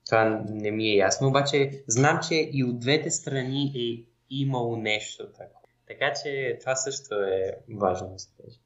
това 0.07 0.43
не 0.49 0.71
ми 0.71 0.89
е 0.89 0.97
ясно, 0.97 1.29
обаче 1.29 1.83
знам, 1.87 2.21
че 2.29 2.51
и 2.53 2.65
от 2.65 2.81
двете 2.81 3.11
страни 3.11 3.73
е 3.77 4.05
имало 4.31 4.77
нещо 4.77 5.27
такова. 5.27 5.61
Така 5.89 6.13
че 6.23 6.59
това 6.61 6.75
също 6.75 7.15
е 7.15 7.53
важно 7.75 8.09
да 8.09 8.19
се 8.19 8.29
каже. 8.43 8.57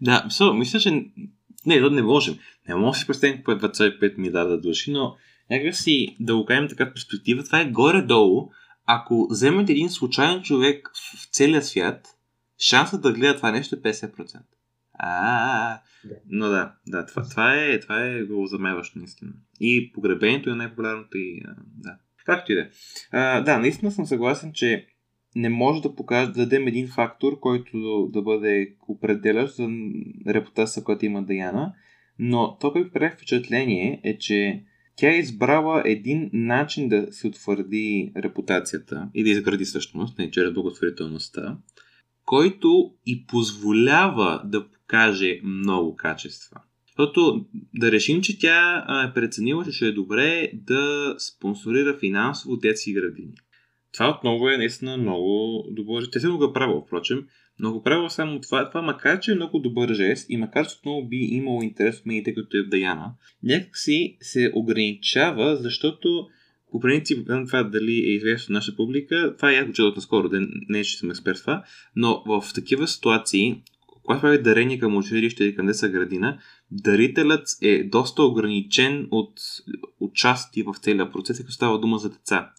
Да, 0.00 0.26
so, 0.30 0.58
мисля, 0.58 0.78
че 0.78 0.90
не, 1.66 1.90
не 1.90 2.02
можем. 2.02 2.38
Не 2.68 2.74
можем 2.74 2.90
да 2.90 2.98
си 2.98 3.06
представим 3.06 3.42
по 3.44 3.50
25 3.50 4.18
милиарда 4.18 4.60
души, 4.60 4.92
но 4.92 5.16
някак 5.50 5.74
си 5.74 6.16
да 6.20 6.36
го 6.36 6.44
кажем 6.44 6.68
така 6.68 6.92
перспектива, 6.92 7.44
това 7.44 7.60
е 7.60 7.70
горе-долу. 7.70 8.50
Ако 8.86 9.28
вземете 9.30 9.72
един 9.72 9.90
случайен 9.90 10.42
човек 10.42 10.90
в 10.94 11.28
целия 11.32 11.62
свят, 11.62 12.08
шансът 12.58 13.02
да 13.02 13.12
гледа 13.12 13.36
това 13.36 13.50
нещо 13.50 13.76
е 13.76 13.78
50%. 13.78 14.40
А, 14.98 15.80
но 16.26 16.48
да, 16.48 16.74
да, 16.86 17.06
това, 17.06 17.22
това 17.28 17.54
е, 17.54 17.80
това 17.80 18.06
е 18.06 18.22
го 18.22 18.46
замеващо 18.46 18.98
наистина. 18.98 19.32
И 19.60 19.92
погребението 19.92 20.50
е 20.50 20.54
най-популярното 20.54 21.18
и 21.18 21.42
да. 21.76 21.96
Както 22.24 22.52
и 22.52 22.54
да. 22.54 22.68
А, 23.12 23.40
да, 23.40 23.58
наистина 23.58 23.90
съм 23.90 24.06
съгласен, 24.06 24.52
че 24.52 24.86
не 25.36 25.48
може 25.48 25.82
да 25.82 25.94
покаже, 25.94 26.26
да 26.26 26.32
дадем 26.32 26.68
един 26.68 26.88
фактор, 26.88 27.40
който 27.40 28.08
да 28.12 28.22
бъде 28.22 28.74
определящ 28.88 29.56
за 29.56 29.68
репутация, 30.28 30.84
която 30.84 31.06
има 31.06 31.22
Даяна, 31.22 31.72
но 32.18 32.56
то, 32.60 32.72
което 32.72 32.92
прави 32.92 33.14
впечатление 33.16 34.00
е, 34.04 34.18
че 34.18 34.64
тя 34.96 35.10
е 35.10 35.18
избрала 35.18 35.82
един 35.84 36.30
начин 36.32 36.88
да 36.88 37.06
се 37.10 37.26
утвърди 37.26 38.12
репутацията 38.16 39.08
и 39.14 39.24
да 39.24 39.30
изгради 39.30 39.64
същност, 39.64 40.18
не 40.18 40.30
чрез 40.30 40.52
благотворителността, 40.52 41.58
който 42.24 42.90
и 43.06 43.26
позволява 43.26 44.42
да 44.44 44.68
покаже 44.68 45.40
много 45.44 45.96
качества. 45.96 46.60
Защото 46.86 47.46
да 47.74 47.92
решим, 47.92 48.22
че 48.22 48.38
тя 48.38 48.86
е 49.08 49.14
преценила, 49.14 49.64
че 49.64 49.72
ще 49.72 49.86
е 49.86 49.92
добре 49.92 50.50
да 50.54 51.14
спонсорира 51.18 51.98
финансово 51.98 52.56
детски 52.56 52.92
градини. 52.92 53.34
Това 53.92 54.10
отново 54.18 54.48
е 54.48 54.56
наистина 54.56 54.96
много 54.96 55.64
добър. 55.70 56.04
Те 56.12 56.20
се 56.20 56.28
го 56.28 56.52
правил, 56.52 56.84
впрочем, 56.86 57.26
но 57.58 57.72
го 57.72 57.82
правил 57.82 58.08
само 58.10 58.40
това, 58.40 58.68
това 58.68 58.82
макар 58.82 59.20
че 59.20 59.32
е 59.32 59.34
много 59.34 59.58
добър 59.58 59.94
жест 59.94 60.26
и 60.28 60.36
макар 60.36 60.68
че 60.68 60.76
отново 60.78 61.08
би 61.08 61.16
имало 61.16 61.62
интерес 61.62 62.00
в 62.00 62.06
медиите, 62.06 62.34
като 62.34 62.56
е 62.56 62.62
в 62.62 62.68
Даяна, 62.68 63.12
някакси 63.42 64.16
се 64.20 64.52
ограничава, 64.54 65.56
защото 65.56 66.28
по 66.74 66.80
принцип, 66.80 67.28
това 67.46 67.62
дали 67.62 67.92
е 67.92 68.10
известно 68.10 68.52
нашата 68.52 68.76
публика, 68.76 69.34
това 69.36 69.50
е 69.50 69.54
яко 69.54 69.72
чудото 69.72 69.96
наскоро, 69.96 70.28
да 70.28 70.40
не 70.68 70.84
че 70.84 70.98
съм 70.98 71.10
експерт 71.10 71.40
това, 71.40 71.64
но 71.96 72.22
в 72.26 72.44
такива 72.54 72.88
ситуации, 72.88 73.62
когато 74.04 74.20
прави 74.20 74.42
дарение 74.42 74.78
към 74.78 74.96
училище 74.96 75.44
или 75.44 75.54
към 75.54 75.66
деца 75.66 75.88
градина, 75.88 76.38
дарителят 76.70 77.48
е 77.62 77.84
доста 77.84 78.22
ограничен 78.22 79.08
от 79.10 79.32
участие 80.00 80.62
в 80.62 80.74
целия 80.80 81.12
процес, 81.12 81.38
като 81.38 81.52
става 81.52 81.78
дума 81.78 81.98
за 81.98 82.10
деца. 82.10 82.50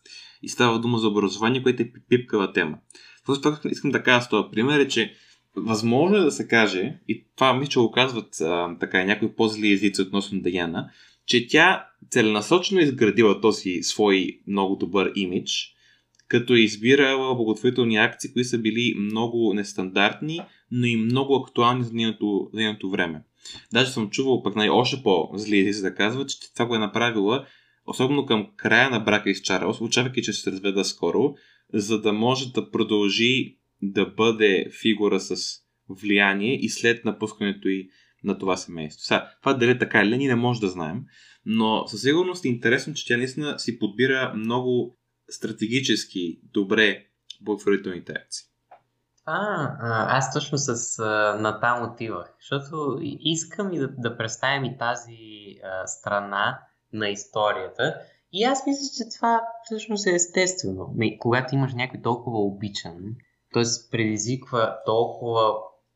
И 0.42 0.50
става 0.50 0.80
дума 0.80 0.98
за 0.98 1.08
образование, 1.08 1.64
което 1.64 1.84
е 1.84 1.92
пипкава 2.10 2.54
тема. 2.54 2.78
Просто 3.26 3.42
това 3.42 3.70
искам 3.72 3.92
да 3.92 4.04
кажа 4.04 4.26
с 4.26 4.30
този 4.30 4.48
пример 4.52 4.80
е, 4.80 4.88
че 4.88 5.14
възможно 5.56 6.18
е 6.18 6.22
да 6.22 6.32
се 6.32 6.48
каже, 6.48 7.00
и 7.08 7.26
това 7.36 7.54
мисля, 7.54 7.70
че 7.70 7.80
го 7.80 7.92
казват 7.92 8.42
а, 8.42 8.78
така, 8.80 9.04
някои 9.04 9.36
по-зли 9.36 9.72
езици 9.72 10.02
относно 10.02 10.42
Даяна, 10.42 10.90
че 11.26 11.48
тя 11.48 11.88
целенасочено 12.10 12.82
изградила 12.82 13.42
този 13.42 13.80
свой 13.82 14.40
много 14.48 14.76
добър 14.76 15.12
имидж, 15.16 15.76
като 16.28 16.54
е 16.54 16.60
избирала 16.60 17.36
благотворителни 17.36 17.98
акции, 17.98 18.34
които 18.34 18.50
са 18.50 18.58
били 18.58 18.96
много 18.98 19.54
нестандартни, 19.54 20.40
но 20.72 20.86
и 20.86 20.96
много 20.96 21.36
актуални 21.36 21.84
за 21.84 21.94
нейното, 21.94 22.50
за 22.54 22.60
нейното 22.60 22.90
време. 22.90 23.22
Даже 23.74 23.92
съм 23.92 24.10
чувал 24.10 24.44
пък 24.44 24.56
най- 24.56 24.70
още 24.70 25.04
по-зли 25.04 25.60
езици 25.60 25.82
да 25.82 25.96
казват, 25.96 26.30
че 26.30 26.54
това 26.54 26.66
го 26.66 26.76
е 26.76 26.80
направила 26.80 27.46
особено 27.88 28.26
към 28.26 28.48
края 28.56 28.90
на 28.90 29.00
брака 29.00 29.36
с 29.36 29.42
Чарлз, 29.42 29.82
очаквайки, 29.82 30.22
че 30.22 30.32
ще 30.32 30.42
се 30.42 30.52
разведа 30.52 30.86
скоро, 30.86 31.36
за 31.74 32.02
да 32.02 32.14
може 32.14 32.52
да 32.52 32.72
продължи 32.72 33.58
да 33.82 34.06
бъде 34.06 34.66
фигура 34.82 35.20
с 35.20 35.36
влияние 35.90 36.60
и 36.62 36.70
след 36.70 37.06
напускането 37.06 37.68
и 37.68 37.90
на 38.26 38.38
това 38.38 38.58
семейство. 38.58 39.04
Сега, 39.04 39.32
това 39.42 39.54
дали 39.54 39.72
е 39.72 39.80
така 39.80 40.02
или 40.02 40.18
не, 40.18 40.28
не 40.28 40.36
може 40.36 40.60
да 40.60 40.70
знаем, 40.70 41.02
но 41.46 41.88
със 41.88 42.02
сигурност 42.02 42.46
е 42.46 42.48
интересно, 42.48 42.94
че 42.94 43.08
тя 43.08 43.18
наистина 43.18 43.60
си 43.60 43.80
подбира 43.80 44.34
много 44.36 44.98
стратегически 45.30 46.40
добре 46.44 47.06
благотворителните 47.42 48.12
акции. 48.12 48.46
А, 49.26 50.18
аз 50.18 50.34
точно 50.34 50.58
с 50.58 51.00
а, 51.00 51.38
натам 51.40 51.92
отивах, 51.92 52.36
защото 52.40 52.98
искам 53.02 53.74
и 53.74 53.80
да, 53.80 53.88
да 53.98 54.18
представим 54.18 54.66
и 54.66 54.78
тази 54.78 55.18
а, 55.64 55.88
страна 55.88 56.60
на 56.94 57.10
историята. 57.10 57.96
И 58.34 58.44
аз 58.44 58.68
мисля, 58.68 58.84
че 58.98 59.18
това 59.18 59.42
всъщност 59.64 60.08
е 60.08 60.16
естествено. 60.16 60.96
Когато 61.20 61.56
имаш 61.56 61.74
някой 61.74 62.02
толкова 62.02 62.40
обичан, 62.40 62.98
т.е. 63.54 63.64
предизвиква 63.92 64.76
толкова 64.86 65.54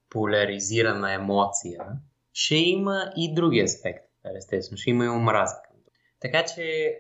поляризирана 0.09 1.13
емоция, 1.13 1.83
ще 2.39 2.55
има 2.55 3.11
и 3.17 3.33
други 3.33 3.59
аспекти. 3.61 4.07
Естествено, 4.37 4.77
ще 4.77 4.89
има 4.89 5.05
и 5.05 5.09
омраза. 5.09 5.55
Така 6.19 6.45
че 6.45 6.93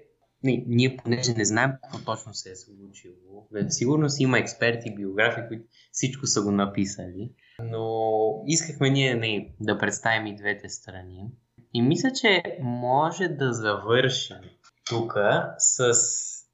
не, 0.43 0.63
ние 0.67 0.97
понеже 0.97 1.33
не 1.33 1.45
знаем 1.45 1.71
какво 1.83 2.05
точно 2.05 2.33
се 2.33 2.51
е 2.51 2.55
случило, 2.55 3.47
сигурно 3.69 4.09
си 4.09 4.23
има 4.23 4.39
експерти, 4.39 4.95
биографи, 4.95 5.41
които 5.47 5.65
всичко 5.91 6.27
са 6.27 6.41
го 6.41 6.51
написали, 6.51 7.31
но 7.63 8.43
искахме 8.45 8.89
ние 8.89 9.15
не, 9.15 9.55
да 9.59 9.77
представим 9.77 10.27
и 10.27 10.35
двете 10.35 10.69
страни. 10.69 11.25
И 11.73 11.81
мисля, 11.81 12.11
че 12.21 12.43
може 12.61 13.27
да 13.27 13.53
завършим 13.53 14.41
тук 14.89 15.13
с 15.57 15.93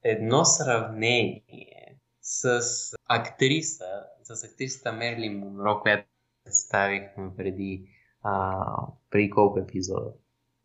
едно 0.04 0.46
сравнение 0.46 2.00
с 2.22 2.62
актриса, 3.06 4.04
с 4.24 4.44
актрисата 4.44 4.92
Мерли 4.92 5.30
Монро, 5.30 5.80
която 5.82 6.08
представихме 6.44 7.30
преди, 7.38 7.90
а, 8.26 8.66
преди 9.12 9.30
колко 9.30 9.60
епизода. 9.60 10.12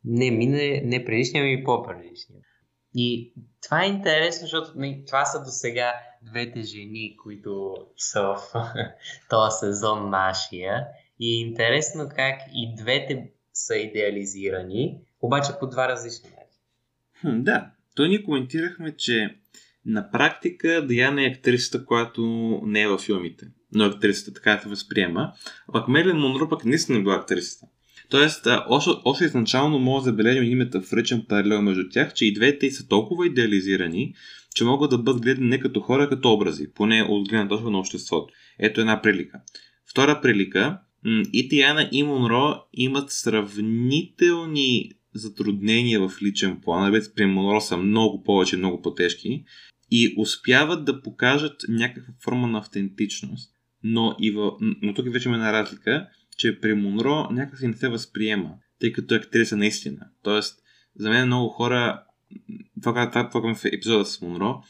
Не, 0.04 0.30
мине, 0.30 0.82
не 0.84 1.04
предишния, 1.04 1.44
ми 1.44 1.64
по-предишния. 1.64 2.40
И 2.94 3.34
това 3.62 3.84
е 3.84 3.88
интересно, 3.88 4.40
защото 4.40 4.72
не, 4.76 5.04
това 5.06 5.24
са 5.24 5.38
до 5.38 5.50
сега 5.50 5.94
двете 6.22 6.62
жени, 6.62 7.16
които 7.22 7.74
са 7.96 8.22
в 8.22 8.36
този 9.30 9.58
сезон 9.58 10.10
нашия. 10.10 10.86
И 11.18 11.34
е 11.34 11.40
интересно 11.40 12.08
как 12.16 12.40
и 12.52 12.74
двете 12.76 13.30
са 13.52 13.76
идеализирани, 13.76 14.98
обаче 15.20 15.52
по 15.60 15.66
два 15.66 15.88
различни 15.88 16.30
начина. 16.30 17.42
да, 17.42 17.70
то 17.94 18.06
ние 18.06 18.22
коментирахме, 18.22 18.96
че 18.96 19.36
на 19.84 20.10
практика 20.10 20.86
Даяна 20.86 21.24
е 21.24 21.26
актрисата, 21.26 21.86
която 21.86 22.22
не 22.64 22.82
е 22.82 22.88
във 22.88 23.00
филмите, 23.00 23.46
но 23.74 23.84
актрисата 23.84 24.34
така 24.34 24.60
да 24.64 24.70
възприема. 24.70 25.32
А 25.68 25.72
пък 25.72 25.88
Мерлин 25.88 26.16
Монро 26.16 26.48
пък 26.48 26.64
наистина 26.64 26.98
е 26.98 27.02
била 27.02 27.14
актрисата. 27.14 27.66
Тоест, 28.10 28.46
още, 29.04 29.24
изначално 29.24 29.78
може 29.78 30.04
да 30.04 30.10
забележим 30.10 30.42
един 30.42 30.58
метафоричен 30.58 31.24
паралел 31.28 31.62
между 31.62 31.82
тях, 31.90 32.14
че 32.14 32.26
и 32.26 32.32
двете 32.32 32.70
са 32.70 32.88
толкова 32.88 33.26
идеализирани, 33.26 34.14
че 34.54 34.64
могат 34.64 34.90
да 34.90 34.98
бъдат 34.98 35.22
гледани 35.22 35.48
не 35.48 35.60
като 35.60 35.80
хора, 35.80 36.02
а 36.02 36.08
като 36.08 36.32
образи, 36.32 36.72
поне 36.74 37.02
от 37.02 37.28
гледна 37.28 37.48
точка 37.48 37.70
на 37.70 37.78
обществото. 37.78 38.34
Ето 38.58 38.80
една 38.80 39.02
прилика. 39.02 39.40
Втора 39.90 40.20
прилика, 40.20 40.78
и 41.32 41.48
Тиана 41.48 41.88
и 41.92 42.02
Монро 42.02 42.54
имат 42.72 43.10
сравнителни 43.10 44.90
затруднения 45.14 46.08
в 46.08 46.22
личен 46.22 46.60
план. 46.60 46.92
Вече 46.92 47.14
при 47.14 47.26
Монро 47.26 47.60
са 47.60 47.76
много 47.76 48.22
повече, 48.22 48.56
много 48.56 48.82
по-тежки. 48.82 49.44
И 49.90 50.14
успяват 50.18 50.84
да 50.84 51.02
покажат 51.02 51.56
някаква 51.68 52.14
форма 52.24 52.46
на 52.46 52.58
автентичност. 52.58 53.50
Но, 53.82 54.16
и 54.20 54.30
в... 54.30 54.52
но 54.60 54.94
тук 54.94 55.12
вече 55.12 55.28
има 55.28 55.36
една 55.36 55.52
разлика, 55.52 56.08
че 56.36 56.60
при 56.60 56.74
Монро 56.74 57.28
някакси 57.30 57.66
не 57.66 57.76
се 57.76 57.88
възприема, 57.88 58.54
тъй 58.80 58.92
като 58.92 59.14
е 59.14 59.18
актриса 59.18 59.56
наистина. 59.56 60.06
Тоест, 60.22 60.58
за 60.96 61.10
мен 61.10 61.26
много 61.26 61.48
хора, 61.48 62.02
това, 62.82 63.10
това, 63.10 63.28
това, 63.28 63.54
в 63.54 63.64
епизода 63.64 64.04
с 64.04 64.20
Монро, 64.20 64.62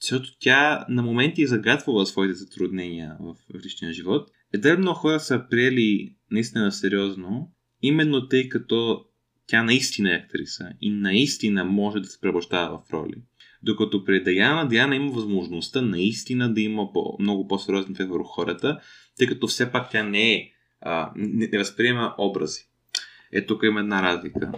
защото 0.00 0.38
тя 0.40 0.86
на 0.88 1.02
моменти 1.02 1.42
е 1.42 1.46
загадвала 1.46 2.06
своите 2.06 2.34
затруднения 2.34 3.16
в 3.20 3.36
личния 3.64 3.92
живот 3.92 4.30
Едва 4.52 4.76
много 4.76 4.98
хора 4.98 5.20
са 5.20 5.46
приели 5.50 6.16
наистина 6.30 6.72
сериозно, 6.72 7.52
именно 7.82 8.28
тъй 8.28 8.48
като 8.48 9.04
тя 9.46 9.62
наистина 9.62 10.10
е 10.10 10.16
актриса 10.16 10.72
и 10.80 10.90
наистина 10.90 11.64
може 11.64 12.00
да 12.00 12.06
се 12.06 12.20
превръщава 12.20 12.78
в 12.78 12.92
роли. 12.92 13.22
Докато 13.62 14.04
при 14.04 14.22
Даяна, 14.22 14.68
Диана 14.68 14.96
има 14.96 15.12
възможността 15.12 15.82
наистина 15.82 16.54
да 16.54 16.60
има 16.60 16.92
по- 16.92 17.16
много 17.20 17.48
по-сериозен 17.48 17.92
ефект 17.92 18.10
върху 18.10 18.28
хората, 18.28 18.80
тъй 19.18 19.26
като 19.26 19.46
все 19.46 19.72
пак 19.72 19.90
тя 19.90 20.02
не 20.02 20.32
е, 20.32 20.50
а, 20.80 21.12
не, 21.16 21.48
не 21.52 21.58
възприема 21.58 22.14
образи. 22.18 22.60
Е, 23.32 23.46
тук 23.46 23.62
има 23.62 23.80
една 23.80 24.02
разлика. 24.02 24.52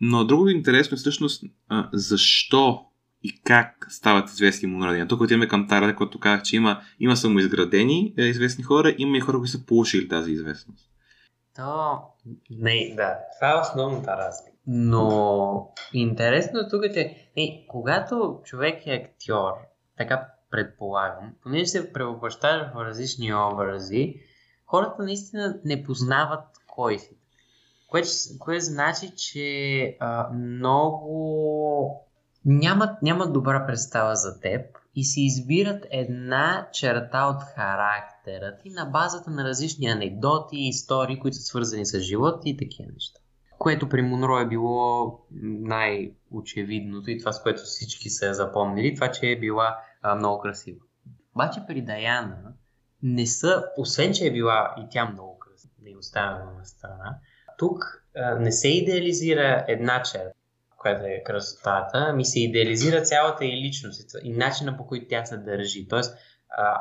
Но 0.00 0.24
другото 0.24 0.50
интересно 0.50 0.94
е 0.94 0.98
всъщност 0.98 1.44
а, 1.68 1.88
защо 1.92 2.86
и 3.22 3.40
как 3.44 3.86
стават 3.88 4.28
известни 4.28 4.68
монрадини. 4.68 5.08
Тук 5.08 5.20
отиваме 5.20 5.48
към 5.48 5.68
Тара, 5.68 5.96
който 5.96 6.20
казах, 6.20 6.42
че 6.42 6.56
има, 6.56 6.80
има 7.00 7.16
самоизградени 7.16 8.14
е, 8.18 8.22
известни 8.22 8.64
хора, 8.64 8.94
има 8.98 9.16
и 9.16 9.20
хора, 9.20 9.38
които 9.38 9.50
са 9.50 9.66
получили 9.66 10.08
тази 10.08 10.32
известност. 10.32 10.90
То, 11.56 11.98
не, 12.50 12.94
да, 12.96 13.14
това 13.38 13.50
е 13.50 13.60
основната 13.60 14.10
разлика. 14.10 14.55
Но 14.66 15.72
интересно 15.92 16.60
тук 16.70 16.84
е, 16.84 17.30
не, 17.36 17.66
когато 17.68 18.40
човек 18.44 18.86
е 18.86 18.92
актьор, 18.92 19.52
така 19.96 20.28
предполагам, 20.50 21.34
понеже 21.42 21.66
се 21.66 21.92
превъплащава 21.92 22.70
в 22.74 22.84
различни 22.84 23.34
образи, 23.34 24.14
хората 24.66 25.02
наистина 25.02 25.60
не 25.64 25.82
познават 25.82 26.44
кой 26.66 26.98
си. 26.98 27.16
Което, 27.88 28.08
което 28.38 28.64
значи, 28.64 29.12
че 29.16 29.96
а, 30.00 30.32
много 30.32 32.06
нямат, 32.44 33.02
нямат 33.02 33.32
добра 33.32 33.66
представа 33.66 34.16
за 34.16 34.40
теб 34.40 34.78
и 34.94 35.04
си 35.04 35.20
избират 35.20 35.86
една 35.90 36.68
черта 36.72 37.26
от 37.26 37.42
характера 37.42 38.56
ти 38.62 38.70
на 38.70 38.84
базата 38.84 39.30
на 39.30 39.44
различни 39.44 39.86
анекдоти 39.86 40.56
истории, 40.56 41.18
които 41.18 41.36
са 41.36 41.42
свързани 41.42 41.86
с 41.86 42.00
живота 42.00 42.40
и 42.44 42.56
такива 42.56 42.88
неща. 42.92 43.20
Което 43.66 43.88
при 43.88 44.02
Монро 44.02 44.38
е 44.38 44.46
било 44.46 45.18
най-очевидното 45.42 47.10
и 47.10 47.18
това, 47.18 47.32
с 47.32 47.42
което 47.42 47.62
всички 47.62 48.10
се 48.10 48.34
запомнили, 48.34 48.94
това, 48.94 49.10
че 49.10 49.26
е 49.26 49.38
била 49.38 49.78
а, 50.02 50.14
много 50.14 50.42
красива. 50.42 50.78
Обаче 51.34 51.60
при 51.66 51.82
Даяна 51.82 52.52
не 53.02 53.26
са, 53.26 53.64
освен 53.78 54.12
че 54.12 54.26
е 54.26 54.32
била 54.32 54.74
и 54.78 54.86
тя 54.90 55.04
много 55.04 55.38
красива, 55.38 55.74
не 55.82 55.96
оставяме 55.96 56.52
на 56.58 56.64
страна, 56.64 57.18
тук 57.58 58.04
а, 58.16 58.34
не 58.34 58.52
се 58.52 58.68
идеализира 58.68 59.64
една 59.68 60.02
черта 60.02 60.30
която 60.78 61.04
е 61.04 61.22
красотата, 61.26 62.12
ми 62.12 62.24
се 62.24 62.40
идеализира 62.40 63.02
цялата 63.02 63.44
и 63.44 63.62
личност 63.66 64.16
и 64.22 64.30
начина 64.30 64.76
по 64.76 64.86
който 64.86 65.06
тя 65.08 65.24
се 65.24 65.36
държи. 65.36 65.88
Тоест, 65.88 66.16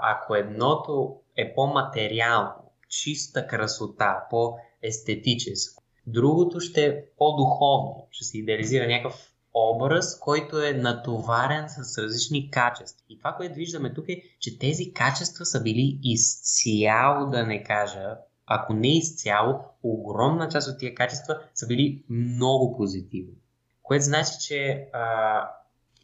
ако 0.01 0.35
едното 0.35 1.19
е 1.37 1.53
по-материално, 1.55 2.71
чиста 2.89 3.47
красота, 3.47 4.23
по 4.29 4.57
естетическо. 4.81 5.84
Другото 6.07 6.59
ще 6.59 6.85
е 6.85 7.05
по-духовно. 7.17 8.07
Ще 8.11 8.25
се 8.25 8.37
идеализира 8.37 8.87
някакъв 8.87 9.31
образ, 9.53 10.19
който 10.19 10.61
е 10.61 10.73
натоварен 10.73 11.65
с 11.69 11.97
различни 11.97 12.51
качества. 12.51 13.05
И 13.09 13.17
това, 13.17 13.33
което 13.33 13.55
виждаме 13.55 13.93
тук 13.93 14.09
е, 14.09 14.21
че 14.39 14.59
тези 14.59 14.93
качества 14.93 15.45
са 15.45 15.63
били 15.63 15.99
изцяло, 16.03 17.29
да 17.29 17.43
не 17.43 17.63
кажа, 17.63 18.17
ако 18.45 18.73
не 18.73 18.97
изцяло, 18.97 19.59
огромна 19.83 20.49
част 20.49 20.67
от 20.67 20.79
тия 20.79 20.95
качества 20.95 21.39
са 21.53 21.67
били 21.67 22.03
много 22.09 22.77
позитивни. 22.77 23.37
Което 23.83 24.05
значи, 24.05 24.31
че 24.47 24.89
а, 24.93 25.49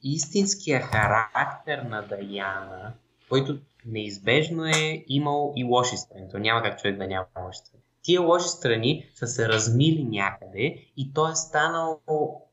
истинския 0.04 0.82
характер 0.82 1.78
на 1.78 2.02
Даяна, 2.02 2.94
който 3.30 3.60
неизбежно 3.86 4.66
е 4.66 5.06
имал 5.08 5.54
и 5.56 5.64
лоши 5.64 5.98
страни. 5.98 6.30
То 6.32 6.40
няма 6.40 6.64
как 6.64 6.82
човек 6.82 6.98
да 6.98 7.08
няма 7.08 7.26
лоши 7.46 7.60
страни. 7.60 7.84
Тия 8.02 8.22
лоши 8.22 8.48
страни 8.48 9.12
са 9.16 9.28
се 9.28 9.50
размили 9.50 10.04
някъде 10.04 10.76
и 10.98 11.14
той 11.14 11.32
е 11.32 11.36
станал, 11.36 12.00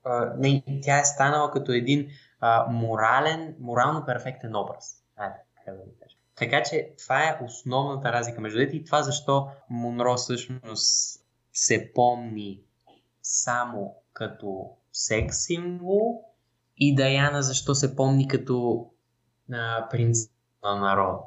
а, 0.05 0.32
не, 0.38 0.62
тя 0.82 1.01
е 1.01 1.05
станала 1.05 1.51
като 1.51 1.72
един 1.72 2.09
а, 2.40 2.66
морален, 2.70 3.55
морално 3.61 4.07
перфектен 4.07 4.57
образ. 4.57 5.05
Айде, 5.16 5.34
така 5.57 5.76
да 5.76 5.82
кажа. 6.03 6.16
Така 6.34 6.62
че 6.62 6.90
това 6.99 7.28
е 7.28 7.38
основната 7.44 8.12
разлика 8.12 8.40
между 8.40 8.59
двете 8.59 8.76
и 8.76 8.84
това 8.84 9.03
защо 9.03 9.49
Монро 9.70 10.16
всъщност 10.16 11.20
се 11.53 11.92
помни 11.94 12.61
само 13.22 13.94
като 14.12 14.70
секс 14.92 15.36
символ 15.36 16.24
и 16.76 16.94
Даяна 16.94 17.42
защо 17.42 17.74
се 17.74 17.96
помни 17.96 18.28
като 18.28 18.86
а, 19.53 19.88
принц 19.90 20.18
на 20.62 20.76
народа. 20.76 21.18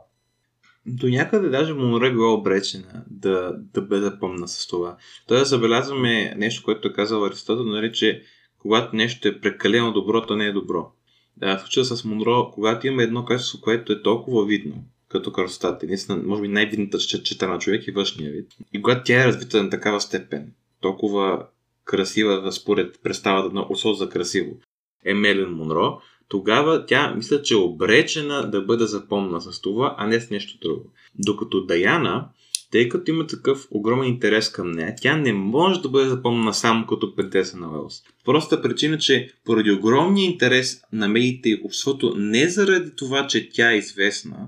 До 0.86 1.08
някъде 1.08 1.50
даже 1.50 1.74
Монро 1.74 2.06
е 2.06 2.12
била 2.12 2.34
обречена 2.34 3.04
да, 3.10 3.54
да 3.74 3.82
бъде 3.82 4.20
помна 4.20 4.48
с 4.48 4.68
това. 4.68 4.98
Той 5.28 5.46
забелязваме 5.46 6.36
нещо, 6.38 6.64
което 6.64 6.88
е 6.88 6.94
казал 6.94 7.26
Аристотел, 7.26 7.66
нали, 7.66 7.94
че 7.94 8.24
когато 8.58 8.96
нещо 8.96 9.28
е 9.28 9.40
прекалено 9.40 9.94
добро, 9.94 10.22
то 10.22 10.36
не 10.36 10.46
е 10.46 10.52
добро. 10.52 10.92
Да, 11.38 11.58
в 11.58 11.62
случая 11.62 11.86
с 11.86 12.06
Монро, 12.06 12.52
когато 12.54 12.88
има 12.88 13.04
едно 13.04 13.26
качество, 13.26 13.62
което 13.62 13.94
е 13.94 14.02
толкова 14.02 14.46
видно, 14.46 14.84
като 15.10 15.32
красотата, 15.32 15.86
наистина, 15.86 16.22
може 16.26 16.42
би 16.42 16.48
най-видната 16.48 17.00
чета 17.00 17.48
на 17.48 17.60
човек 17.60 17.88
и 17.88 17.92
външния 17.92 18.32
вид. 18.32 18.48
И 18.74 18.82
когато 18.82 19.02
тя 19.04 19.24
е 19.24 19.28
развита 19.28 19.64
на 19.64 19.70
такава 19.70 20.02
степен, 20.02 20.54
толкова 20.80 21.46
красива, 21.86 22.52
според 22.52 23.00
представата 23.04 23.56
на 23.56 23.66
Осо 23.70 23.94
за 23.94 24.10
красиво, 24.10 24.58
е 25.06 25.14
Мелин 25.14 25.50
Монро, 25.50 26.02
тогава 26.32 26.86
тя 26.86 27.14
мисля, 27.16 27.42
че 27.42 27.54
е 27.54 27.58
обречена 27.58 28.52
да 28.52 28.62
бъде 28.62 28.86
запомна 28.86 29.42
с 29.42 29.62
това, 29.62 29.96
а 29.98 30.08
не 30.08 30.20
с 30.20 30.30
нещо 30.30 30.58
друго. 30.62 30.92
Докато 31.20 31.66
Даяна, 31.66 32.28
тъй 32.72 32.90
като 32.90 33.12
има 33.12 33.28
такъв 33.28 33.68
огромен 33.72 34.10
интерес 34.10 34.50
към 34.50 34.72
нея, 34.72 34.96
тя 35.02 35.18
не 35.18 35.34
може 35.34 35.82
да 35.82 35.90
бъде 35.90 36.10
запомнена 36.10 36.54
само 36.54 36.88
като 36.88 37.16
принцеса 37.16 37.58
на 37.58 37.72
Уелс. 37.72 38.02
Проста 38.26 38.62
причина, 38.62 38.98
че 38.98 39.34
поради 39.46 39.72
огромния 39.72 40.26
интерес 40.26 40.82
на 40.94 41.08
медиите 41.08 41.50
и 41.50 41.62
обществото, 41.66 42.16
не 42.18 42.50
заради 42.50 42.92
това, 42.96 43.28
че 43.28 43.50
тя 43.50 43.72
е 43.72 43.78
известна, 43.78 44.48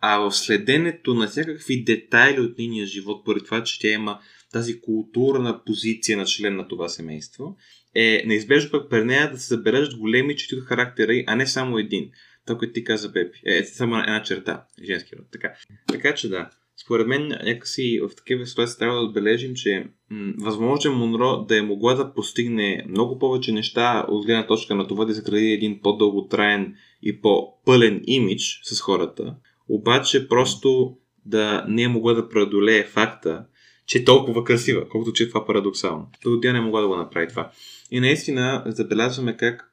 а 0.00 0.18
в 0.18 0.32
следенето 0.32 1.14
на 1.14 1.28
всякакви 1.28 1.84
детайли 1.84 2.40
от 2.40 2.58
нейния 2.58 2.86
живот, 2.86 3.24
поради 3.24 3.44
това, 3.44 3.64
че 3.64 3.80
тя 3.80 3.88
има 3.88 4.18
тази 4.52 4.80
културна 4.80 5.60
позиция 5.66 6.18
на 6.18 6.24
член 6.24 6.56
на 6.56 6.68
това 6.68 6.88
семейство, 6.88 7.56
е 7.94 8.22
неизбежно 8.26 8.70
пък 8.70 8.90
при 8.90 9.04
нея 9.04 9.30
да 9.30 9.38
се 9.38 9.54
забележат 9.54 9.98
големи 9.98 10.36
черти 10.36 10.54
от 10.54 10.64
характера 10.64 11.24
а 11.26 11.36
не 11.36 11.46
само 11.46 11.78
един. 11.78 12.10
Това, 12.46 12.58
което 12.58 12.72
ти 12.72 12.84
каза, 12.84 13.12
Пепи. 13.12 13.40
Е, 13.46 13.58
е 13.58 13.64
само 13.64 13.98
една 13.98 14.22
черта. 14.22 14.64
Женски 14.84 15.16
род. 15.16 15.26
Така. 15.32 15.52
така 15.88 16.14
че 16.14 16.28
да. 16.28 16.50
Според 16.84 17.06
мен, 17.06 17.28
някакси 17.28 18.00
в 18.02 18.16
такива 18.16 18.46
ситуации 18.46 18.78
трябва 18.78 18.96
да 18.96 19.06
отбележим, 19.06 19.54
че 19.54 19.86
м- 20.10 20.32
възможно 20.38 20.90
е 20.90 20.94
Монро 20.94 21.44
да 21.48 21.58
е 21.58 21.62
могла 21.62 21.94
да 21.94 22.14
постигне 22.14 22.84
много 22.88 23.18
повече 23.18 23.52
неща 23.52 24.06
от 24.08 24.26
гледна 24.26 24.46
точка 24.46 24.74
на 24.74 24.88
това 24.88 25.04
да 25.04 25.12
изгради 25.12 25.52
един 25.52 25.80
по-дълготраен 25.82 26.74
и 27.02 27.20
по-пълен 27.20 28.02
имидж 28.06 28.60
с 28.62 28.80
хората, 28.80 29.34
обаче 29.68 30.28
просто 30.28 30.96
да 31.26 31.64
не 31.68 31.82
е 31.82 31.88
могла 31.88 32.14
да 32.14 32.28
преодолее 32.28 32.84
факта, 32.84 33.44
че 33.86 33.98
е 33.98 34.04
толкова 34.04 34.44
красива, 34.44 34.88
колкото 34.88 35.12
че 35.12 35.22
е 35.22 35.28
това 35.28 35.46
парадоксално. 35.46 36.10
То 36.22 36.40
тя 36.40 36.52
не 36.52 36.60
могла 36.60 36.80
да 36.80 36.88
го 36.88 36.96
направи 36.96 37.28
това. 37.28 37.50
И 37.90 38.00
наистина 38.00 38.62
забелязваме 38.66 39.36
как 39.36 39.70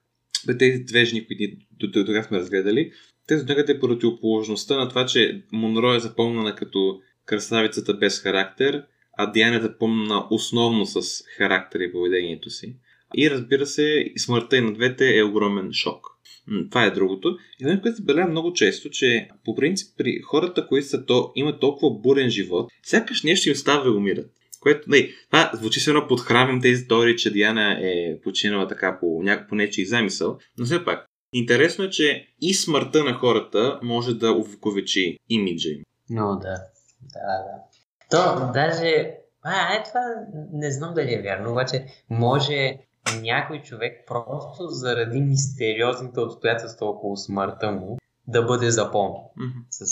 тези 0.59 0.84
две 0.84 1.05
жени, 1.05 1.28
които 1.28 1.57
до 1.80 2.05
тогава 2.05 2.24
сме 2.24 2.39
разгледали, 2.39 2.91
те 3.28 3.38
са 3.38 3.45
някъде 3.45 3.80
противоположността 3.80 4.78
на 4.78 4.89
това, 4.89 5.05
че 5.05 5.43
Монро 5.51 5.93
е 5.93 5.99
запомнена 5.99 6.55
като 6.55 6.99
красавицата 7.26 7.93
без 7.93 8.20
характер, 8.20 8.84
а 9.18 9.32
Диана 9.32 9.57
е 9.57 9.62
запомнена 9.62 10.28
основно 10.32 10.86
с 10.86 11.24
характер 11.38 11.80
и 11.80 11.91
поведението 11.91 12.49
си. 12.49 12.76
И 13.18 13.32
разбира 13.32 13.66
се, 13.66 14.14
смъртта 14.18 14.57
и 14.57 14.62
на 14.62 14.74
двете 14.74 15.18
е 15.18 15.24
огромен 15.24 15.74
шок. 15.74 16.07
Това 16.69 16.85
е 16.85 16.91
другото. 16.91 17.37
И 17.59 17.65
нещо, 17.65 17.81
което 17.81 17.97
се 17.97 18.25
много 18.29 18.53
често, 18.53 18.89
че 18.89 19.29
по 19.45 19.55
принцип 19.55 19.97
при 19.97 20.19
хората, 20.21 20.67
които 20.67 20.87
са 20.87 21.05
то, 21.05 21.31
имат 21.35 21.59
толкова 21.59 21.99
бурен 21.99 22.29
живот, 22.29 22.71
сякаш 22.83 23.23
нещо 23.23 23.49
им 23.49 23.55
става 23.55 23.83
да 23.83 23.91
умират. 23.91 24.31
Което, 24.59 24.89
не, 24.89 25.09
това 25.29 25.51
звучи 25.53 25.79
се 25.79 25.89
едно 25.89 26.07
подхранвам 26.07 26.61
тези 26.61 26.87
теории, 26.87 27.15
че 27.15 27.33
Диана 27.33 27.77
е 27.81 28.21
починала 28.23 28.67
така 28.67 28.97
по, 28.99 29.23
някакво 29.23 29.55
нечи 29.55 29.85
замисъл, 29.85 30.37
но 30.57 30.65
все 30.65 30.85
пак, 30.85 31.05
интересно 31.33 31.85
е, 31.85 31.89
че 31.89 32.27
и 32.41 32.53
смъртта 32.53 33.03
на 33.03 33.13
хората 33.13 33.79
може 33.83 34.13
да 34.13 34.31
увековечи 34.31 35.17
имиджа 35.29 35.69
им. 35.69 35.83
Но 36.09 36.35
да, 36.35 36.55
да, 37.01 37.19
да. 37.23 37.61
То, 38.11 38.51
даже, 38.53 39.11
а, 39.43 39.73
е 39.73 39.83
това, 39.83 40.01
не 40.53 40.71
знам 40.71 40.93
дали 40.93 41.13
е 41.13 41.21
вярно, 41.21 41.51
обаче 41.51 41.85
може 42.09 42.77
някой 43.21 43.61
човек 43.61 44.03
просто 44.07 44.67
заради 44.67 45.21
мистериозните 45.21 46.19
обстоятелства 46.19 46.87
около 46.87 47.17
смъртта 47.17 47.71
му 47.71 47.97
да 48.27 48.41
бъде 48.41 48.71
запомнен 48.71 49.21
mm-hmm. 49.37 49.65
с, 49.69 49.85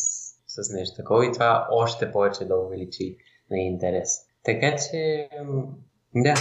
с 0.47 0.73
нещо 0.73 0.95
такова 0.95 1.25
и 1.25 1.31
това 1.31 1.67
още 1.71 2.11
повече 2.11 2.45
да 2.45 2.57
увеличи 2.57 3.17
на 3.51 3.57
интерес. 3.57 4.09
Така 4.43 4.75
че, 4.75 5.29
да, 6.15 6.33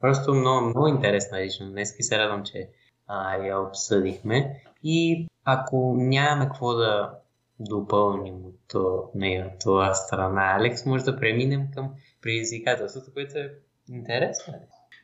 просто 0.00 0.34
много, 0.34 0.66
много 0.66 0.88
интересна 0.88 1.40
лично. 1.40 1.70
Днес 1.70 1.94
се 2.00 2.18
радвам, 2.18 2.44
че 2.44 2.68
а, 3.06 3.36
я 3.36 3.60
обсъдихме. 3.60 4.62
И 4.82 5.26
ако 5.44 5.94
нямаме 5.96 6.44
какво 6.44 6.74
да 6.74 7.18
допълним 7.60 8.34
от 8.46 9.14
нея, 9.14 9.52
това 9.60 9.94
страна, 9.94 10.56
Алекс, 10.58 10.86
може 10.86 11.04
да 11.04 11.16
преминем 11.16 11.70
към 11.74 11.94
предизвикателството, 12.22 13.12
което 13.14 13.38
е 13.38 13.54
интересно. 13.88 14.54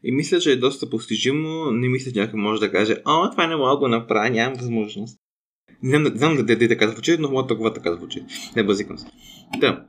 И 0.05 0.12
мисля, 0.12 0.40
че 0.40 0.53
е 0.53 0.57
доста 0.57 0.90
постижимо. 0.90 1.70
Не 1.70 1.88
мисля, 1.88 2.12
че 2.12 2.20
някой 2.20 2.40
може 2.40 2.61
да 2.61 2.70
каже, 2.70 2.96
а, 3.05 3.30
това 3.30 3.46
не 3.46 3.57
мога 3.57 3.70
да 3.70 3.76
го 3.76 3.88
направя, 3.88 4.30
нямам 4.30 4.59
възможност. 4.59 5.18
Знам, 5.82 6.03
не 6.03 6.11
знам 6.11 6.46
така 6.46 6.88
звучи, 6.88 7.16
но 7.18 7.30
мога 7.30 7.46
толкова 7.46 7.74
така 7.74 7.94
звучи. 7.94 8.22
Не 8.57 8.62
базикам 8.62 8.98
се. 8.98 9.07
Да. 9.59 9.84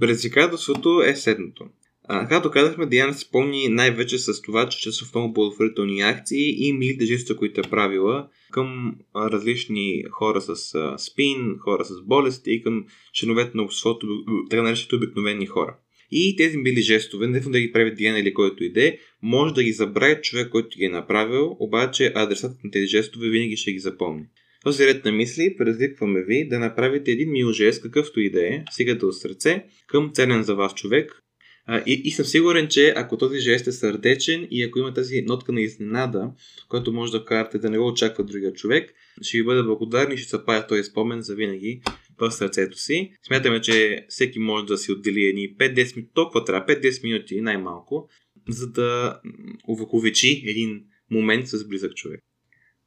Предизвикателството 0.00 1.02
е 1.06 1.16
следното. 1.16 1.64
А, 2.08 2.28
както 2.28 2.50
казахме, 2.50 2.86
Диана 2.86 3.14
се 3.14 3.30
помни 3.30 3.68
най-вече 3.68 4.18
с 4.18 4.42
това, 4.42 4.68
че 4.68 4.78
чрез 4.78 5.02
основно 5.02 5.32
благотворителни 5.32 6.00
акции 6.00 6.68
и 6.68 6.72
милите 6.72 7.04
жеста, 7.04 7.36
които 7.36 7.60
е 7.60 7.70
правила 7.70 8.28
към 8.50 8.96
различни 9.16 10.04
хора 10.10 10.40
с 10.40 10.74
а, 10.74 10.98
спин, 10.98 11.58
хора 11.58 11.84
с 11.84 12.02
болести 12.02 12.50
и 12.52 12.62
към 12.62 12.84
членовете 13.12 13.50
на 13.54 13.62
обществото, 13.62 14.06
така 14.50 14.62
наречените 14.62 14.96
обикновени 14.96 15.46
хора. 15.46 15.76
И 16.10 16.36
тези 16.36 16.56
мили 16.56 16.82
жестове, 16.82 17.26
не 17.26 17.40
да 17.40 17.60
ги 17.60 17.72
прави 17.72 17.94
Диана 17.94 18.18
или 18.18 18.34
който 18.34 18.64
иде, 18.64 18.98
може 19.22 19.54
да 19.54 19.62
ги 19.62 19.72
забрави 19.72 20.22
човек, 20.22 20.48
който 20.48 20.78
ги 20.78 20.84
е 20.84 20.88
направил, 20.88 21.56
обаче 21.58 22.12
адресатът 22.14 22.64
на 22.64 22.70
тези 22.70 22.86
жестове 22.86 23.28
винаги 23.28 23.56
ще 23.56 23.72
ги 23.72 23.78
запомни. 23.78 24.24
Този 24.64 24.86
ред 24.86 25.04
на 25.04 25.12
мисли 25.12 25.54
предизвикваме 25.58 26.24
ви 26.24 26.48
да 26.48 26.58
направите 26.58 27.10
един 27.10 27.30
мил 27.32 27.52
жест, 27.52 27.82
какъвто 27.82 28.20
и 28.20 28.30
да 28.30 28.46
е, 28.46 28.64
стигате 28.70 29.06
от 29.06 29.18
сърце, 29.18 29.64
към 29.86 30.10
ценен 30.14 30.42
за 30.42 30.54
вас 30.54 30.74
човек. 30.74 31.22
А, 31.66 31.82
и, 31.86 32.02
и 32.04 32.10
съм 32.10 32.24
сигурен, 32.24 32.68
че 32.68 32.92
ако 32.96 33.18
този 33.18 33.38
жест 33.38 33.66
е 33.66 33.72
сърдечен 33.72 34.48
и 34.50 34.62
ако 34.62 34.78
има 34.78 34.94
тази 34.94 35.22
нотка 35.22 35.52
на 35.52 35.60
изненада, 35.60 36.30
който 36.68 36.92
може 36.92 37.12
да 37.12 37.20
вкарате 37.20 37.58
да 37.58 37.70
не 37.70 37.78
го 37.78 37.86
очаква 37.86 38.24
другия 38.24 38.52
човек, 38.52 38.94
ще 39.22 39.38
ви 39.38 39.44
бъда 39.44 39.64
благодарни 39.64 40.14
и 40.14 40.18
ще 40.18 40.30
запая 40.30 40.66
този 40.66 40.84
спомен 40.84 41.22
за 41.22 41.34
винаги 41.34 41.80
в 42.20 42.30
сърцето 42.30 42.78
си. 42.78 43.12
Смятаме, 43.26 43.60
че 43.60 44.06
всеки 44.08 44.38
може 44.38 44.66
да 44.66 44.78
си 44.78 44.92
отдели 44.92 45.24
едни 45.24 45.56
5-10 45.56 45.96
минути, 45.96 46.14
толкова 46.14 46.44
трябва, 46.44 46.66
5-10 46.66 47.02
минути 47.02 47.40
най-малко, 47.40 48.08
за 48.48 48.70
да 48.70 49.20
увековечи 49.68 50.44
един 50.46 50.84
момент 51.10 51.48
с 51.48 51.68
близък 51.68 51.94
човек. 51.94 52.20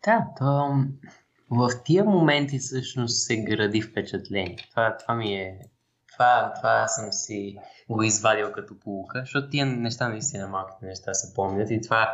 Да, 0.05 0.25
то 0.39 0.75
в 1.49 1.69
тия 1.85 2.03
моменти 2.03 2.59
всъщност 2.59 3.25
се 3.25 3.43
гради 3.43 3.81
впечатление. 3.81 4.57
Това, 4.71 4.97
това 4.97 5.15
ми 5.15 5.35
е... 5.35 5.57
Това, 6.13 6.53
това 6.61 6.87
съм 6.87 7.11
си 7.11 7.55
го 7.89 8.03
извадил 8.03 8.51
като 8.51 8.79
полука, 8.79 9.19
защото 9.19 9.49
тия 9.49 9.65
неща 9.65 10.09
наистина 10.09 10.47
малките 10.47 10.85
неща 10.85 11.13
се 11.13 11.33
помнят 11.33 11.71
и 11.71 11.81
това 11.81 12.09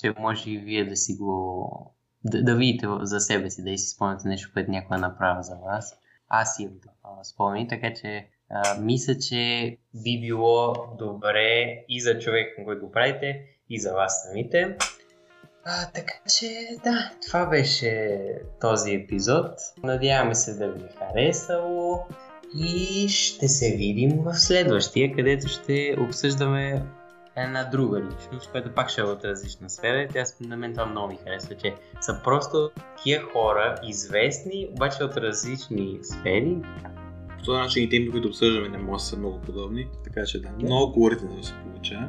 че 0.00 0.14
може 0.18 0.50
и 0.50 0.58
вие 0.58 0.84
да 0.84 0.96
си 0.96 1.16
го... 1.16 1.96
Да, 2.24 2.42
да 2.42 2.56
видите 2.56 2.86
за 3.00 3.20
себе 3.20 3.50
си, 3.50 3.62
да 3.62 3.70
и 3.70 3.78
си 3.78 3.88
спомняте 3.88 4.28
нещо, 4.28 4.50
което 4.52 4.70
някой 4.70 4.96
е 4.96 5.00
направил 5.00 5.42
за 5.42 5.54
вас. 5.54 5.94
Аз 6.40 6.58
имам 6.58 7.68
така 7.68 7.94
че 7.94 8.28
А, 8.50 8.80
мисля, 8.80 9.18
че 9.18 9.76
би 9.94 10.20
било 10.20 10.74
добре 10.98 11.84
и 11.88 12.00
за 12.00 12.18
човек, 12.18 12.58
който 12.64 12.90
правите, 12.90 13.40
и 13.70 13.80
за 13.80 13.92
вас 13.92 14.22
самите. 14.22 14.76
А, 15.64 15.90
така 15.94 16.14
че, 16.38 16.68
да, 16.84 17.10
това 17.26 17.46
беше 17.46 18.18
този 18.60 18.94
епизод. 18.94 19.50
Надяваме 19.82 20.34
се 20.34 20.54
да 20.54 20.72
ви 20.72 20.84
е 20.84 20.88
харесало 20.98 22.06
и 22.56 23.08
ще 23.08 23.48
се 23.48 23.76
видим 23.76 24.22
в 24.22 24.34
следващия, 24.34 25.12
където 25.16 25.48
ще 25.48 25.96
обсъждаме 26.00 26.82
една 27.36 27.64
друга 27.64 28.02
личност, 28.02 28.50
която 28.50 28.70
пак 28.74 28.90
ще 28.90 29.00
е 29.00 29.04
от 29.04 29.24
различна 29.24 29.70
сфера. 29.70 30.08
Тя 30.12 30.24
на 30.40 30.56
мен 30.56 30.72
това 30.72 30.86
много 30.86 31.08
ми 31.08 31.18
харесва, 31.24 31.54
че 31.54 31.74
са 32.00 32.20
просто 32.24 32.70
такива 32.96 33.24
хора, 33.32 33.74
известни, 33.88 34.68
обаче 34.72 35.04
от 35.04 35.16
различни 35.16 35.98
сфери. 36.02 36.56
По 37.38 37.44
този 37.44 37.58
начин 37.58 37.84
и 37.84 37.88
темите, 37.88 38.10
които 38.10 38.28
обсъждаме, 38.28 38.68
не 38.68 38.78
могат 38.78 38.98
да 38.98 39.04
са 39.04 39.16
много 39.16 39.40
подобни, 39.40 39.88
така 40.04 40.24
че 40.24 40.40
да, 40.40 40.48
много 40.62 40.92
колоритно 40.92 41.36
да 41.36 41.46
се 41.46 41.54
получава. 41.64 42.08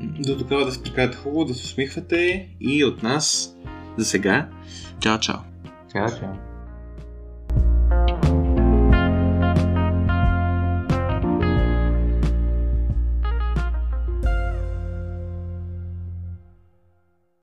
До 0.00 0.38
тогава 0.38 0.64
да 0.64 0.72
се 0.72 0.82
прекарате 0.82 1.16
хубаво, 1.16 1.44
да 1.44 1.54
се 1.54 1.64
усмихвате 1.64 2.48
и 2.60 2.84
от 2.84 3.02
нас 3.02 3.56
за 3.98 4.04
сега. 4.04 4.48
Чао, 5.00 5.18
чао! 5.18 5.38
Чао, 5.92 6.08
чао! 6.08 6.51